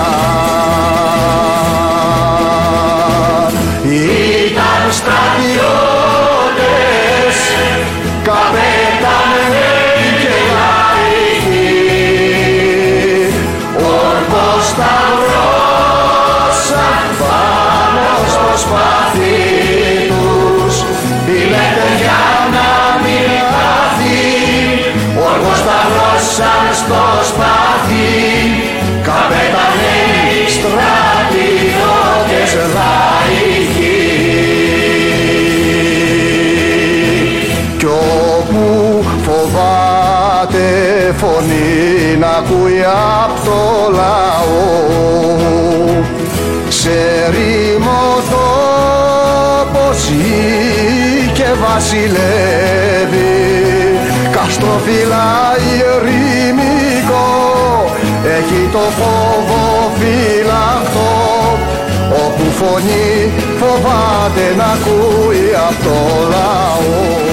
Ήταν 4.46 4.82
στρατιώτες, 4.90 6.35
καπετάνοι 8.26 9.70
και 10.22 10.36
λαϊκοί 10.56 11.70
Όρκος 13.76 14.62
σταυρώσαν 14.72 16.16
πάνω 17.20 18.08
στο 18.34 18.50
σπαθί 18.62 19.42
τους 20.08 20.74
Μπιλέτε 21.24 21.88
για 22.02 22.24
να 22.54 22.68
μην 23.02 23.28
χαθεί 23.50 24.24
Όρκος 25.28 25.58
σταυρώσαν 25.62 26.64
στο 26.80 27.02
σπαθί 27.28 27.65
φωνή 41.18 42.16
να 42.18 42.28
ακούει 42.28 42.80
απ' 43.22 43.44
το 43.44 43.60
λαό. 43.98 44.64
Σε 46.68 46.98
ρήμο 47.30 48.02
τόπο 48.30 49.92
ζει 49.92 51.30
και 51.32 51.48
βασιλεύει. 51.64 53.36
Καστροφυλάει 54.30 55.70
ερημικό 55.94 57.26
έχει 58.38 58.68
το 58.72 58.78
φόβο 58.98 59.92
φυλαχτό 59.98 61.14
όπου 62.24 62.44
φωνή 62.50 63.32
φοβάται 63.58 64.54
να 64.56 64.64
ακούει 64.64 65.54
απ' 65.68 65.82
το 65.84 66.28
λαό 66.28 67.25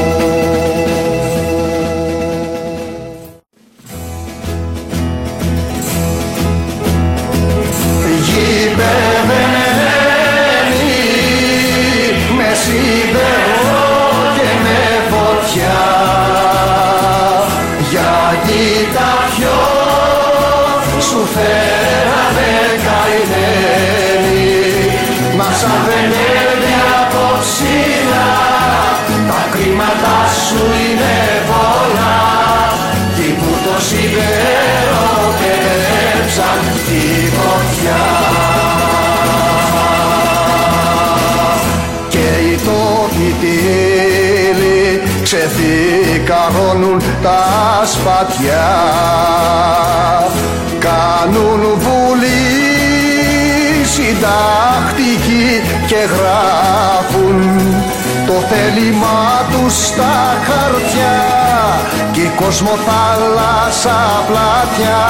ξεθηκαρώνουν 45.35 47.01
τα 47.23 47.41
σπατιά 47.85 48.71
κάνουν 50.79 51.61
βουλή 51.77 52.51
συντακτικοί 53.85 55.61
και 55.87 55.95
γράφουν 55.95 57.61
το 58.27 58.33
θέλημά 58.33 59.45
τους 59.51 59.85
στα 59.85 60.37
χαρτιά. 60.43 61.21
Κι 62.11 62.21
η 62.21 62.31
κοσμοθάλασσα 62.35 64.23
πλατιά 64.27 65.03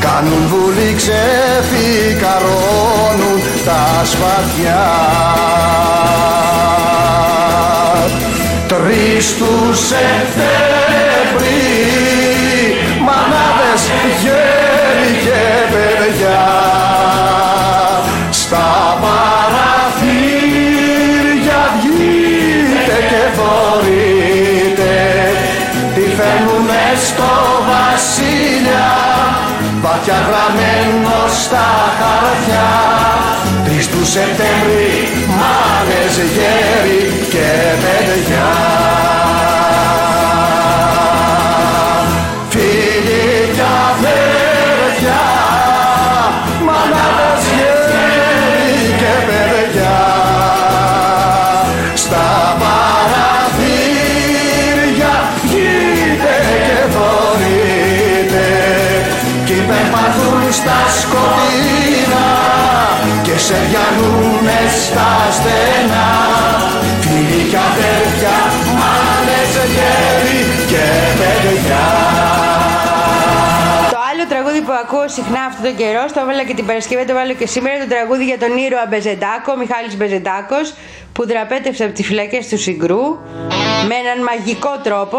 κάνουν 0.00 0.46
βουλή 0.46 0.94
ξεφυκαρώνουν 0.96 3.40
τα 3.64 4.04
σπαθιά 4.04 4.92
Τρεις 8.82 9.36
τους 9.36 9.78
Σεπτέμβρη 9.78 11.64
μανάδες 13.06 13.82
γέροι 14.22 15.12
και 15.24 15.42
παιδιά. 15.72 16.46
Στα 18.30 18.98
παραθύρια 19.02 20.12
βγείτε 21.82 22.98
και 23.10 23.22
θωρείτε 23.36 24.94
τι 25.94 26.00
φέρνουνε 26.00 26.86
στο 27.06 27.32
βασίλια 27.68 28.88
βαθιά 29.82 30.18
γραμμένο 30.26 31.18
στα 31.42 31.66
χαρτιά. 31.98 32.68
Τρεις 32.74 32.92
του 32.92 33.03
Σεπτέμβρη 34.16 35.26
μάνες 35.28 36.16
γέροι 36.34 37.26
και 37.30 37.48
παιδιά 37.82 38.73
που 74.66 74.72
ακούω 74.82 75.08
συχνά 75.08 75.40
αυτόν 75.50 75.64
τον 75.68 75.76
καιρό, 75.76 76.04
το 76.14 76.20
έβαλα 76.20 76.44
και 76.48 76.54
την 76.54 76.66
Παρασκευή, 76.66 77.04
το 77.04 77.14
βάλω 77.14 77.34
και 77.40 77.46
σήμερα, 77.46 77.78
το 77.84 77.88
τραγούδι 77.94 78.24
για 78.24 78.38
τον 78.38 78.52
ήρωα 78.64 78.86
Μπεζεντάκο, 78.90 79.50
Μιχάλης 79.62 79.96
Μπεζεντάκος, 79.96 80.66
που 81.14 81.26
δραπέτευσε 81.26 81.84
από 81.84 81.92
τις 81.92 82.06
φυλακές 82.06 82.48
του 82.48 82.58
Συγκρού 82.58 83.04
με 83.88 83.94
έναν 84.02 84.18
μαγικό 84.28 84.72
τρόπο 84.82 85.18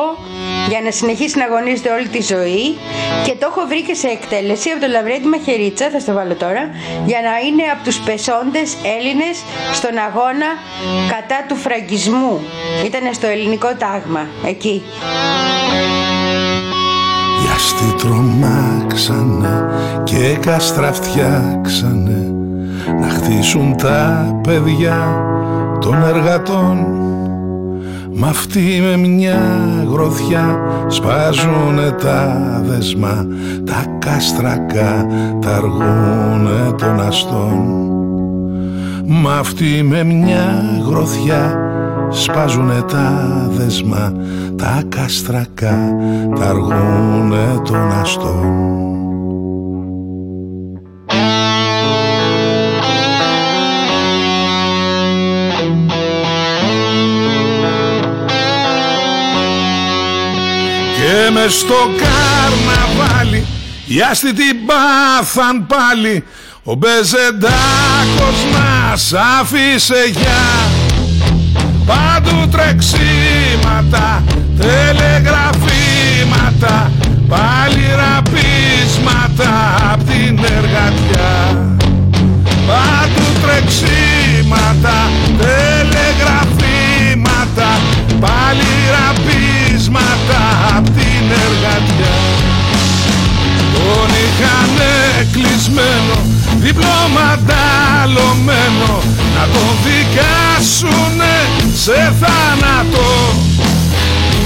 για 0.70 0.82
να 0.82 0.92
συνεχίσει 0.92 1.38
να 1.38 1.46
αγωνίζεται 1.46 1.90
όλη 1.90 2.08
τη 2.08 2.22
ζωή 2.22 2.78
και 3.26 3.34
το 3.40 3.48
έχω 3.50 3.62
βρει 3.68 3.82
και 3.82 3.94
σε 3.94 4.08
εκτέλεση 4.08 4.70
από 4.70 4.80
τον 4.80 4.90
Λαβρέντη 4.90 5.28
Μαχαιρίτσα, 5.28 5.90
θα 5.90 6.00
στο 6.00 6.14
βάλω 6.14 6.36
τώρα, 6.36 6.64
για 7.06 7.20
να 7.28 7.34
είναι 7.48 7.64
από 7.74 7.84
τους 7.84 7.98
πεσόντες 8.00 8.78
Έλληνες 8.98 9.36
στον 9.74 9.98
αγώνα 10.08 10.50
κατά 11.14 11.40
του 11.48 11.56
φραγκισμού. 11.56 12.42
Ήτανε 12.86 13.14
στο 13.14 13.28
ελληνικό 13.28 13.70
τάγμα, 13.78 14.28
εκεί. 14.46 14.84
Οι 17.42 17.48
αστεί 17.56 17.96
τρομάξανε 18.86 19.66
και 20.03 20.38
κάστρα 20.41 20.94
φτιάξανε 20.94 22.34
να 23.02 23.10
χτίσουν 23.10 23.76
τα 23.78 24.26
παιδιά 24.44 25.24
των 25.80 26.03
εργατών. 26.03 26.88
Μ' 28.18 28.26
αυτοί 28.26 28.82
με 28.82 28.98
μια 28.98 29.40
γροθιά 29.91 30.60
σπάζουνε 30.88 31.95
τα 32.02 32.41
δεσμά 32.66 33.28
Τα 33.66 33.86
κάστρα 33.99 34.57
καταργούνε 34.57 36.72
των 36.78 37.07
αστών. 37.07 37.90
Μ' 39.06 39.28
αυτοί 39.28 39.84
με 39.84 40.03
μια 40.03 40.64
γροθιά 40.88 41.60
σπάζουνε 42.10 42.84
τα 42.91 43.28
δεσμά 43.49 44.14
Τα 44.57 44.84
κάστρα 44.90 45.45
καταργούνε 45.53 47.61
των 47.64 47.91
αστών 47.91 48.73
Και 60.95 61.32
με 61.32 61.48
στο 61.48 61.90
καρναβάλι 61.98 63.45
οι 63.88 64.02
άστοι 64.11 64.34
την 64.34 64.65
πάθαν 64.65 65.68
πάλι. 65.68 66.23
Ο 66.64 66.76
Μπεζεντάκος 66.76 68.45
μας 68.53 69.14
άφησε 69.40 70.03
για 70.11 70.44
Παντού 71.86 72.48
τρεξίματα, 73.56 74.23
τελεγραφήματα 74.57 76.91
Πάλι 77.27 77.86
ραπίσματα 78.02 79.52
απ' 79.94 80.03
την 80.03 80.40
εργατιά. 80.44 81.34
Παντού 82.68 83.27
τρεξίματα, 83.41 84.98
τελεγραφήματα 85.38 87.72
Πάλι 88.19 88.72
ραπίσματα 88.95 90.41
απ' 90.77 90.86
την 90.86 91.26
εργατιά 91.45 92.24
Τον 93.76 94.10
είχανε 94.23 94.93
κλεισμένο, 95.31 96.18
διπλώματα 96.60 97.64
λωμένο 98.15 98.93
Να 99.35 99.43
τον 99.53 99.72
δικάσουνε 99.85 101.35
σε 101.84 102.14
θάνατο. 102.22 103.10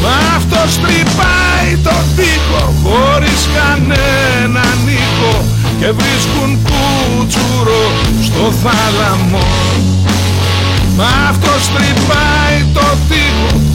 Μα 0.04 0.18
αυτός 0.38 0.72
τρυπάει 0.84 1.72
το 1.84 1.96
τοίχο 2.16 2.74
χωρίς 2.84 3.42
κανέναν 3.58 4.78
ήχο 5.04 5.46
Και 5.80 5.92
βρίσκουν 6.00 6.60
κούτσουρο 6.68 7.84
στο 8.24 8.54
θάλαμο. 8.64 9.48
Μα 10.98 11.30
αυτός 11.30 11.62
τρυπάει 11.76 12.58
το 12.74 12.88
τοίχο 13.10 13.19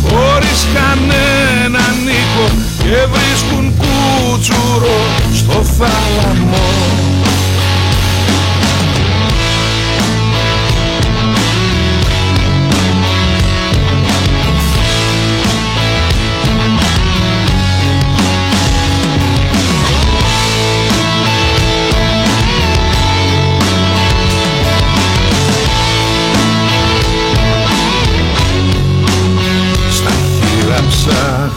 χωρίς 0.08 0.66
κανέναν 0.74 1.96
ήχο 2.22 2.46
Και 2.82 3.06
βρίσκουν 3.12 3.74
κούτσουρο 3.78 4.98
στο 5.34 5.62
θάλαμο 5.76 6.66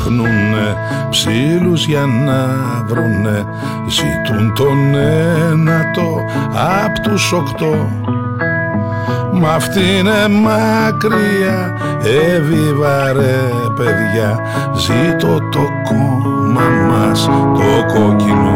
ψάχνουνε 0.08 0.76
ψήλους 1.10 1.86
για 1.86 2.06
να 2.06 2.48
βρουνε 2.88 3.46
Ζητούν 3.90 4.54
τον 4.56 4.96
ένατο 4.96 6.26
απ' 6.86 7.00
τους 7.00 7.32
οκτώ. 7.32 7.90
Μ' 9.34 9.46
αυτή 9.46 9.80
είναι 9.98 10.28
μακριά 10.28 11.78
Εβίβα 12.36 13.14
ρε 13.14 13.42
παιδιά. 13.76 14.40
Ζήτω 14.76 15.40
το 15.52 15.68
κόμμα 15.90 16.62
μας 16.90 17.26
το 17.26 17.94
κόκκινο. 17.94 18.56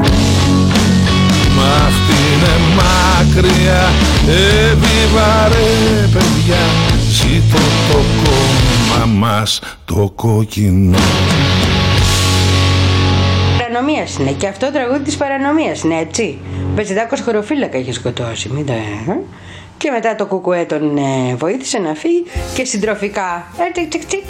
Μ' 1.56 1.64
αυτή 1.86 2.18
είναι 2.32 2.54
μακριά 2.76 3.82
Εβίβα 4.28 5.48
ρε 5.48 6.08
παιδιά 6.08 6.91
Ζήτω 7.12 7.58
το 7.92 8.00
κόμμα 8.24 9.06
μας 9.06 9.60
το 9.86 10.12
κόκκινο 10.16 10.98
Παρανομίας 13.58 14.18
είναι 14.18 14.32
και 14.32 14.48
αυτό 14.48 14.66
το 14.66 14.72
τραγούδι 14.72 15.04
της 15.04 15.18
παρανομίας 15.18 15.84
είναι 15.84 15.98
έτσι. 16.00 16.38
Ο 16.46 16.74
Μπεζεντάκο 16.74 17.16
χωροφύλακα 17.26 17.78
είχε 17.78 17.94
σκοτώσει, 17.94 18.50
μην 18.50 18.66
τα. 18.66 18.74
ε. 18.74 19.20
Και 19.78 19.92
μετά 19.92 20.16
το 20.16 20.26
κουκουέ 20.26 20.66
τον 20.66 20.98
ε, 20.98 21.36
βοήθησε 21.36 21.78
να 21.78 21.94
φύγει 21.94 22.24
και 22.54 22.66
συντροφικά. 22.66 23.46
Ε, 23.58 23.72
τσικ 23.72 23.90
τσικ 23.90 24.06
τσικ. 24.06 24.30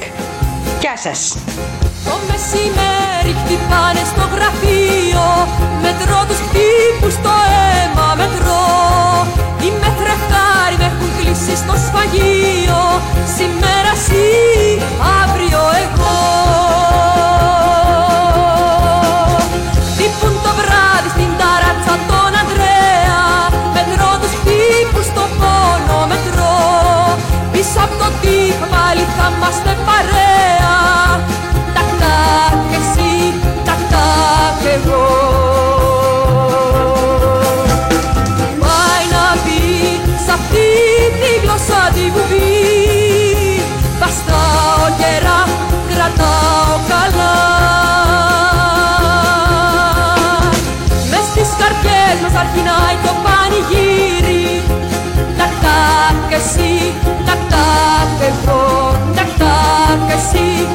Γεια 0.82 0.98
σας. 0.98 1.38
Το 2.06 2.12
μεσημέρι 2.32 3.02
μεσημέρι 3.22 3.32
χτυπάνε 3.42 4.04
στο 4.12 4.26
γραφείο 4.36 5.26
Μετρώ 5.84 6.20
τους 6.28 6.40
χτύπους 6.46 7.14
στο 7.14 7.34
αίμα 7.52 8.08
μετρώ 8.20 8.66
Είμαι 9.64 9.90
τρεχάρι 10.00 10.76
με 10.82 10.86
έχουν 10.92 11.11
κλείσει 11.32 11.56
στο 11.56 11.76
σφαγείο 11.86 12.82
Σήμερα 13.38 13.92
εσύ, 13.98 14.28
αύριο 15.22 15.62
εγώ. 15.84 16.20
Χτύπουν 19.88 20.34
το 20.46 20.52
βράδυ 20.60 21.10
στην 21.16 21.32
ταράτσα 21.40 21.96
τον 22.10 22.32
Ανδρέα 22.42 23.22
Μετρώ 23.76 24.12
τους 24.22 24.34
χτύπους 24.40 25.06
στο 25.12 25.24
πόνο 25.40 26.00
μετρώ 26.12 26.58
Πίσω 27.52 27.80
από 27.86 27.96
το 28.02 28.08
τείχο 28.22 28.66
πάλι 28.74 29.04
θα 29.16 29.26
είμαστε 29.36 29.72
παρέα. 29.88 30.76
Τακ 31.76 31.90
τακ 32.02 32.70
εσύ, 32.80 33.12
τακ 33.66 33.82
τακ 33.92 34.62
εγώ 34.76 35.21
καρδιές 52.42 52.50
μας 52.50 52.50
αρχινάει 52.50 52.96
το 53.06 53.14
πανηγύρι. 53.24 54.62
Τακ 55.38 55.54
τακ 55.64 56.32
εσύ, 56.40 56.74
τακ 57.26 57.42
τακ 57.54 58.18
εγώ. 58.30 58.64
Τακ 59.16 59.30
τακ 59.42 60.04
εσύ, 60.18 60.68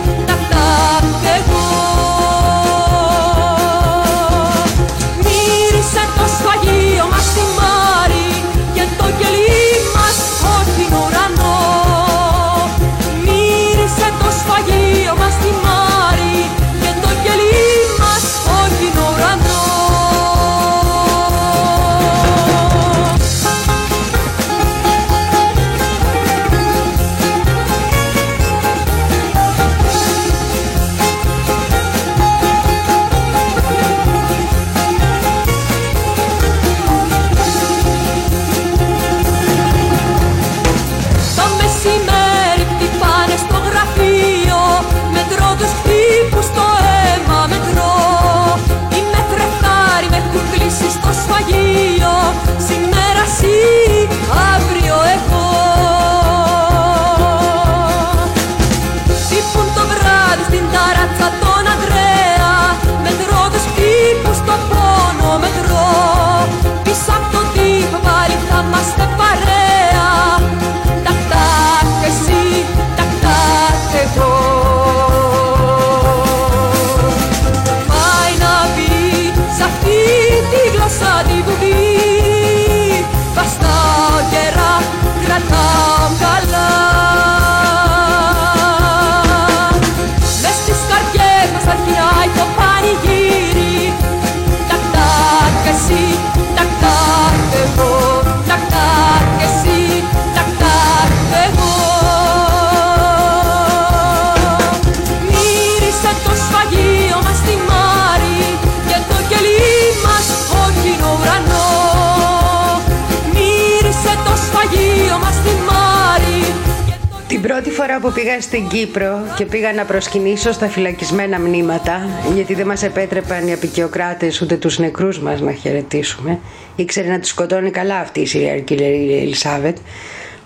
πρώτη 117.56 117.70
φορά 117.70 118.00
που 118.00 118.12
πήγα 118.12 118.40
στην 118.40 118.68
Κύπρο 118.68 119.18
και 119.36 119.44
πήγα 119.44 119.72
να 119.72 119.84
προσκυνήσω 119.84 120.52
στα 120.52 120.68
φυλακισμένα 120.68 121.40
μνήματα, 121.40 122.08
γιατί 122.34 122.54
δεν 122.54 122.66
μας 122.66 122.82
επέτρεπαν 122.82 123.46
οι 123.46 123.52
απεικιοκράτες 123.52 124.40
ούτε 124.40 124.56
τους 124.56 124.78
νεκρούς 124.78 125.18
μας 125.20 125.40
να 125.40 125.52
χαιρετήσουμε, 125.52 126.38
ήξερε 126.76 127.08
να 127.08 127.20
τους 127.20 127.28
σκοτώνει 127.28 127.70
καλά 127.70 127.98
αυτή 127.98 128.20
η 128.20 128.26
Συριαρκή 128.26 128.74
Ελισάβετ. 129.22 129.76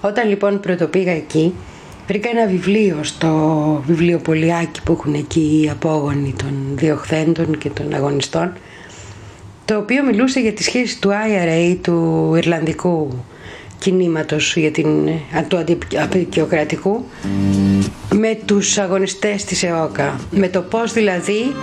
Όταν 0.01 0.28
λοιπόν 0.28 0.61
πρωτοπήγα 0.61 1.12
εκεί, 1.12 1.55
βρήκα 2.07 2.28
ένα 2.28 2.47
βιβλίο 2.47 2.99
στο 3.03 3.82
βιβλιοπολιάκι 3.87 4.82
που 4.82 4.93
έχουν 4.93 5.15
εκεί 5.15 5.61
οι 5.65 5.70
απόγονοι 5.70 6.35
των 6.39 6.55
διοχθέντων 6.74 7.59
και 7.59 7.69
των 7.69 7.95
αγωνιστών, 7.95 8.53
το 9.65 9.77
οποίο 9.77 10.05
μιλούσε 10.05 10.41
για 10.41 10.53
τη 10.53 10.62
σχέση 10.62 11.01
του 11.01 11.09
IRA, 11.09 11.77
του 11.82 12.32
Ιρλανδικού 12.37 13.24
κινήματος 13.81 14.57
για 14.57 14.70
την, 14.70 15.09
α, 15.09 15.44
του 15.48 15.57
αντιπικιοκρατικού 16.02 17.05
με 18.15 18.39
τους 18.44 18.78
αγωνιστές 18.78 19.44
της 19.44 19.62
ΕΟΚΑ. 19.62 20.20
Με 20.31 20.48
το 20.48 20.61
πως 20.61 20.93
δηλαδή 20.93 21.55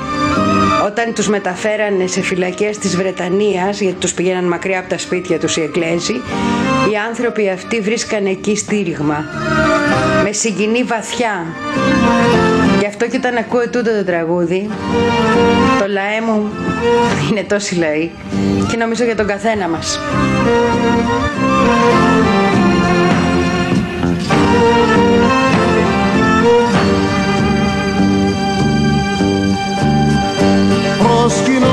όταν 0.85 1.13
τους 1.13 1.27
μεταφέρανε 1.27 2.07
σε 2.07 2.21
φυλακές 2.21 2.77
της 2.77 2.95
Βρετανίας 2.95 3.79
γιατί 3.81 3.95
τους 3.95 4.13
πηγαίναν 4.13 4.43
μακριά 4.43 4.79
από 4.79 4.89
τα 4.89 4.97
σπίτια 4.97 5.39
τους 5.39 5.57
οι 5.57 5.61
Εγγλέζοι 5.61 6.13
οι 6.91 6.95
άνθρωποι 7.07 7.49
αυτοί 7.49 7.81
βρίσκανε 7.81 8.29
εκεί 8.29 8.55
στήριγμα. 8.55 9.25
Με 10.23 10.31
συγκινεί 10.31 10.83
βαθιά. 10.83 11.45
Γι' 12.79 12.85
αυτό 12.85 13.07
και 13.07 13.17
όταν 13.17 13.37
ακούω 13.37 13.69
τούτο 13.69 13.91
το 13.97 14.03
τραγούδι 14.05 14.69
το 15.79 15.87
λαέ 15.87 16.21
μου 16.21 16.49
είναι 17.29 17.43
τόσοι 17.43 17.75
λαοί 17.75 18.09
και 18.71 18.77
νομίζω 18.77 19.03
για 19.03 19.15
τον 19.15 19.27
καθένα 19.27 19.67
μας 19.67 19.99
Προσκυνώ 30.97 31.67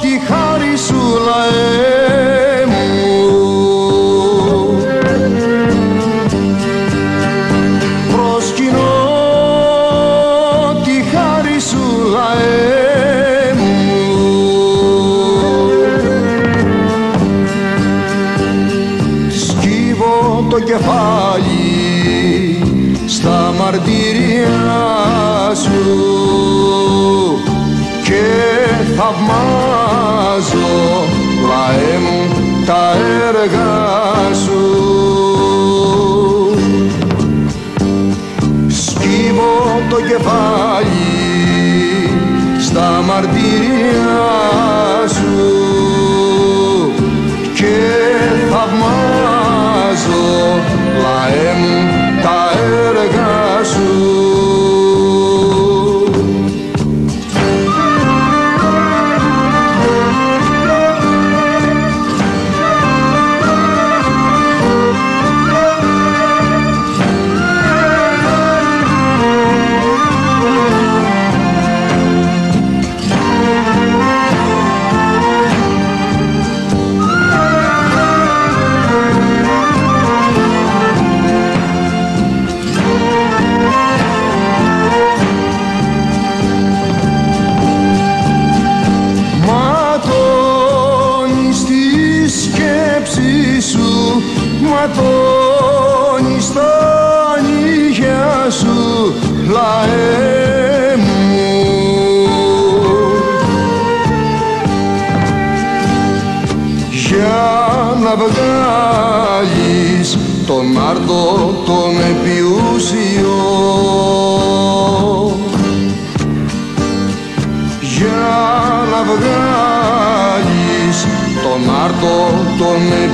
τη 0.00 0.20
χάρη 0.26 0.76
σου 0.76 1.00
λαέ 1.24 1.89
κεφάλι 20.70 22.58
στα 23.06 23.54
μαρτυριά 23.58 24.84
σου 25.54 25.82
και 28.04 28.24
θαυμάζω 28.96 30.72
λαέ 31.48 31.98
μου 31.98 32.18
τα 32.66 32.92
έργα 33.28 34.34
σου 34.34 34.49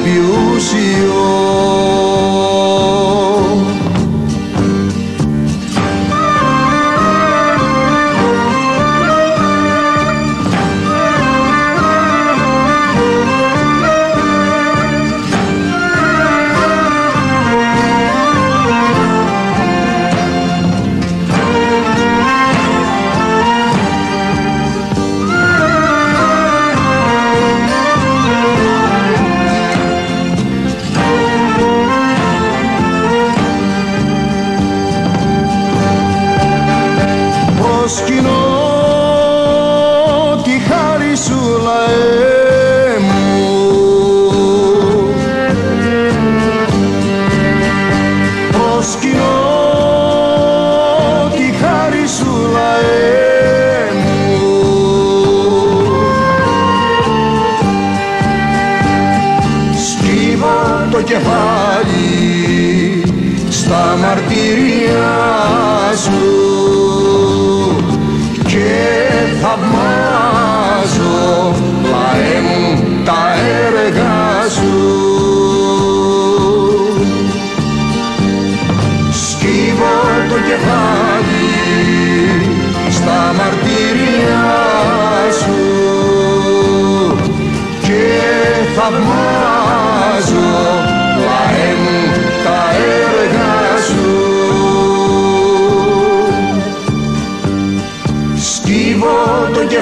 τον 0.06 0.45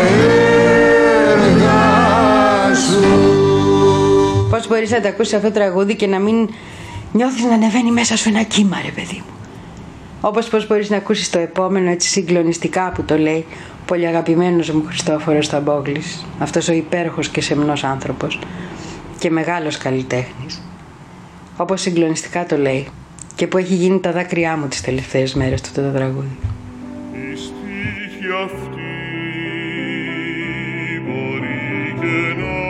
έργα 1.32 2.74
σου 2.74 3.02
Πώς 4.50 4.68
μπορείς 4.68 4.90
να 4.90 5.00
τα 5.00 5.08
ακούσεις 5.08 5.34
αυτό 5.34 5.48
το 5.48 5.54
τραγούδι 5.54 5.96
και 5.96 6.06
να 6.06 6.18
μην 6.18 6.48
νιώθεις 7.12 7.44
να 7.44 7.54
ανεβαίνει 7.54 7.90
μέσα 7.90 8.16
σου 8.16 8.28
ένα 8.28 8.42
κύμα 8.42 8.76
ρε 8.84 8.90
παιδί 8.90 9.16
μου. 9.16 9.32
Όπως 10.20 10.48
πώς 10.48 10.66
μπορείς 10.66 10.90
να 10.90 10.96
ακούσεις 10.96 11.30
το 11.30 11.38
επόμενο 11.38 11.90
έτσι 11.90 12.08
συγκλονιστικά 12.08 12.92
που 12.94 13.02
το 13.02 13.18
λέει 13.18 13.44
ο 13.48 13.73
πολύ 13.86 14.06
αγαπημένος 14.06 14.70
μου 14.70 14.84
Χριστόφορος 14.86 15.48
Ταμπόγλης. 15.48 16.24
Αυτός 16.38 16.68
ο 16.68 16.72
υπέροχος 16.72 17.28
και 17.28 17.40
σεμνός 17.40 17.84
άνθρωπος 17.84 18.38
και 19.18 19.30
μεγάλος 19.30 19.78
καλλιτέχνης. 19.78 20.62
Όπως 21.56 21.80
συγκλονιστικά 21.80 22.46
το 22.46 22.56
λέει 22.56 22.88
και 23.34 23.46
που 23.46 23.58
έχει 23.58 23.74
γίνει 23.74 24.00
τα 24.00 24.12
δάκρυά 24.12 24.56
μου 24.56 24.66
τις 24.66 24.80
τελευταίες 24.80 25.34
μέρες 25.34 25.60
του 25.60 25.70
το 25.74 25.90
τραγούδι. 25.90 26.36
Η 27.12 27.36
στίχη 27.36 28.26
αυτή 28.44 28.92
μπορεί 31.06 31.94
και 32.00 32.40
να 32.40 32.63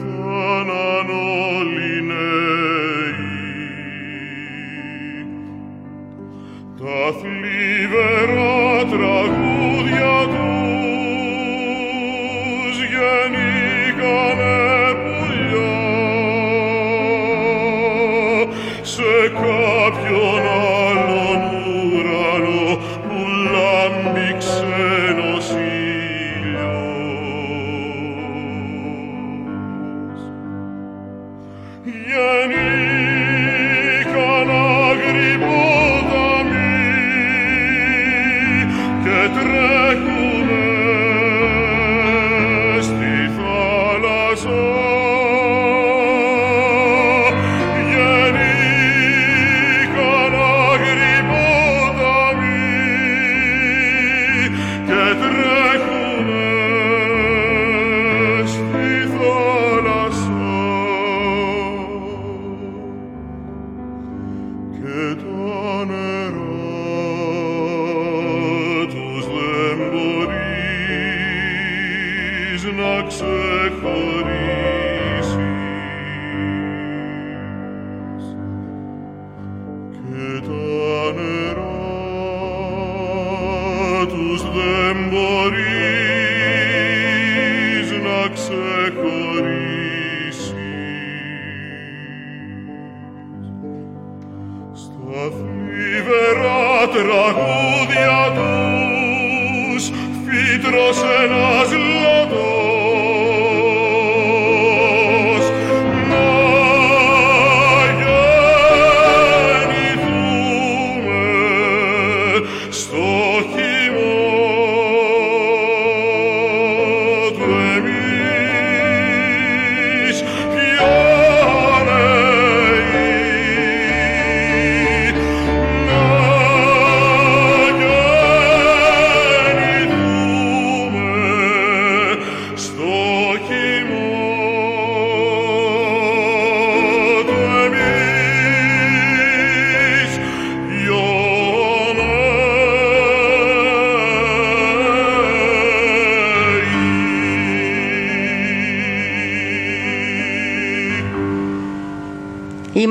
fool. 0.00 0.37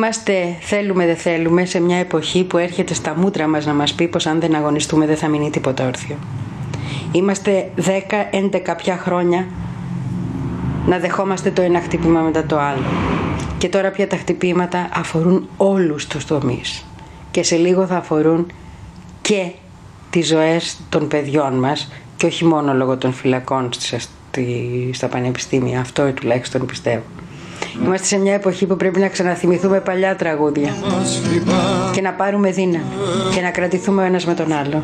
Είμαστε, 0.07 0.55
θέλουμε 0.59 1.05
δεν 1.05 1.15
θέλουμε, 1.15 1.65
σε 1.65 1.79
μια 1.79 1.97
εποχή 1.97 2.43
που 2.43 2.57
έρχεται 2.57 2.93
στα 2.93 3.15
μούτρα 3.17 3.47
μας 3.47 3.65
να 3.65 3.73
μας 3.73 3.93
πει 3.93 4.07
πως 4.07 4.25
αν 4.25 4.39
δεν 4.39 4.55
αγωνιστούμε 4.55 5.05
δεν 5.05 5.15
θα 5.17 5.27
μείνει 5.27 5.49
τίποτα 5.49 5.88
όρθιο. 5.88 6.15
Είμαστε 7.11 7.71
10-11 7.75 8.75
πια 8.77 8.97
χρόνια 8.97 9.47
να 10.88 10.97
δεχόμαστε 10.99 11.51
το 11.51 11.61
ένα 11.61 11.81
χτύπημα 11.81 12.19
μετά 12.21 12.45
το 12.45 12.59
άλλο. 12.59 12.84
Και 13.57 13.69
τώρα 13.69 13.89
πια 13.91 14.07
τα 14.07 14.17
χτυπήματα 14.17 14.89
αφορούν 14.93 15.49
όλους 15.57 16.07
τους 16.07 16.25
τομείς. 16.25 16.85
Και 17.31 17.43
σε 17.43 17.55
λίγο 17.55 17.85
θα 17.85 17.95
αφορούν 17.97 18.51
και 19.21 19.51
τις 20.09 20.27
ζωές 20.27 20.79
των 20.89 21.07
παιδιών 21.07 21.53
μας 21.53 21.91
και 22.17 22.25
όχι 22.25 22.45
μόνο 22.45 22.73
λόγω 22.73 22.97
των 22.97 23.13
φυλακών 23.13 23.73
στις- 23.73 24.09
στη- 24.29 24.89
στα 24.93 25.07
πανεπιστήμια. 25.07 25.79
Αυτό 25.79 26.11
τουλάχιστον 26.13 26.65
πιστεύω. 26.65 27.03
Είμαστε 27.83 28.07
σε 28.07 28.17
μια 28.17 28.33
εποχή 28.33 28.65
που 28.65 28.75
πρέπει 28.75 28.99
να 28.99 29.07
ξαναθυμηθούμε 29.07 29.79
παλιά 29.79 30.15
τραγούδια 30.15 30.75
και 31.93 32.01
να 32.01 32.13
πάρουμε 32.13 32.51
δύναμη 32.51 32.85
και 33.33 33.41
να 33.41 33.51
κρατηθούμε 33.51 34.01
ο 34.01 34.05
ένας 34.05 34.25
με 34.25 34.33
τον 34.33 34.51
άλλο. 34.51 34.83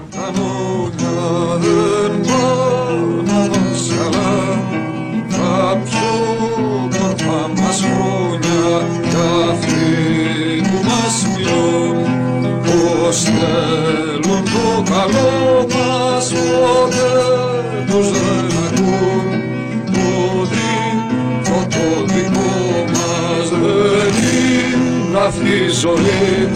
Ζωή 25.84 26.50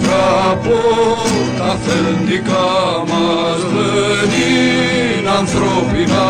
κι 0.00 0.08
από 0.50 0.78
τα 1.58 1.64
αφεντικά 1.64 2.70
μας 3.10 3.60
δεν 3.74 4.30
είναι 4.40 5.30
ανθρώπινα 5.38 6.28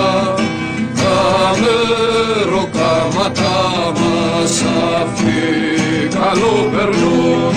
τα 1.00 1.20
μεροκάματά 1.60 3.12
μας 4.00 4.62
αυτοί 5.02 5.42
καλό 6.18 6.70
περνούν 6.72 7.52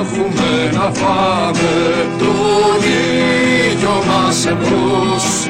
έχουμε 0.00 0.70
να 0.72 0.92
φάμε 1.00 1.72
τον 2.18 2.82
ήλιο 2.82 4.02
μας 4.06 4.46
εμπρός. 4.46 5.49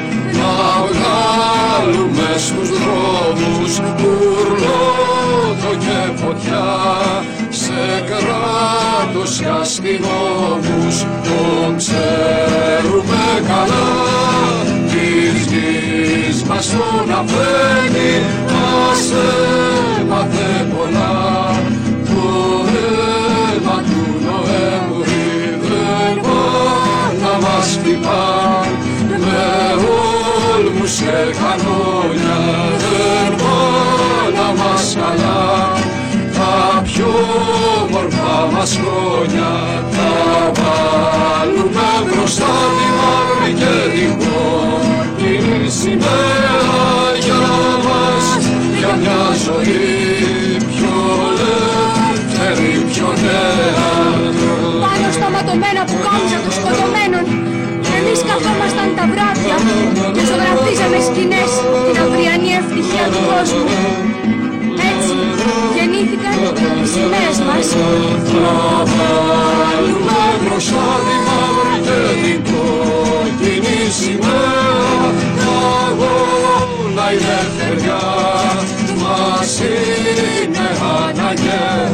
βγάλουμε 1.01 2.29
στους 2.37 2.69
δρόμους 2.69 3.79
ουρλότο 4.03 5.71
και 5.79 6.23
φωτιά. 6.23 6.69
Σε 7.49 8.03
κράτος 8.05 9.37
και 9.39 9.47
αστυνόμους 9.61 10.97
τον 11.23 11.77
ξέρουμε 11.77 13.23
καλά. 13.47 13.89
Της 14.91 15.45
γης 15.51 16.43
μας 16.43 16.69
τον 16.69 17.11
αφένει 17.19 18.13
μας 18.53 19.03
έμαθε 20.01 20.67
πολλά. 20.75 21.49
Το 22.05 22.65
αίμα 22.73 23.77
του 23.87 24.01
Νοέμβρη 24.25 25.59
δεν 25.61 26.21
πάει 26.21 27.15
να 27.21 27.47
μας 27.47 27.79
χτυπά. 27.81 28.65
Με 29.09 30.00
όλμους 30.91 30.99
και 30.99 31.37
κανόνια 31.39 32.39
δεν 32.81 33.35
πάει 33.35 34.33
να 34.35 34.63
μας 34.63 34.97
καλά. 34.99 35.73
Τα 36.33 36.81
πιο 36.81 37.13
μορφά 37.91 38.51
μας 38.53 38.79
χρόνια 38.81 39.51
θα 39.91 40.51
βάλουμε 40.57 41.89
μπροστά 42.05 42.53
τη 42.77 42.87
μαύρη 42.97 43.53
και 43.53 43.97
την 43.97 44.17
κόκκινη 44.17 45.69
σημαία 45.69 46.60
καθόμασταν 58.31 58.89
τα 58.97 59.05
βράδια 59.11 59.55
και 60.15 60.23
ζωγραφίζαμε 60.29 60.99
σκηνές 61.07 61.51
την 61.85 61.95
αυριανή 62.03 62.51
ευτυχία 62.59 63.05
του 63.11 63.21
κόσμου 63.29 63.79
Έτσι 64.91 65.15
γεννήθηκαν 65.75 66.35
οι 66.81 66.87
σημαίες 66.93 67.37
μας 67.47 67.67
Θα 68.31 68.51
βάλουμε 68.91 70.21
μπροστά 70.41 70.89
τη 71.05 71.15
μαύρη 71.25 71.75
και 71.85 71.99
την 72.21 72.39
κόκκινη 72.49 73.79
σημαία 73.99 74.71
αγώνα 75.87 77.05
η 77.11 77.15
ελευθεριά 77.15 78.03
μας 79.01 79.53
είναι 79.59 80.67
αναγκαία 80.95 81.91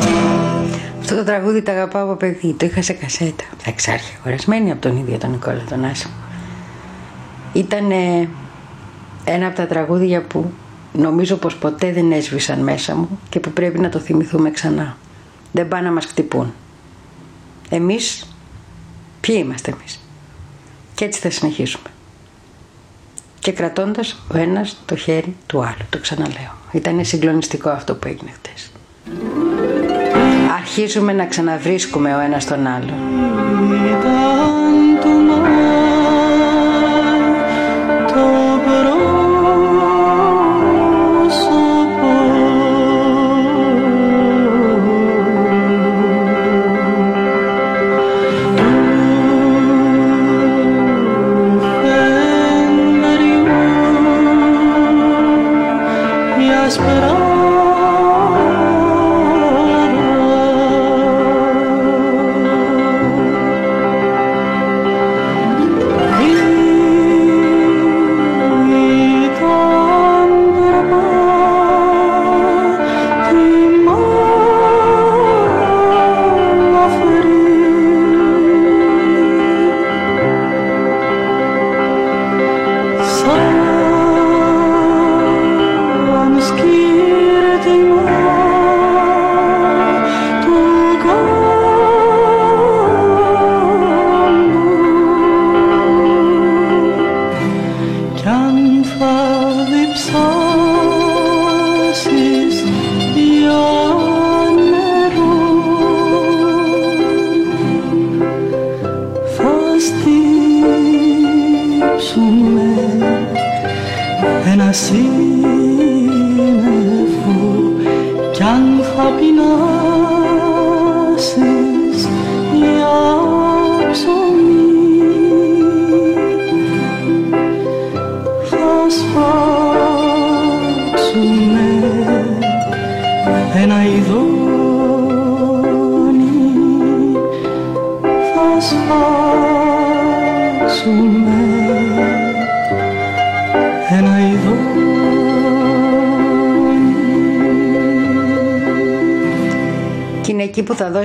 Αυτό 1.00 1.16
το 1.16 1.24
τραγούδι 1.24 1.62
το 1.62 1.72
αγαπάω 1.72 2.04
από 2.04 2.16
παιδί. 2.16 2.54
Το 2.54 2.66
είχα 2.66 2.82
σε 2.82 2.94
κασέτα. 2.94 3.44
Εξάρχεια, 3.66 4.18
αγορασμένη 4.20 4.72
από 4.72 4.82
τον 4.82 4.98
ίδιο 4.98 5.18
τον 5.18 5.32
Νικόλα 5.32 5.64
τον 5.70 5.86
Άσο. 5.86 6.08
Ήταν 7.58 7.92
ε, 7.92 8.30
ένα 9.26 9.48
από 9.48 9.56
τα 9.56 9.68
τραγούδια 9.68 10.22
που 10.22 10.52
νομίζω 10.94 11.36
πως 11.36 11.56
ποτέ 11.56 11.92
δεν 11.92 12.12
έσβησαν 12.12 12.60
μέσα 12.60 12.96
μου 12.96 13.20
και 13.30 13.40
που 13.40 13.52
πρέπει 13.52 13.80
να 13.80 13.90
το 13.90 14.00
θυμηθούμε 14.00 14.52
ξανά. 14.52 14.98
Δεν 15.52 15.68
πάνε 15.68 15.84
να 15.88 15.92
μας 15.92 16.06
χτυπούν. 16.06 16.54
Εμείς, 17.70 18.36
ποιοι 19.22 19.42
είμαστε 19.44 19.72
εμείς; 19.72 20.00
Και 20.94 21.06
έτσι 21.06 21.20
θα 21.20 21.30
συνεχίσουμε. 21.30 21.90
Και 23.40 23.52
κρατώντας 23.52 24.26
ο 24.34 24.38
ένας 24.38 24.82
το 24.86 24.96
χέρι 24.96 25.36
του 25.46 25.62
άλλου. 25.62 25.86
Το 25.90 26.00
ξαναλέω. 26.00 26.56
Ήταν 26.72 27.06
συγκλονιστικό 27.06 27.70
αυτό 27.70 27.96
που 27.96 28.08
έγινε 28.08 28.32
χτες. 28.32 28.72
Αρχίζουμε 30.60 31.14
να 31.14 31.26
ξαναβρίσκουμε 31.26 32.16
ο 32.16 32.20
ένας 32.20 32.46
τον 32.46 32.68
άλλο. 32.68 32.94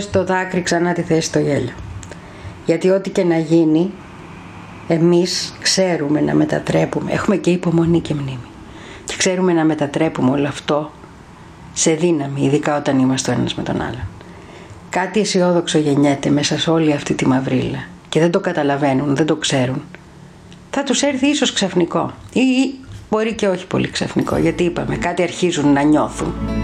Δώσει 0.02 0.14
το 0.14 0.24
δάκρυ 0.24 0.62
ξανά 0.62 0.92
τη 0.92 1.02
θέση 1.02 1.26
στο 1.26 1.38
γέλιο. 1.38 1.74
Γιατί 2.66 2.90
ό,τι 2.90 3.10
και 3.10 3.24
να 3.24 3.38
γίνει, 3.38 3.90
εμείς 4.88 5.54
ξέρουμε 5.60 6.20
να 6.20 6.34
μετατρέπουμε, 6.34 7.12
έχουμε 7.12 7.36
και 7.36 7.50
υπομονή 7.50 8.00
και 8.00 8.14
μνήμη. 8.14 8.48
Και 9.04 9.14
ξέρουμε 9.16 9.52
να 9.52 9.64
μετατρέπουμε 9.64 10.30
όλο 10.30 10.48
αυτό 10.48 10.90
σε 11.72 11.92
δύναμη, 11.92 12.44
ειδικά 12.44 12.76
όταν 12.76 12.98
είμαστε 12.98 13.30
ο 13.30 13.34
ένας 13.34 13.54
με 13.54 13.62
τον 13.62 13.80
άλλον. 13.80 14.06
Κάτι 14.90 15.20
αισιόδοξο 15.20 15.78
γεννιέται 15.78 16.30
μέσα 16.30 16.58
σε 16.58 16.70
όλη 16.70 16.92
αυτή 16.92 17.14
τη 17.14 17.26
μαυρίλα 17.26 17.84
και 18.08 18.20
δεν 18.20 18.30
το 18.30 18.40
καταλαβαίνουν, 18.40 19.16
δεν 19.16 19.26
το 19.26 19.36
ξέρουν. 19.36 19.82
Θα 20.70 20.82
τους 20.82 21.02
έρθει 21.02 21.26
ίσως 21.26 21.52
ξαφνικό 21.52 22.12
ή 22.32 22.74
μπορεί 23.10 23.34
και 23.34 23.48
όχι 23.48 23.66
πολύ 23.66 23.90
ξαφνικό 23.90 24.36
γιατί 24.36 24.62
είπαμε 24.62 24.96
κάτι 24.96 25.22
αρχίζουν 25.22 25.72
να 25.72 25.82
νιώθουν. 25.82 26.61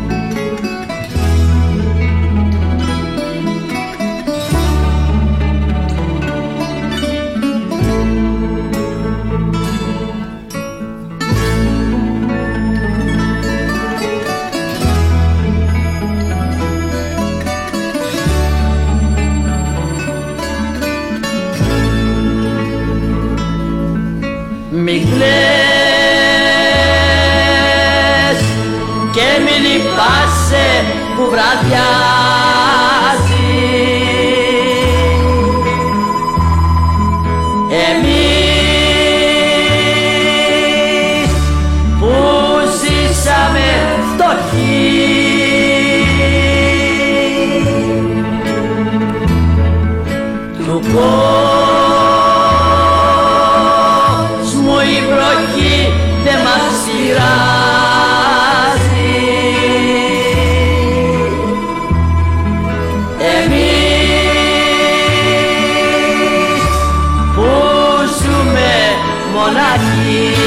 saudade. 69.68 70.38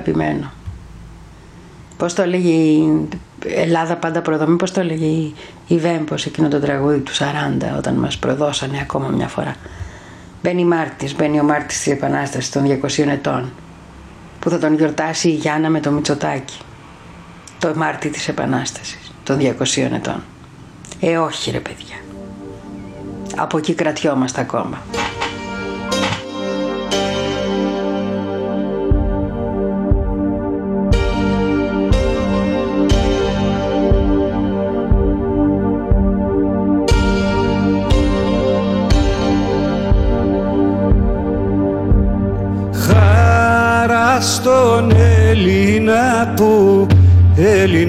Αγαπημένο. 0.00 0.52
Πώς 1.96 2.14
το 2.14 2.22
έλεγε 2.22 2.48
η 2.48 3.08
Ελλάδα 3.44 3.96
πάντα 3.96 4.22
προδομή, 4.22 4.56
πώς 4.56 4.72
το 4.72 4.80
έλεγε 4.80 5.06
η, 5.06 5.34
η 5.66 5.78
Βέμπος 5.78 6.26
εκείνο 6.26 6.48
το 6.48 6.60
τραγούδι 6.60 6.98
του 6.98 7.12
40 7.12 7.22
όταν 7.76 7.94
μας 7.94 8.18
προδώσανε 8.18 8.78
ακόμα 8.82 9.08
μια 9.08 9.28
φορά. 9.28 9.54
Μπαίνει 10.42 10.64
Μάρτης, 10.64 11.16
μπαίνει 11.16 11.40
ο 11.40 11.42
Μάρτης 11.42 11.82
της 11.82 11.92
Επανάστασης 11.92 12.50
των 12.50 12.80
200 12.82 13.06
ετών 13.06 13.52
που 14.40 14.50
θα 14.50 14.58
τον 14.58 14.74
γιορτάσει 14.74 15.28
η 15.28 15.32
Γιάννα 15.32 15.68
με 15.68 15.80
το 15.80 15.90
Μητσοτάκι 15.90 16.58
το 17.58 17.72
Μάρτι 17.76 18.08
της 18.08 18.28
Επανάστασης 18.28 19.12
των 19.24 19.38
200 19.38 19.76
ετών. 19.76 20.22
Ε 21.00 21.16
όχι 21.16 21.50
ρε 21.50 21.60
παιδιά. 21.60 21.96
Από 23.36 23.58
εκεί 23.58 23.74
κρατιόμαστε 23.74 24.40
ακόμα. 24.40 24.82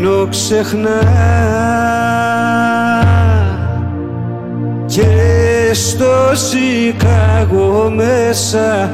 Έλληνο 0.02 0.28
ξεχνά 0.30 1.02
και 4.86 5.74
στο 5.74 6.32
Σικάγο 6.34 7.94
μέσα 7.96 8.92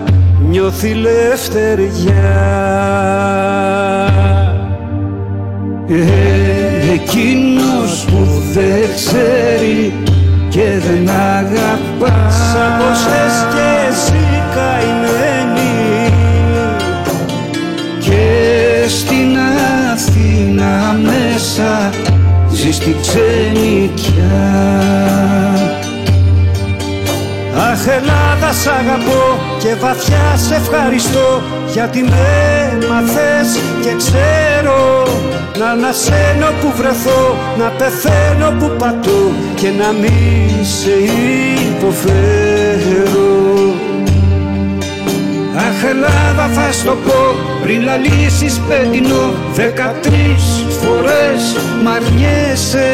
νιώθει 0.49 0.93
λευτεριά. 0.93 2.37
Ε, 5.87 6.93
εκείνος 6.93 8.05
που 8.05 8.27
δεν 8.53 8.89
ξέρει 8.95 9.93
και 10.49 10.79
δεν 10.87 11.09
αγαπά. 11.09 12.29
Σαν 12.29 12.77
πως 12.77 13.05
και 13.53 13.89
εσύ 13.89 14.27
μέσα 21.37 21.89
ζει 22.51 22.71
στην 22.71 22.95
ξενικιά. 23.01 24.45
Αχ 27.71 27.87
Ελλάδα 27.87 28.53
σ' 28.53 28.67
αγαπώ 28.67 29.39
και 29.59 29.75
βαθιά 29.81 30.35
σε 30.35 30.55
ευχαριστώ 30.55 31.41
γιατί 31.73 32.01
με 32.01 32.77
μαθες 32.89 33.59
και 33.81 33.95
ξέρω 33.97 35.07
να 35.57 35.69
ανασένω 35.69 36.47
που 36.61 36.73
βρεθώ, 36.77 37.35
να 37.57 37.69
πεθαίνω 37.69 38.51
που 38.59 38.75
πατώ 38.77 39.31
και 39.55 39.69
να 39.69 39.91
μη 39.91 40.49
σε 40.63 40.91
υποφέρω 41.69 42.46
Ελλάδα 45.89 46.47
θα 46.47 46.71
στο 46.71 46.91
πω. 46.91 47.35
Πριν 47.63 47.81
λαλήσεις 47.81 48.61
πέντινο 48.67 49.33
Δεκατρεις 49.53 50.65
φορές 50.81 51.41
μ' 51.83 51.87
αρνιέσαι 51.87 52.89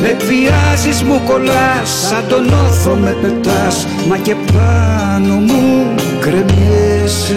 Με 0.00 0.08
εκβιάζεις 0.08 1.02
μου 1.02 1.20
κολλάς 1.26 1.88
σαν 2.08 2.24
τον 2.28 2.52
όθο 2.52 2.94
με 2.94 3.16
πετάς. 3.22 3.86
Μα 4.08 4.16
και 4.16 4.34
πάνω 4.52 5.34
μου 5.34 5.94
κρεμιέσαι 6.20 7.36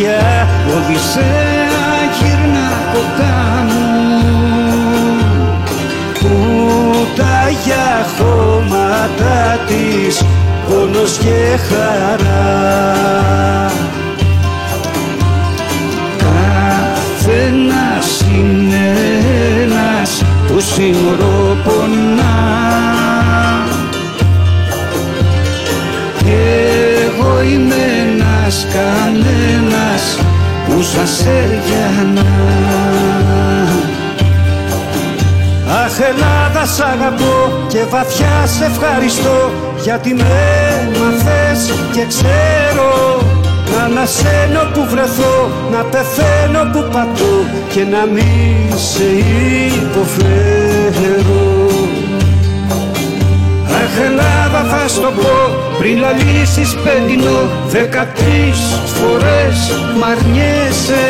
καρδιά 0.00 0.48
Οδυσσέα 0.76 1.88
γυρνά 2.18 2.70
κοντά 2.92 3.64
μου. 3.68 3.88
Που 6.18 6.36
τα 7.16 7.50
για 7.64 8.06
χώματα 8.18 9.58
της 9.66 10.22
πόνος 10.68 11.18
και 11.18 11.58
χαρά. 11.68 12.48
Καθένας 17.08 18.08
είναι 18.34 18.86
ένας 19.62 20.22
που 20.46 20.60
σύνορο 20.60 21.56
πονά. 21.64 22.38
Εγώ 27.04 27.42
είμαι 27.42 27.74
ένας 28.12 28.66
κανένας 28.72 28.99
που 30.80 30.86
σας 30.86 31.24
έριανα 31.26 32.26
Αχ 35.84 36.00
Ελλάδα 36.10 36.66
σ' 36.66 36.80
αγαπώ 36.80 37.52
και 37.68 37.78
βαθιά 37.90 38.46
σε 38.46 38.64
ευχαριστώ. 38.64 39.50
Γιατί 39.82 40.14
με 40.14 40.24
μαθες 40.98 41.72
και 41.92 42.04
ξέρω 42.08 43.20
να 43.76 43.82
ανασένω 43.84 44.60
που 44.74 44.86
βρεθώ, 44.90 45.50
να 45.72 45.84
πεθαίνω 45.84 46.70
που 46.72 46.88
πατώ 46.92 47.44
και 47.72 47.84
να 47.84 48.06
μη 48.12 48.68
σε 48.74 49.04
υποφέρω. 49.84 51.40
Αχ 51.40 51.49
Ελλάδα 53.98 54.62
θα 54.70 54.88
στο 54.88 55.10
πω 55.16 55.36
πριν 55.78 55.98
λαλήσεις 55.98 56.76
πέντινο 56.76 57.38
Δεκατρεις 57.68 58.60
φορές 58.98 59.58
μ' 59.98 60.04
αρνιέσαι 60.04 61.06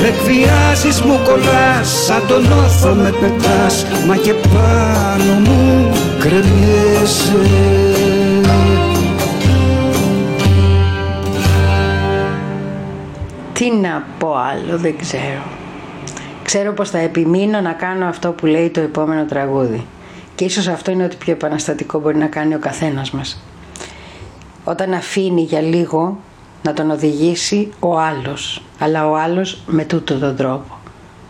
Με 0.00 0.08
εκβιάζεις 0.08 1.00
μου 1.00 1.18
κολλάς 1.24 1.88
σαν 2.06 2.22
τον 2.28 2.44
όθο 2.52 2.94
με 2.94 3.10
πετάς 3.20 3.86
Μα 4.06 4.16
και 4.16 4.32
πάνω 4.32 5.32
μου 5.44 5.92
κρεμιέσαι 6.18 7.84
Τι 13.52 13.70
να 13.70 14.06
πω 14.18 14.34
άλλο 14.36 14.78
δεν 14.78 14.96
ξέρω. 14.98 15.42
Ξέρω 16.42 16.72
πως 16.72 16.90
θα 16.90 16.98
επιμείνω 16.98 17.60
να 17.60 17.72
κάνω 17.72 18.06
αυτό 18.06 18.30
που 18.30 18.46
λέει 18.46 18.70
το 18.70 18.80
επόμενο 18.80 19.24
τραγούδι. 19.24 19.86
Και 20.34 20.44
ίσως 20.44 20.68
αυτό 20.68 20.90
είναι 20.90 21.04
ότι 21.04 21.16
πιο 21.16 21.32
επαναστατικό 21.32 22.00
μπορεί 22.00 22.16
να 22.16 22.26
κάνει 22.26 22.54
ο 22.54 22.58
καθένας 22.58 23.10
μας. 23.10 23.42
Όταν 24.64 24.92
αφήνει 24.94 25.42
για 25.42 25.60
λίγο 25.60 26.18
να 26.62 26.72
τον 26.72 26.90
οδηγήσει 26.90 27.72
ο 27.80 27.98
άλλος. 27.98 28.62
Αλλά 28.78 29.08
ο 29.08 29.16
άλλος 29.16 29.62
με 29.66 29.84
τούτο 29.84 30.18
τον 30.18 30.36
τρόπο. 30.36 30.78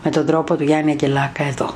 Με 0.03 0.11
τον 0.11 0.25
τρόπο 0.25 0.55
του 0.55 0.63
Γιάννη 0.63 0.91
Αγγελάκα 0.91 1.43
εδώ. 1.43 1.73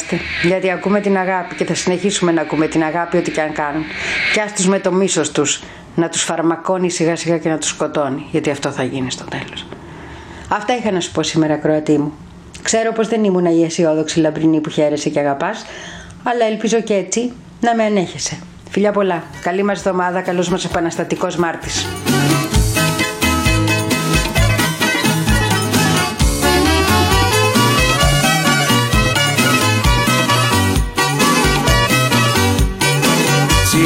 Είμαστε 0.00 0.16
εδώ 0.16 0.22
που 0.22 0.40
είμαστε. 0.40 0.46
Γιατί 0.46 0.70
ακούμε 0.70 1.00
την 1.00 1.16
αγάπη 1.16 1.54
και 1.54 1.64
θα 1.64 1.74
συνεχίσουμε 1.74 2.32
να 2.32 2.40
ακούμε 2.40 2.66
την 2.66 2.82
αγάπη 2.82 3.16
ό,τι 3.16 3.30
και 3.30 3.40
αν 3.40 3.52
κάνουν. 3.52 3.84
Κι 4.32 4.40
άστους 4.40 4.66
με 4.66 4.78
το 4.78 4.92
μίσος 4.92 5.30
τους 5.30 5.62
να 5.94 6.08
τους 6.08 6.22
φαρμακώνει 6.22 6.90
σιγά 6.90 7.16
σιγά 7.16 7.38
και 7.38 7.48
να 7.48 7.58
τους 7.58 7.68
σκοτώνει. 7.68 8.26
Γιατί 8.30 8.50
αυτό 8.50 8.70
θα 8.70 8.82
γίνει 8.82 9.10
στο 9.10 9.24
τέλος. 9.24 9.66
Αυτά 10.48 10.76
είχα 10.76 10.90
να 10.90 11.00
σου 11.00 11.12
πω 11.12 11.22
σήμερα, 11.22 11.56
Κροατή 11.56 11.98
μου. 11.98 12.12
Ξέρω 12.62 12.92
πως 12.92 13.08
δεν 13.08 13.24
ήμουν 13.24 13.44
η 13.44 13.64
αισιόδοξη 13.64 14.20
λαμπρινή 14.20 14.60
που 14.60 14.70
χαίρεσαι 14.70 15.08
και 15.08 15.18
αγαπάς, 15.18 15.64
αλλά 16.22 16.44
ελπίζω 16.44 16.80
και 16.80 16.94
έτσι 16.94 17.32
να 17.60 17.74
με 17.74 17.84
ανέχεσαι. 17.84 18.38
Φιλιά 18.70 18.92
πολλά. 18.92 19.22
Καλή 19.42 19.62
μας 19.62 19.78
εβδομάδα, 19.78 20.20
καλός 20.20 20.48
μας 20.48 20.64
επαναστατικός 20.64 21.36
Μάρτης. 21.36 21.86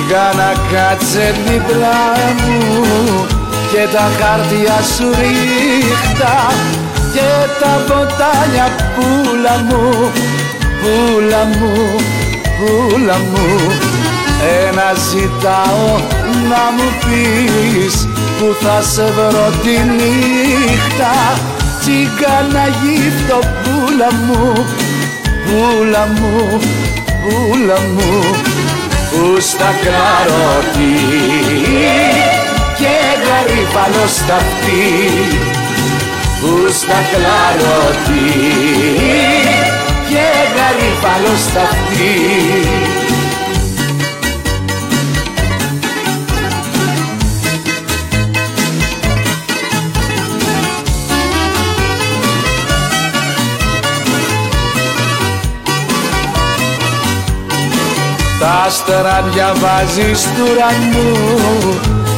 Σιγά 0.06 0.32
να 0.36 0.52
κάτσε 0.72 1.34
δίπλα 1.46 1.98
μου 2.40 3.26
και 3.72 3.88
τα 3.92 4.10
χάρτια 4.18 4.78
σου 4.96 5.08
ρίχτα 5.20 6.34
και 7.12 7.30
τα 7.60 7.84
ποτάλια 7.86 8.68
πουλα 8.94 9.56
μου, 9.68 10.10
πουλα 10.80 11.44
μου, 11.44 11.72
πουλα 12.58 13.16
μου. 13.18 13.46
Ένα 14.66 14.92
ζητάω 15.08 16.00
να 16.48 16.62
μου 16.76 16.88
πεις 17.04 18.08
που 18.38 18.56
θα 18.60 18.82
σε 18.82 19.12
βρω 19.16 19.50
τη 19.62 19.76
νύχτα. 19.96 21.14
Τσιγκάνα 21.80 22.66
γύφτο 22.80 23.38
πουλα 23.62 24.12
μου, 24.26 24.52
πουλα 25.44 26.08
μου, 26.18 26.60
πουλα 27.22 27.78
μου 27.94 28.53
που 29.14 29.40
στα 29.40 29.74
καρότη 29.84 30.94
και 32.78 32.96
γαρίφαλο 33.26 34.06
στα 34.06 34.38
που 36.40 36.72
στα 36.72 36.98
κλαρώτη 37.10 38.30
και 40.08 40.26
γαρίφαλο 40.56 41.36
στα 41.36 41.68
Τα 58.44 58.62
άστερα 58.66 59.24
διαβάζεις 59.32 60.22
του 60.22 60.44
ουρανού 60.50 61.12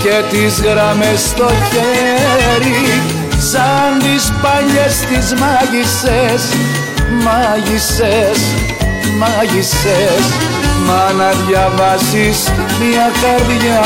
και 0.02 0.16
τις 0.30 0.60
γραμμές 0.60 1.20
στο 1.20 1.48
χέρι. 1.68 3.02
Σαν 3.50 3.90
τις 4.04 4.32
παλιές 4.42 4.94
τις 5.08 5.26
μάγισσες, 5.40 6.42
μάγισσες, 7.24 8.38
μάγισσες. 9.20 10.24
Μα 10.86 11.12
να 11.18 11.30
διαβάσεις 11.46 12.38
μια 12.80 13.08
καρδιά 13.22 13.84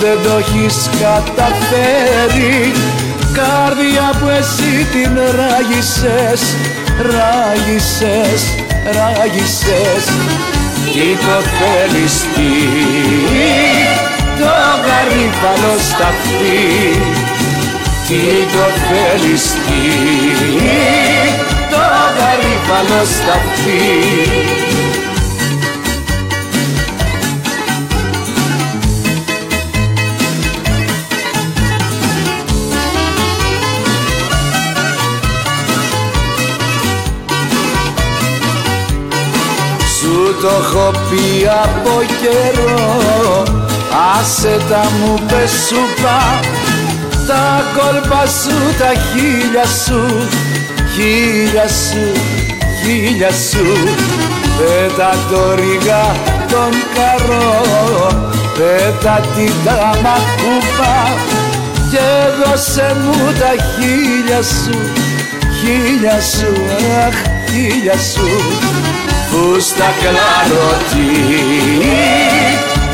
δεν 0.00 0.16
το 0.24 0.36
έχεις 0.38 0.76
καταφέρει. 1.02 2.72
Καρδιά 3.38 4.08
που 4.20 4.28
εσύ 4.38 4.86
την 4.92 5.12
ράγισες, 5.38 6.42
ράγισες, 7.12 8.42
ράγισες 8.96 10.04
τι 10.92 11.16
το 11.16 11.42
θέλεις 11.58 12.26
τι; 12.34 12.52
Το 14.38 14.52
γαρίφαλο 14.86 15.78
σταυτί 15.78 17.02
τι 18.08 18.22
το 18.52 18.66
θέλεις 18.86 19.44
τι; 19.52 19.82
Το 21.70 21.82
στα 23.04 23.32
αυτή 23.32 25.11
το 40.42 40.48
έχω 40.48 40.90
πει 40.90 41.48
από 41.62 42.02
καιρό. 42.20 43.42
Άσε 44.18 44.56
τα 44.68 44.82
μου 44.98 45.14
πες 45.28 45.50
σου 45.68 45.80
πά 46.02 46.40
Τα 47.26 47.64
κόλπα 47.76 48.26
σου, 48.26 48.56
τα 48.78 48.92
χίλια 49.08 49.66
σου. 49.84 50.28
Χίλια 50.94 51.68
σου, 51.68 52.04
χίλια 52.82 53.30
σου. 53.30 53.66
Πέτα 54.58 55.10
το 55.30 55.54
ρίγα 55.54 56.04
τον 56.48 56.72
καρό. 56.94 57.60
Πέτα 58.56 59.20
την 59.34 59.52
τάμα 59.64 60.16
κουπά 60.40 60.96
Και 61.90 62.06
δώσε 62.38 62.96
μου 63.02 63.32
τα 63.40 63.52
χίλια 63.72 64.42
σου. 64.42 64.78
Χίλια 65.60 66.20
σου, 66.20 66.52
αχ, 67.06 67.16
χίλια 67.50 67.98
σου 67.98 69.11
Φούστα 69.32 69.94
κλαρωτή 70.00 71.10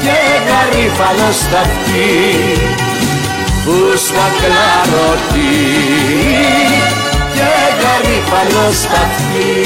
και 0.02 0.18
γαρίφαλο 0.48 1.32
σταυτή 1.32 2.16
Φούστα 3.64 4.26
κλαρωτή 4.40 5.56
και 7.34 7.50
γαρίφαλο 7.80 8.72
σταυτή 8.72 9.58